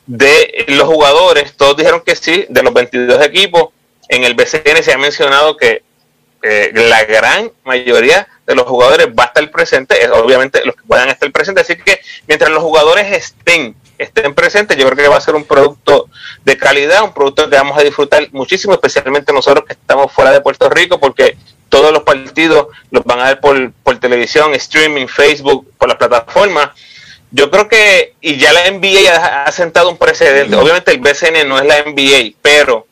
de 0.07 0.65
los 0.69 0.89
jugadores, 0.89 1.57
todos 1.57 1.77
dijeron 1.77 2.03
que 2.05 2.17
sí, 2.17 2.47
de 2.49 2.63
los 2.63 2.73
22 2.73 3.25
equipos. 3.25 3.69
En 4.09 4.25
el 4.25 4.35
BCN 4.35 4.83
se 4.83 4.93
ha 4.93 4.99
mencionado 4.99 5.57
que 5.57 5.83
eh, 6.43 6.71
la 6.75 7.05
gran 7.05 7.53
mayoría 7.65 8.27
de 8.47 8.55
los 8.55 8.67
jugadores 8.67 9.09
va 9.09 9.25
a 9.25 9.27
estar 9.27 9.51
presente, 9.51 10.03
es 10.03 10.11
obviamente 10.11 10.65
los 10.65 10.75
que 10.75 10.83
puedan 10.83 11.09
estar 11.09 11.31
presentes, 11.31 11.65
así 11.65 11.81
que 11.81 12.01
mientras 12.27 12.51
los 12.51 12.63
jugadores 12.63 13.13
estén 13.13 13.77
estén 13.99 14.35
presentes, 14.35 14.77
yo 14.77 14.85
creo 14.87 14.97
que 14.97 15.09
va 15.09 15.17
a 15.17 15.21
ser 15.21 15.35
un 15.35 15.45
producto 15.45 16.09
de 16.45 16.57
calidad, 16.57 17.05
un 17.05 17.15
producto 17.15 17.49
que 17.49 17.57
vamos 17.57 17.79
a 17.79 17.83
disfrutar 17.83 18.29
muchísimo, 18.33 18.75
especialmente 18.75 19.33
nosotros 19.33 19.65
que 19.67 19.75
estamos 19.75 20.13
fuera 20.13 20.31
de 20.31 20.41
Puerto 20.41 20.69
Rico, 20.69 20.99
porque 20.99 21.37
todos 21.69 21.93
los 21.93 22.03
partidos 22.03 22.67
los 22.91 23.03
van 23.05 23.21
a 23.21 23.29
ver 23.29 23.41
por, 23.41 23.73
por 23.83 23.99
televisión, 23.99 24.55
streaming, 24.55 25.07
Facebook, 25.07 25.73
por 25.79 25.89
las 25.89 25.97
plataformas. 25.97 26.71
Yo 27.31 27.51
creo 27.51 27.67
que, 27.67 28.15
y 28.21 28.37
ya 28.37 28.53
la 28.53 28.71
NBA 28.71 29.45
ha, 29.47 29.51
sentado 29.53 29.89
un 29.89 29.97
precedente, 29.97 30.55
obviamente 30.55 30.93
el 30.93 31.01
BCN 31.01 31.49
no 31.49 31.59
es 31.59 31.65
la 31.65 31.83
NBA, 31.83 32.37
pero 32.43 32.87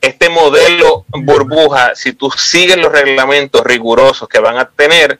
este 0.00 0.30
modelo 0.30 1.04
burbuja, 1.10 1.94
si 1.94 2.14
tú 2.14 2.30
sigues 2.30 2.78
los 2.78 2.90
reglamentos 2.90 3.62
rigurosos 3.62 4.26
que 4.26 4.38
van 4.38 4.56
a 4.56 4.70
tener, 4.70 5.18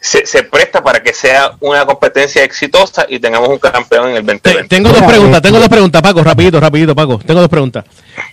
se, 0.00 0.24
se, 0.24 0.42
presta 0.42 0.82
para 0.82 1.02
que 1.02 1.12
sea 1.12 1.52
una 1.60 1.84
competencia 1.84 2.42
exitosa 2.42 3.04
y 3.08 3.18
tengamos 3.18 3.50
un 3.50 3.58
campeón 3.58 4.08
en 4.10 4.16
el 4.16 4.26
2020. 4.26 4.68
Tengo 4.68 4.88
dos 4.88 5.02
preguntas, 5.02 5.42
tengo 5.42 5.58
dos 5.58 5.68
preguntas, 5.68 6.00
Paco, 6.00 6.24
rapidito, 6.24 6.58
rapidito, 6.58 6.94
Paco. 6.94 7.18
Tengo 7.18 7.40
dos 7.40 7.50
preguntas. 7.50 7.84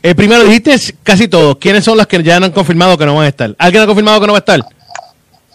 El 0.02 0.16
primero, 0.16 0.44
dijiste 0.46 0.96
casi 1.04 1.28
todos. 1.28 1.58
¿Quiénes 1.58 1.84
son 1.84 1.98
los 1.98 2.08
que 2.08 2.24
ya 2.24 2.38
han 2.38 2.52
confirmado 2.52 2.98
que 2.98 3.06
no 3.06 3.16
van 3.16 3.26
a 3.26 3.30
estar? 3.30 3.54
¿Alguien 3.58 3.84
ha 3.84 3.86
confirmado 3.86 4.22
que 4.22 4.28
no 4.28 4.34
va 4.34 4.38
a 4.38 4.40
estar? 4.40 4.62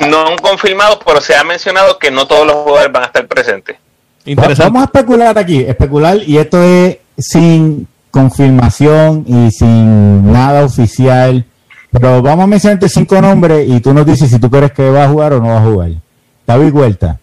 No 0.01 0.27
han 0.27 0.37
confirmado, 0.37 0.99
pero 1.05 1.21
se 1.21 1.35
ha 1.35 1.45
mencionado 1.45 1.99
que 1.99 2.11
no 2.11 2.27
todos 2.27 2.47
los 2.47 2.57
jugadores 2.57 2.93
van 2.93 3.05
a 3.05 3.07
estar 3.07 3.27
presentes. 3.27 3.77
Interesante. 4.25 4.65
Vamos 4.65 4.83
a 4.83 4.85
especular 4.85 5.39
aquí, 5.39 5.61
especular, 5.61 6.19
y 6.27 6.37
esto 6.37 6.63
es 6.63 6.99
sin 7.17 7.89
confirmación 8.11 9.25
y 9.27 9.51
sin 9.51 10.31
nada 10.31 10.65
oficial. 10.65 11.45
Pero 11.91 12.23
vamos 12.23 12.45
a 12.45 12.47
mencionarte 12.47 12.89
cinco 12.89 13.21
nombres 13.21 13.69
y 13.69 13.81
tú 13.81 13.93
nos 13.93 14.07
dices 14.07 14.31
si 14.31 14.39
tú 14.39 14.51
crees 14.51 14.73
que 14.73 14.89
va 14.89 15.05
a 15.05 15.09
jugar 15.09 15.35
o 15.35 15.41
no 15.41 15.49
va 15.49 15.59
a 15.59 15.65
jugar. 15.65 15.91
David 16.47 16.73
Huerta. 16.73 17.19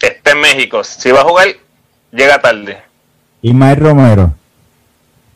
Está 0.00 0.32
en 0.32 0.40
México. 0.40 0.82
Si 0.84 1.10
va 1.10 1.20
a 1.20 1.24
jugar, 1.24 1.48
llega 2.10 2.40
tarde. 2.40 2.82
Ismael 3.42 3.76
Romero. 3.76 4.34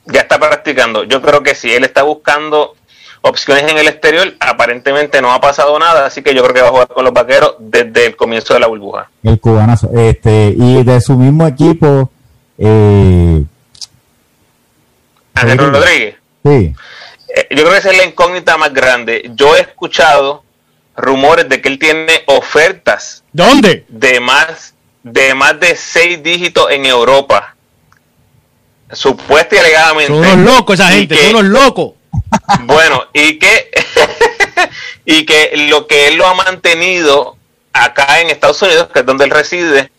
Ya 0.07 0.21
está 0.21 0.39
practicando. 0.39 1.05
Yo 1.05 1.23
creo 1.23 1.43
que 1.43 1.55
si 1.55 1.73
él 1.73 1.85
está 1.85 2.03
buscando 2.03 2.75
opciones 3.23 3.71
en 3.71 3.79
el 3.79 3.89
exterior, 3.89 4.35
aparentemente 4.39 5.23
no 5.23 5.33
ha 5.33 5.41
pasado 5.41 5.79
nada, 5.79 6.07
así 6.07 6.23
que 6.23 6.35
yo 6.35 6.43
creo 6.43 6.55
que 6.55 6.61
va 6.61 6.69
a 6.69 6.73
jugar 6.73 6.89
con 6.89 7.05
los 7.05 7.15
vaqueros 7.15 7.57
desde 7.59 8.07
el 8.07 8.17
comienzo 8.17 8.53
de 8.53 8.61
la 8.61 8.67
burbuja. 8.67 9.09
El 9.23 9.41
cubanazo. 9.41 9.91
Este, 9.95 10.55
y 10.55 10.83
de 10.83 11.01
su 11.01 11.17
mismo 11.17 11.47
equipo, 11.47 12.11
eh, 12.59 13.43
Ángel 15.35 15.59
Rodríguez. 15.59 16.17
Sí. 16.45 16.75
Eh, 17.35 17.47
yo 17.51 17.63
creo 17.63 17.71
que 17.71 17.79
esa 17.79 17.91
es 17.91 17.97
la 17.97 18.05
incógnita 18.05 18.59
más 18.59 18.73
grande. 18.73 19.31
Yo 19.35 19.57
he 19.57 19.61
escuchado 19.61 20.44
rumores 20.97 21.49
de 21.49 21.61
que 21.61 21.69
él 21.69 21.79
tiene 21.79 22.23
ofertas. 22.27 23.25
¿Dónde? 23.33 23.85
De 23.89 24.21
más 24.21 24.75
de 25.03 25.35
más 25.35 25.61
de 25.61 25.77
seis 25.77 26.23
dígitos 26.23 26.71
en 26.71 26.87
Europa. 26.87 27.55
Supuesta 28.93 29.57
y 29.57 29.59
alegadamente. 29.59 30.13
Son 30.13 30.41
unos 30.41 30.55
locos 30.55 30.75
esa 30.75 30.89
gente, 30.89 31.15
que, 31.15 31.31
son 31.31 31.37
unos 31.37 31.63
locos. 31.63 31.93
Bueno, 32.63 33.05
y 33.13 33.39
que 33.39 33.71
y 35.05 35.27
que 35.27 35.53
lo 35.69 35.87
que 35.87 36.09
él 36.09 36.17
lo 36.17 36.27
ha 36.27 36.35
mantenido 36.35 37.37
acá 37.73 38.21
en 38.21 38.31
Estados 38.31 38.61
Unidos, 38.63 38.89
que 38.93 39.01
es 39.01 39.07
donde 39.07 39.25
él 39.25 39.31
reside, 39.31 39.91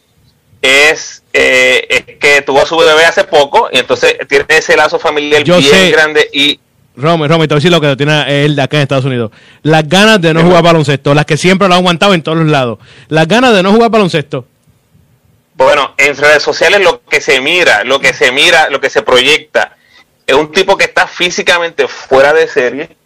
es, 0.62 1.24
eh, 1.34 1.86
es 1.90 2.18
que 2.18 2.42
tuvo 2.42 2.62
a 2.62 2.66
su 2.66 2.78
bebé 2.78 3.06
hace 3.06 3.24
poco 3.26 3.70
y 3.72 3.78
entonces 3.78 4.16
tiene 4.28 4.46
ese 4.50 4.76
lazo 4.76 4.98
familiar 4.98 5.44
Yo 5.44 5.58
bien 5.58 5.70
sé. 5.70 5.92
grande 5.92 6.30
y 6.34 6.60
Romy, 6.98 7.28
Romy, 7.28 7.48
te 7.48 7.54
voy 7.54 7.58
a 7.58 7.62
decir 7.62 7.72
lo 7.72 7.82
que 7.82 7.96
tiene 7.96 8.46
él 8.46 8.56
de 8.56 8.62
acá 8.62 8.78
en 8.78 8.84
Estados 8.84 9.06
Unidos. 9.06 9.32
Las 9.64 9.88
ganas 9.88 10.22
de 10.22 10.34
no 10.34 10.42
jugar 10.42 10.64
baloncesto, 10.64 11.14
las 11.14 11.26
que 11.26 11.38
siempre 11.38 11.68
lo 11.68 11.74
han 11.74 11.82
aguantado 11.82 12.14
en 12.14 12.24
todos 12.24 12.38
los 12.38 12.48
lados. 12.48 12.80
Las 13.10 13.28
ganas 13.28 13.54
de 13.54 13.64
no 13.64 13.72
jugar 13.72 13.92
baloncesto. 13.92 14.46
Bueno, 15.56 15.94
en 15.98 16.18
redes 16.18 16.44
sociales 16.44 16.82
lo 16.82 17.02
que 17.06 17.22
se 17.22 17.40
mira, 17.40 17.84
lo 17.84 18.00
que 18.00 18.14
se 18.14 18.32
mira, 18.32 18.70
lo 18.70 18.82
que 18.82 18.90
se 18.90 19.02
proyecta, 19.02 19.76
es 20.28 20.36
un 20.36 20.52
tipo 20.52 20.78
que 20.78 20.86
está 20.86 21.08
físicamente 21.08 21.88
fuera 21.88 22.34
de 22.34 22.48
serie 22.48 22.98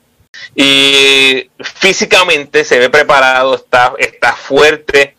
y 0.56 1.50
físicamente 1.60 2.64
se 2.64 2.80
ve 2.80 2.90
preparado, 2.90 3.56
está, 3.56 3.94
está 3.98 4.34
fuerte. 4.34 5.16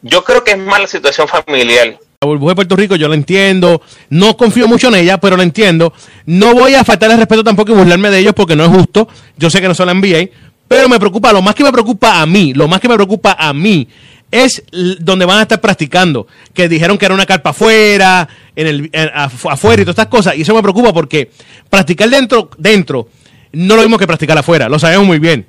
Yo 0.00 0.24
creo 0.24 0.44
que 0.44 0.52
es 0.52 0.58
más 0.58 0.80
la 0.80 0.86
situación 0.86 1.28
familiar. 1.28 1.98
La 2.24 2.28
burbuja 2.28 2.52
de 2.52 2.54
Puerto 2.54 2.76
Rico 2.76 2.96
yo 2.96 3.06
la 3.06 3.16
entiendo, 3.16 3.82
no 4.08 4.34
confío 4.34 4.66
mucho 4.66 4.88
en 4.88 4.94
ella, 4.94 5.18
pero 5.18 5.36
la 5.36 5.42
entiendo. 5.42 5.92
No 6.24 6.54
voy 6.54 6.74
a 6.74 6.82
faltarle 6.82 7.18
respeto 7.18 7.44
tampoco 7.44 7.72
y 7.72 7.74
burlarme 7.74 8.08
de 8.08 8.18
ellos 8.20 8.32
porque 8.34 8.56
no 8.56 8.64
es 8.64 8.70
justo. 8.70 9.06
Yo 9.36 9.50
sé 9.50 9.60
que 9.60 9.68
no 9.68 9.74
son 9.74 9.88
la 9.88 9.94
NBA, 9.94 10.30
pero 10.66 10.88
me 10.88 10.98
preocupa, 10.98 11.34
lo 11.34 11.42
más 11.42 11.54
que 11.54 11.62
me 11.62 11.70
preocupa 11.70 12.22
a 12.22 12.24
mí, 12.24 12.54
lo 12.54 12.66
más 12.66 12.80
que 12.80 12.88
me 12.88 12.94
preocupa 12.94 13.36
a 13.38 13.52
mí 13.52 13.86
es 14.30 14.64
donde 15.00 15.26
van 15.26 15.40
a 15.40 15.42
estar 15.42 15.60
practicando. 15.60 16.26
Que 16.54 16.66
dijeron 16.66 16.96
que 16.96 17.04
era 17.04 17.14
una 17.14 17.26
carpa 17.26 17.50
afuera, 17.50 18.26
en 18.56 18.66
el, 18.66 18.90
afuera 18.94 19.82
y 19.82 19.84
todas 19.84 19.98
estas 19.98 20.06
cosas. 20.06 20.34
Y 20.34 20.40
eso 20.40 20.54
me 20.54 20.62
preocupa 20.62 20.94
porque 20.94 21.30
practicar 21.68 22.08
dentro, 22.08 22.48
dentro, 22.56 23.10
no 23.52 23.76
lo 23.76 23.82
mismo 23.82 23.98
que 23.98 24.06
practicar 24.06 24.38
afuera. 24.38 24.70
Lo 24.70 24.78
sabemos 24.78 25.06
muy 25.06 25.18
bien. 25.18 25.44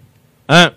¿Ah? 0.49 0.73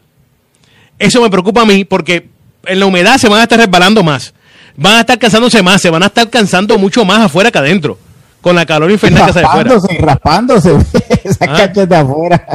Eso 0.96 1.20
me 1.20 1.28
preocupa 1.28 1.62
a 1.62 1.66
mí 1.66 1.84
porque 1.84 2.28
en 2.66 2.78
la 2.78 2.86
humedad 2.86 3.18
se 3.18 3.28
van 3.28 3.40
a 3.40 3.42
estar 3.42 3.58
resbalando 3.58 4.04
más. 4.04 4.32
Van 4.80 4.94
a 4.94 5.00
estar 5.00 5.18
cansándose 5.18 5.60
más, 5.62 5.82
se 5.82 5.90
van 5.90 6.02
a 6.04 6.06
estar 6.06 6.30
cansando 6.30 6.78
mucho 6.78 7.04
más 7.04 7.18
afuera 7.20 7.50
que 7.50 7.58
adentro. 7.58 7.98
Con 8.40 8.54
la 8.54 8.64
calor 8.64 8.88
infernal 8.90 9.26
que 9.26 9.32
sale 9.32 9.46
afuera. 9.46 9.70
Raspándose, 9.74 9.98
raspándose, 10.00 10.76
esas 11.24 11.48
Ah. 11.48 11.56
canchas 11.56 11.88
de 11.88 11.96
afuera. 11.96 12.46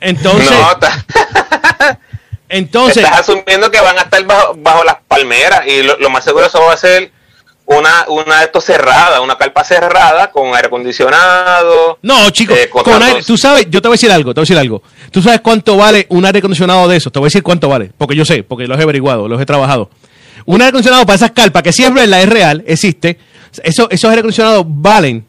Entonces, 0.00 0.50
no, 0.50 0.70
está- 0.72 1.04
entonces, 2.48 2.98
estás 2.98 3.20
asumiendo 3.20 3.70
que 3.70 3.80
van 3.80 3.98
a 3.98 4.02
estar 4.02 4.24
bajo, 4.24 4.54
bajo 4.56 4.84
las 4.84 4.96
palmeras 5.08 5.62
y 5.66 5.82
lo, 5.82 5.98
lo 5.98 6.10
más 6.10 6.22
seguro 6.22 6.46
eso 6.46 6.60
va 6.60 6.74
a 6.74 6.76
ser 6.76 7.10
una, 7.66 8.04
una 8.08 8.38
de 8.40 8.44
estos 8.44 8.62
cerrada, 8.64 9.20
una 9.22 9.36
carpa 9.36 9.64
cerrada 9.64 10.30
con 10.30 10.54
aire 10.54 10.68
acondicionado. 10.68 11.98
No, 12.02 12.30
chicos, 12.30 12.56
Eh, 12.56 12.68
con 12.70 13.02
aire, 13.02 13.22
tú 13.22 13.36
sabes, 13.36 13.66
yo 13.70 13.80
te 13.82 13.88
voy 13.88 13.94
a 13.94 13.96
decir 13.98 14.12
algo, 14.12 14.32
te 14.34 14.40
voy 14.40 14.42
a 14.42 14.46
decir 14.46 14.58
algo. 14.58 14.82
¿Tú 15.10 15.22
sabes 15.22 15.40
cuánto 15.40 15.76
vale 15.76 16.06
un 16.10 16.24
aire 16.26 16.38
acondicionado 16.38 16.86
de 16.86 16.98
esos? 16.98 17.12
Te 17.12 17.18
voy 17.18 17.26
a 17.26 17.28
decir 17.28 17.42
cuánto 17.42 17.68
vale, 17.68 17.90
porque 17.96 18.14
yo 18.14 18.24
sé, 18.24 18.42
porque 18.44 18.66
los 18.66 18.78
he 18.78 18.82
averiguado, 18.82 19.26
los 19.26 19.40
he 19.40 19.46
trabajado. 19.46 19.90
Un 20.46 20.56
aire 20.60 20.68
acondicionado 20.68 21.06
para 21.06 21.16
esas 21.16 21.30
carpas, 21.30 21.62
que 21.62 21.72
siempre 21.72 22.06
la 22.06 22.20
es 22.20 22.28
real, 22.28 22.62
existe, 22.66 23.18
eso, 23.62 23.88
esos 23.90 24.08
aire 24.10 24.20
acondicionados 24.20 24.64
valen 24.68 25.24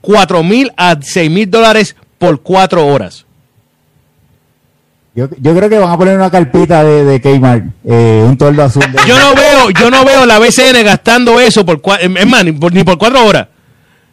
4 0.00 0.42
mil 0.44 0.72
a 0.76 0.96
6 1.00 1.30
mil 1.30 1.50
dólares 1.50 1.96
por 2.18 2.40
4 2.42 2.86
horas. 2.86 3.24
Yo, 5.14 5.28
yo 5.38 5.56
creo 5.56 5.68
que 5.70 5.78
van 5.78 5.90
a 5.90 5.96
poner 5.96 6.14
una 6.16 6.30
carpita 6.30 6.84
de, 6.84 7.04
de 7.04 7.20
Kmart, 7.22 7.64
eh, 7.88 8.22
un 8.26 8.36
toldo 8.36 8.62
azul. 8.62 8.82
De, 8.92 8.98
Yo 9.08 9.18
no 9.18 9.34
veo, 9.34 9.70
yo 9.70 9.90
no 9.90 10.04
veo 10.04 10.26
la 10.26 10.38
BCN 10.38 10.84
gastando 10.84 11.40
eso 11.40 11.64
por, 11.64 11.80
cua- 11.80 11.98
es 12.00 12.26
más, 12.26 12.44
ni 12.44 12.52
por, 12.52 12.72
ni 12.74 12.84
por 12.84 12.98
4 12.98 13.24
horas. 13.24 13.48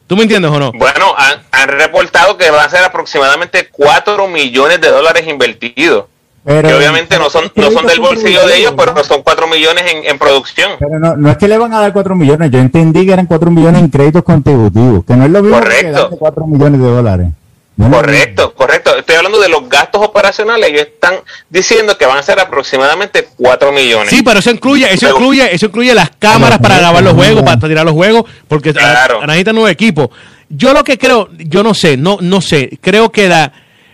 ¿Tú 0.08 0.16
me 0.16 0.24
entiendes 0.24 0.50
o 0.50 0.60
no? 0.60 0.72
Bueno, 0.72 1.14
han, 1.18 1.40
han 1.52 1.68
reportado 1.78 2.38
que 2.38 2.50
van 2.50 2.66
a 2.66 2.70
ser 2.70 2.84
aproximadamente 2.86 3.68
4 3.70 4.28
millones 4.30 4.80
de 4.80 4.90
dólares 4.90 5.28
invertidos. 5.28 6.06
Pero, 6.46 6.68
que 6.68 6.74
obviamente 6.76 7.18
no 7.18 7.30
son, 7.30 7.52
no 7.56 7.72
son 7.72 7.86
del 7.88 8.00
bolsillo 8.00 8.46
de 8.48 8.58
ellos, 8.58 8.74
pero 8.78 9.04
son 9.04 9.22
4 9.24 9.48
millones 9.48 9.84
en, 9.91 10.06
en 10.06 10.18
producción. 10.20 10.72
Pero 10.80 11.00
no, 11.00 11.16
no 11.16 11.30
es 11.32 11.38
que 11.38 11.48
le 11.48 11.58
van 11.58 11.74
a 11.74 11.80
dar 11.80 11.94
4 11.94 12.16
millones, 12.16 12.52
yo 12.52 12.60
entendí 12.60 13.06
que 13.06 13.14
eran 13.14 13.26
4 13.26 13.50
millones 13.52 13.82
en 13.82 13.89
créditos 13.89 14.24
contributivos, 14.24 15.06
que 15.06 15.16
no 15.16 15.26
es 15.26 15.32
lo 15.32 15.41
mismo 15.41 15.58
que 15.60 15.64
Correcto. 15.64 15.91
darle 16.02 16.18
4 16.18 16.48
millones 16.48 16.82
de 16.82 16.88
dólares. 16.88 17.28
No 17.76 17.89
Correcto, 17.89 18.54
correcto. 18.54 18.96
Estoy 18.96 19.16
hablando 19.16 19.39
de 19.41 19.50
los 19.50 19.68
gastos 19.68 20.00
operacionales. 20.06 20.70
Ellos 20.70 20.82
están 20.82 21.16
diciendo 21.50 21.98
que 21.98 22.06
van 22.06 22.20
a 22.20 22.22
ser 22.22 22.39
aproximadamente 22.39 23.28
4 23.36 23.72
millones. 23.72 24.10
Sí, 24.12 24.22
pero 24.22 24.39
eso 24.41 24.52
incluye, 24.52 24.94
eso 24.94 25.10
incluye, 25.10 25.56
eso 25.56 25.66
incluye 25.66 25.96
las 25.96 26.12
cámaras 26.20 26.60
para 26.60 26.78
grabar 26.78 27.04
los 27.04 27.14
juegos, 27.14 27.41
para 27.41 27.60
tirar 27.60 27.84
los 27.84 27.96
juegos, 27.96 28.26
porque 28.48 28.74
Claro. 28.74 29.22
necesitan 29.26 29.56
nuevo 29.56 29.68
equipo. 29.70 30.12
Yo 30.50 30.72
lo 30.72 30.84
que 30.84 31.00
creo, 31.00 31.30
yo 31.36 31.64
no 31.64 31.74
sé, 31.74 31.98
no, 31.98 32.20
no 32.22 32.41
sé, 32.41 32.78
creo 32.80 33.12
que 33.12 33.28
la, 33.28 33.52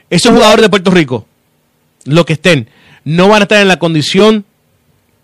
esos 0.09 0.33
jugadores 0.33 0.63
de 0.63 0.69
Puerto 0.69 0.91
Rico, 0.91 1.25
lo 2.05 2.25
que 2.25 2.33
estén, 2.33 2.69
no 3.03 3.27
van 3.27 3.41
a 3.41 3.43
estar 3.43 3.61
en 3.61 3.67
la 3.67 3.77
condición 3.77 4.45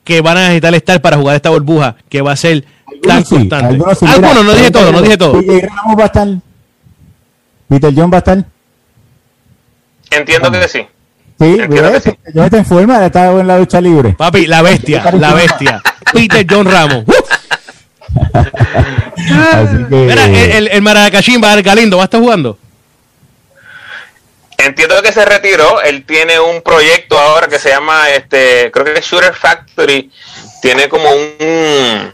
que 0.04 0.22
van 0.22 0.38
a 0.38 0.42
necesitar 0.42 0.76
estar 0.76 1.02
para 1.02 1.18
jugar 1.18 1.36
esta 1.36 1.50
burbuja, 1.50 1.96
que 2.10 2.22
va 2.22 2.32
a 2.34 2.36
ser 2.36 2.64
tan 3.04 3.26
sí, 3.26 3.36
constante. 3.36 3.66
algunos 3.66 3.98
sí. 3.98 4.06
Algunos, 4.06 4.32
Mira, 4.34 4.44
no 4.44 4.54
dije 4.54 4.72
todo, 4.72 4.92
no 4.92 5.02
dije 5.02 5.18
todo. 5.18 5.34
Ramos 5.42 6.00
va 6.00 6.04
a 6.04 6.06
estar. 6.06 6.28
Peter 7.68 7.94
John 7.96 8.12
va 8.12 8.16
a 8.16 8.20
estar. 8.20 8.46
Entiendo 10.12 10.52
que 10.52 10.68
sí. 10.68 10.80
Sí, 11.40 11.46
Entiendo 11.60 11.92
¿ves? 11.92 12.04
que 12.04 12.12
sí. 12.12 12.18
John 12.34 12.46
está 12.46 12.58
en 12.60 12.66
forma, 12.66 13.06
está 13.06 13.32
en 13.32 13.48
la 13.48 13.58
lucha 13.58 13.82
libre. 13.82 14.14
Papi, 14.14 14.46
la 14.46 14.62
bestia, 14.62 15.12
la 15.12 15.34
bestia. 15.34 15.82
Peter 16.14 16.46
John 16.50 16.66
Ramos. 16.66 17.04
¡Uf! 18.16 19.54
Así 19.54 19.78
que. 19.90 19.96
Mira, 19.96 20.26
el, 20.26 20.52
el, 20.52 20.68
el 20.68 20.82
Maracachimba, 20.82 21.54
el 21.54 21.64
Galindo, 21.64 21.98
¿va 21.98 22.04
a 22.04 22.06
estar 22.06 22.22
jugando? 22.22 22.58
Entiendo 24.58 25.02
que 25.02 25.12
se 25.12 25.26
retiró. 25.26 25.82
Él 25.82 26.06
tiene 26.06 26.40
un 26.40 26.62
proyecto 26.62 27.20
ahora 27.20 27.48
que 27.48 27.60
se 27.60 27.70
llama, 27.70 28.10
este, 28.12 28.72
creo 28.72 28.86
que 28.86 28.94
es 29.00 29.06
Shooter 29.06 29.34
Factory. 29.34 30.10
Tiene 30.62 30.88
como 30.90 31.10
un, 31.12 32.14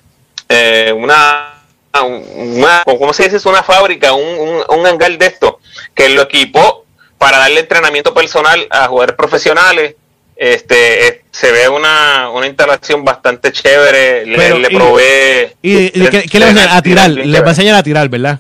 eh, 0.50 0.94
una, 0.96 1.54
una, 2.02 2.84
¿cómo 2.86 3.14
se 3.14 3.24
dice? 3.24 3.38
Es 3.38 3.46
una 3.46 3.64
fábrica, 3.64 4.14
un, 4.14 4.40
un, 4.40 4.64
un 4.80 4.86
hangar 4.88 5.18
de 5.18 5.26
esto, 5.28 5.60
que 5.94 6.10
lo 6.10 6.24
equipó 6.24 6.86
para 7.18 7.38
darle 7.38 7.60
entrenamiento 7.62 8.14
personal 8.14 8.68
a 8.72 8.88
jugadores 8.88 9.16
profesionales. 9.16 9.96
Este, 10.36 11.08
eh, 11.08 11.22
se 11.30 11.52
ve 11.52 11.70
una, 11.70 12.30
una 12.32 12.48
instalación 12.48 13.06
bastante 13.06 13.52
chévere. 13.52 14.26
Le, 14.26 14.36
Pero, 14.38 14.58
le 14.58 14.68
y- 14.72 14.76
provee. 14.76 15.56
¿Y, 15.62 16.02
y 16.04 16.08
qué, 16.08 16.24
qué 16.24 16.40
le 16.40 16.46
va 16.46 16.50
a 16.50 16.52
enseñar? 16.54 16.78
A 16.78 16.82
tirar, 16.82 17.10
le 17.12 17.40
va 17.42 17.46
a 17.48 17.50
enseñar 17.52 17.76
a 17.76 17.84
tirar, 17.84 18.10
¿verdad? 18.10 18.40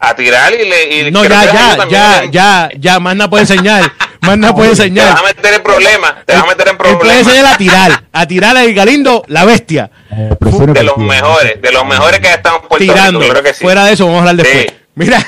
A 0.00 0.14
tirar 0.14 0.52
y 0.54 0.64
le. 0.64 1.08
y 1.08 1.10
No, 1.10 1.24
ya, 1.24 1.44
ya, 1.44 1.88
ya, 1.88 2.24
ya, 2.30 2.70
ya, 2.78 3.00
más 3.00 3.16
nada 3.16 3.28
puede 3.28 3.42
enseñar, 3.42 3.92
más 4.20 4.38
nada 4.38 4.54
puede 4.54 4.68
Te 4.74 4.76
vas 4.76 4.80
a 4.80 4.84
enseñar. 4.84 5.24
meter 5.24 5.54
en 5.54 5.62
problemas. 5.62 6.14
Te 6.24 6.34
vas 6.34 6.42
a 6.42 6.46
meter 6.46 6.68
en 6.68 6.72
Él 6.74 6.76
puede 6.78 6.96
problemas. 6.96 7.26
enseñar 7.26 7.46
a 7.46 7.56
tirar, 7.58 8.04
a 8.12 8.26
tirar 8.26 8.56
al 8.56 8.72
Galindo, 8.74 9.24
la 9.26 9.44
bestia, 9.44 9.90
eh, 10.12 10.30
De 10.72 10.82
los 10.84 10.96
mejores, 10.98 11.60
de 11.60 11.72
los 11.72 11.84
mejores 11.84 12.20
que 12.20 12.28
están 12.28 12.60
Puerto 12.62 12.76
tirando. 12.78 13.18
Rico, 13.18 13.32
creo 13.32 13.42
que 13.42 13.54
sí. 13.54 13.64
Fuera 13.64 13.84
de 13.86 13.92
eso, 13.94 14.06
vamos 14.06 14.18
a 14.24 14.30
hablar 14.30 14.36
después. 14.46 14.66
Sí. 14.68 14.74
Mira, 14.94 15.26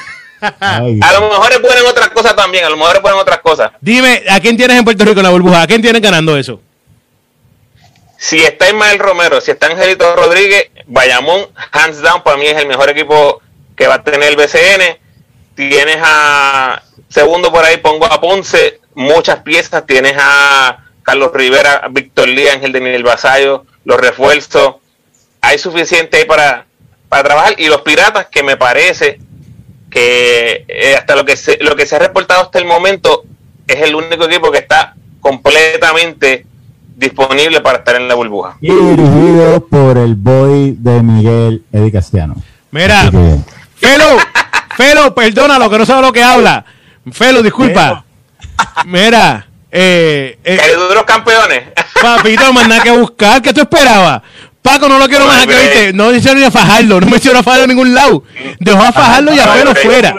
Ay, 0.60 0.98
A 1.02 1.12
lo 1.14 1.28
mejor 1.28 1.50
le 1.52 1.58
ponen 1.60 1.84
otras 1.86 2.08
cosas 2.10 2.34
también, 2.34 2.64
a 2.64 2.70
lo 2.70 2.76
mejor 2.76 2.94
le 2.94 3.00
ponen 3.00 3.18
otras 3.18 3.40
cosas. 3.40 3.72
dime, 3.80 4.22
¿a 4.30 4.40
quién 4.40 4.56
tienes 4.56 4.78
en 4.78 4.84
Puerto 4.84 5.04
Rico 5.04 5.18
en 5.20 5.24
la 5.24 5.30
burbuja? 5.30 5.62
¿A 5.62 5.66
quién 5.66 5.82
tienes 5.82 6.00
ganando 6.00 6.36
eso? 6.36 6.60
Si 8.16 8.38
está 8.42 8.68
Ismael 8.68 8.98
Romero, 8.98 9.40
si 9.40 9.50
está 9.50 9.66
Angelito 9.66 10.14
Rodríguez, 10.14 10.70
Bayamón, 10.86 11.46
hands 11.72 12.00
down, 12.02 12.22
para 12.22 12.36
mí 12.36 12.46
es 12.46 12.56
el 12.56 12.68
mejor 12.68 12.88
equipo 12.90 13.40
que 13.80 13.86
va 13.86 13.94
a 13.94 14.02
tener 14.04 14.28
el 14.28 14.36
BCN. 14.36 14.98
Tienes 15.54 15.96
a 16.02 16.82
segundo 17.08 17.50
por 17.50 17.64
ahí, 17.64 17.78
pongo 17.78 18.04
a 18.04 18.20
Ponce, 18.20 18.78
muchas 18.94 19.38
piezas. 19.40 19.86
Tienes 19.86 20.16
a 20.20 20.84
Carlos 21.02 21.30
Rivera, 21.32 21.76
a 21.76 21.88
Víctor 21.88 22.28
Lía, 22.28 22.52
Ángel 22.52 22.72
Daniel 22.72 23.02
Basayo, 23.02 23.64
los 23.86 23.98
refuerzos. 23.98 24.74
Hay 25.40 25.58
suficiente 25.58 26.18
ahí 26.18 26.26
para, 26.26 26.66
para 27.08 27.22
trabajar. 27.24 27.54
Y 27.56 27.68
los 27.68 27.80
Piratas, 27.80 28.26
que 28.26 28.42
me 28.42 28.58
parece 28.58 29.18
que 29.90 30.66
eh, 30.68 30.94
hasta 30.98 31.16
lo 31.16 31.24
que, 31.24 31.38
se, 31.38 31.56
lo 31.62 31.74
que 31.74 31.86
se 31.86 31.96
ha 31.96 32.00
reportado 32.00 32.42
hasta 32.42 32.58
el 32.58 32.66
momento, 32.66 33.22
es 33.66 33.80
el 33.80 33.94
único 33.94 34.24
equipo 34.26 34.50
que 34.52 34.58
está 34.58 34.94
completamente 35.20 36.44
disponible 36.96 37.62
para 37.62 37.78
estar 37.78 37.96
en 37.96 38.08
la 38.08 38.14
burbuja. 38.14 38.58
Y 38.60 38.70
dirigido 38.74 39.66
por 39.68 39.96
el 39.96 40.16
boy 40.16 40.76
de 40.78 41.02
Miguel 41.02 41.64
Eddie 41.72 41.92
Castellano. 41.92 42.34
Mira, 42.72 43.00
Así 43.00 43.10
que- 43.12 43.59
Felo, 43.80 44.18
Felo, 44.76 45.14
perdónalo, 45.14 45.70
que 45.70 45.78
no 45.78 45.86
sabe 45.86 46.02
lo 46.02 46.12
que 46.12 46.22
habla. 46.22 46.64
Felo, 47.12 47.42
disculpa. 47.42 48.04
Mira, 48.84 49.46
eh, 49.70 50.38
eh, 50.44 50.58
Que 50.62 50.74
duros 50.74 51.04
campeones. 51.04 51.64
papito, 52.00 52.52
más 52.52 52.68
nada 52.68 52.82
que 52.82 52.90
buscar, 52.90 53.40
¿qué 53.42 53.52
tú 53.52 53.60
esperabas? 53.62 54.22
Paco, 54.62 54.88
no 54.88 54.98
lo 54.98 55.08
quiero 55.08 55.26
más 55.26 55.42
aquí. 55.44 55.54
¿viste? 55.54 55.92
No 55.94 56.10
mencionó 56.10 56.38
ni 56.40 56.44
a 56.46 56.50
Fajardo, 56.50 57.00
no 57.00 57.06
mencionó 57.06 57.38
a 57.38 57.42
Fajardo 57.42 57.64
en 57.64 57.70
ningún 57.70 57.94
lado. 57.94 58.22
Dejó 58.58 58.82
a 58.82 58.92
Fajardo 58.92 59.32
y 59.34 59.38
a 59.40 59.44
Hombre. 59.44 59.58
Felo 59.60 59.74
fuera. 59.74 60.14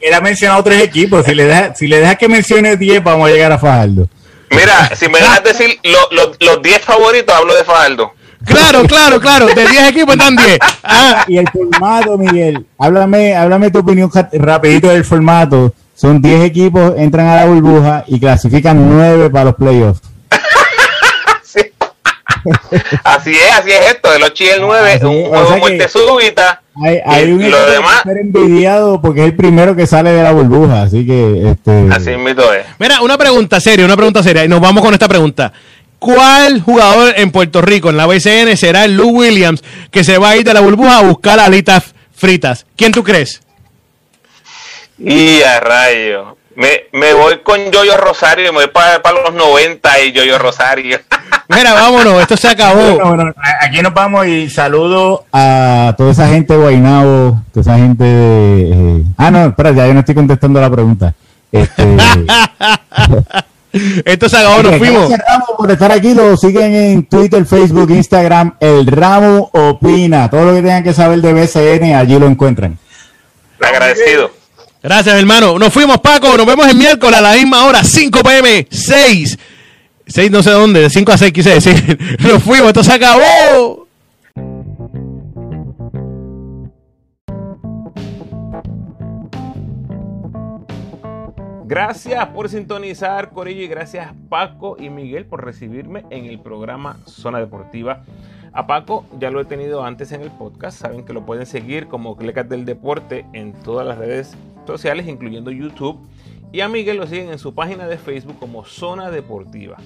Él 0.00 0.14
ha 0.14 0.20
mencionado 0.20 0.62
tres 0.62 0.80
equipos. 0.82 1.24
Si 1.26 1.34
le 1.34 1.44
dejas 1.44 1.76
si 1.78 1.88
le 1.88 1.98
dejas 1.98 2.16
que 2.16 2.28
mencione 2.28 2.76
10, 2.76 3.02
vamos 3.02 3.28
a 3.28 3.32
llegar 3.32 3.50
a 3.50 3.58
Fajardo. 3.58 4.08
Mira, 4.50 4.94
si 4.94 5.08
me 5.08 5.18
dejas 5.18 5.42
decir 5.42 5.80
lo- 5.82 6.08
lo- 6.12 6.32
los 6.38 6.62
10 6.62 6.80
favoritos, 6.82 7.34
hablo 7.34 7.52
de 7.56 7.64
Fajardo. 7.64 8.14
Claro, 8.46 8.82
claro, 8.84 9.20
claro. 9.20 9.46
De 9.46 9.66
10 9.66 9.90
equipos 9.90 10.14
están 10.14 10.36
10. 10.36 10.58
Ah, 10.82 11.24
Y 11.28 11.38
el 11.38 11.48
formato, 11.48 12.18
Miguel. 12.18 12.66
Háblame, 12.78 13.34
háblame 13.34 13.70
tu 13.70 13.78
opinión 13.78 14.10
rapidito 14.32 14.88
del 14.88 15.04
formato. 15.04 15.72
Son 15.94 16.20
10 16.20 16.44
equipos, 16.44 16.94
entran 16.96 17.26
a 17.26 17.36
la 17.36 17.44
burbuja 17.46 18.04
y 18.08 18.18
clasifican 18.18 18.88
9 18.88 19.30
para 19.30 19.46
los 19.46 19.54
playoffs. 19.54 20.00
Sí. 21.42 21.60
Así 23.04 23.30
es, 23.30 23.52
así 23.58 23.70
es 23.70 23.92
esto, 23.92 24.12
el 24.12 24.22
8 24.22 24.44
y 24.44 24.46
el 24.48 24.60
9, 24.60 24.92
Así 24.92 25.04
un 25.04 25.12
es, 25.12 25.26
o 25.26 25.28
juego 25.28 25.46
sea 25.46 25.54
de 25.54 25.60
muerte 25.60 25.88
súbita. 25.88 26.60
Hay, 26.82 27.00
hay 27.06 27.32
un 27.32 27.50
lo 27.50 27.70
demás, 27.70 28.02
envidiado 28.04 29.00
porque 29.00 29.20
es 29.20 29.26
el 29.26 29.36
primero 29.36 29.76
que 29.76 29.86
sale 29.86 30.10
de 30.10 30.22
la 30.22 30.32
burbuja. 30.32 30.82
Así 30.82 31.06
que, 31.06 31.50
este. 31.50 31.88
así 31.92 32.10
mismo 32.16 32.42
es. 32.52 32.66
Mira, 32.78 33.00
una 33.00 33.16
pregunta 33.16 33.60
seria, 33.60 33.84
una 33.84 33.96
pregunta 33.96 34.22
seria. 34.22 34.44
Y 34.44 34.48
nos 34.48 34.60
vamos 34.60 34.82
con 34.82 34.92
esta 34.92 35.06
pregunta. 35.08 35.52
¿Cuál 36.04 36.60
jugador 36.60 37.14
en 37.16 37.30
Puerto 37.30 37.62
Rico, 37.62 37.88
en 37.88 37.96
la 37.96 38.04
BCN, 38.06 38.58
será 38.58 38.84
el 38.84 38.94
Lou 38.96 39.08
Williams 39.20 39.64
que 39.90 40.04
se 40.04 40.18
va 40.18 40.28
a 40.30 40.36
ir 40.36 40.44
de 40.44 40.52
la 40.52 40.60
burbuja 40.60 40.98
a 40.98 41.02
buscar 41.02 41.40
alitas 41.40 41.94
fritas? 42.14 42.66
¿Quién 42.76 42.92
tú 42.92 43.02
crees? 43.02 43.40
Y 44.98 45.40
a 45.42 45.60
rayo. 45.60 46.36
Me, 46.56 46.84
me 46.92 47.14
voy 47.14 47.38
con 47.42 47.70
Yoyo 47.72 47.96
Rosario, 47.96 48.52
me 48.52 48.58
voy 48.60 48.68
para, 48.68 49.00
para 49.02 49.22
los 49.22 49.32
90 49.34 50.00
y 50.02 50.12
Yoyo 50.12 50.38
Rosario. 50.38 51.00
Mira, 51.48 51.72
vámonos, 51.72 52.20
esto 52.20 52.36
se 52.36 52.48
acabó. 52.48 52.80
Bueno, 52.96 53.08
bueno, 53.16 53.32
a- 53.36 53.64
aquí 53.64 53.80
nos 53.82 53.92
vamos 53.94 54.26
y 54.26 54.48
saludo 54.50 55.24
a 55.32 55.94
toda 55.96 56.12
esa 56.12 56.28
gente 56.28 56.52
de 56.52 56.58
Guaynabo, 56.60 57.42
toda 57.52 57.60
esa 57.62 57.76
gente 57.78 58.04
de... 58.04 58.70
eh, 58.98 59.04
ah, 59.16 59.30
no, 59.30 59.46
espera, 59.46 59.72
ya 59.72 59.86
yo 59.86 59.94
no 59.94 60.00
estoy 60.00 60.14
contestando 60.14 60.60
la 60.60 60.70
pregunta. 60.70 61.14
Este, 61.50 61.82
Esto 64.04 64.28
se 64.28 64.36
acabó, 64.36 64.62
nos 64.62 64.76
fuimos. 64.76 65.08
Gracias, 65.08 65.28
Ramo, 65.28 65.46
por 65.56 65.70
estar 65.70 65.92
aquí. 65.92 66.14
Lo 66.14 66.36
siguen 66.36 66.74
en 66.74 67.04
Twitter, 67.04 67.44
Facebook, 67.44 67.90
Instagram. 67.90 68.54
El 68.60 68.86
Ramo 68.86 69.50
Opina. 69.52 70.30
Todo 70.30 70.46
lo 70.46 70.54
que 70.54 70.62
tengan 70.62 70.84
que 70.84 70.92
saber 70.92 71.20
de 71.20 71.32
BCN, 71.32 71.94
allí 71.94 72.18
lo 72.18 72.26
encuentran. 72.26 72.78
Agradecido. 73.60 74.30
Gracias, 74.82 75.16
hermano. 75.16 75.58
Nos 75.58 75.72
fuimos, 75.72 75.98
Paco. 75.98 76.36
Nos 76.36 76.46
vemos 76.46 76.66
el 76.68 76.76
miércoles 76.76 77.18
a 77.18 77.22
la 77.22 77.32
misma 77.32 77.64
hora, 77.64 77.82
5 77.82 78.20
pm, 78.22 78.68
6. 78.70 79.38
6 80.06 80.30
no 80.30 80.42
sé 80.42 80.50
dónde, 80.50 80.80
de 80.80 80.90
5 80.90 81.12
a 81.12 81.18
6 81.18 81.32
quise 81.32 81.50
decir. 81.50 82.16
Nos 82.20 82.42
fuimos, 82.42 82.68
esto 82.68 82.84
se 82.84 82.92
acabó. 82.92 83.83
Gracias 91.66 92.26
por 92.26 92.50
sintonizar, 92.50 93.30
Corillo, 93.30 93.62
y 93.62 93.68
gracias 93.68 94.12
Paco 94.28 94.76
y 94.78 94.90
Miguel 94.90 95.24
por 95.24 95.42
recibirme 95.42 96.04
en 96.10 96.26
el 96.26 96.38
programa 96.38 96.98
Zona 97.06 97.38
Deportiva. 97.38 98.02
A 98.52 98.66
Paco 98.66 99.06
ya 99.18 99.30
lo 99.30 99.40
he 99.40 99.46
tenido 99.46 99.82
antes 99.82 100.12
en 100.12 100.20
el 100.20 100.30
podcast, 100.30 100.78
saben 100.78 101.06
que 101.06 101.14
lo 101.14 101.24
pueden 101.24 101.46
seguir 101.46 101.86
como 101.88 102.18
Clecas 102.18 102.50
del 102.50 102.66
Deporte 102.66 103.24
en 103.32 103.54
todas 103.54 103.86
las 103.86 103.96
redes 103.96 104.36
sociales, 104.66 105.08
incluyendo 105.08 105.50
YouTube. 105.50 106.06
Y 106.52 106.60
a 106.60 106.68
Miguel 106.68 106.98
lo 106.98 107.06
siguen 107.06 107.30
en 107.30 107.38
su 107.38 107.54
página 107.54 107.88
de 107.88 107.96
Facebook 107.96 108.38
como 108.38 108.66
Zona 108.66 109.10
Deportiva. 109.10 109.78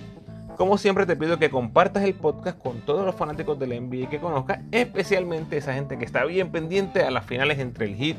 Como 0.57 0.79
siempre 0.79 1.07
te 1.07 1.15
pido 1.15 1.39
que 1.39 1.49
compartas 1.49 2.03
el 2.03 2.15
podcast 2.15 2.59
con 2.59 2.81
todos 2.81 3.07
los 3.07 3.15
fanáticos 3.15 3.57
de 3.57 3.69
la 3.69 3.81
NBA 3.81 4.11
que 4.11 4.19
conozcas, 4.19 4.59
especialmente 4.73 5.57
esa 5.57 5.75
gente 5.75 5.97
que 5.97 6.05
está 6.05 6.25
bien 6.25 6.51
pendiente 6.51 7.05
a 7.05 7.13
las 7.13 7.25
finales 7.25 7.61
entre 7.61 7.87
el 7.87 7.95
Heat 7.95 8.17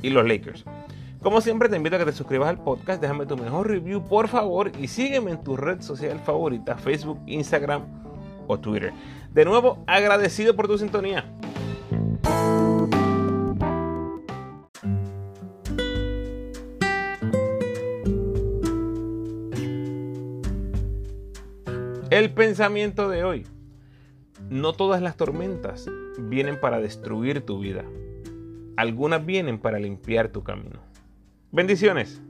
y 0.00 0.08
los 0.08 0.26
Lakers. 0.26 0.64
Como 1.26 1.40
siempre 1.40 1.68
te 1.68 1.74
invito 1.74 1.96
a 1.96 1.98
que 1.98 2.04
te 2.04 2.12
suscribas 2.12 2.50
al 2.50 2.62
podcast, 2.62 3.02
déjame 3.02 3.26
tu 3.26 3.36
mejor 3.36 3.66
review 3.66 4.00
por 4.00 4.28
favor 4.28 4.70
y 4.78 4.86
sígueme 4.86 5.32
en 5.32 5.42
tu 5.42 5.56
red 5.56 5.80
social 5.80 6.20
favorita, 6.20 6.76
Facebook, 6.76 7.18
Instagram 7.26 7.82
o 8.46 8.60
Twitter. 8.60 8.92
De 9.34 9.44
nuevo, 9.44 9.82
agradecido 9.88 10.54
por 10.54 10.68
tu 10.68 10.78
sintonía. 10.78 11.24
El 22.10 22.32
pensamiento 22.34 23.08
de 23.08 23.24
hoy. 23.24 23.46
No 24.48 24.74
todas 24.74 25.02
las 25.02 25.16
tormentas 25.16 25.90
vienen 26.20 26.60
para 26.60 26.78
destruir 26.78 27.44
tu 27.44 27.58
vida. 27.58 27.84
Algunas 28.76 29.26
vienen 29.26 29.58
para 29.58 29.80
limpiar 29.80 30.28
tu 30.28 30.44
camino. 30.44 30.86
Bendiciones. 31.56 32.20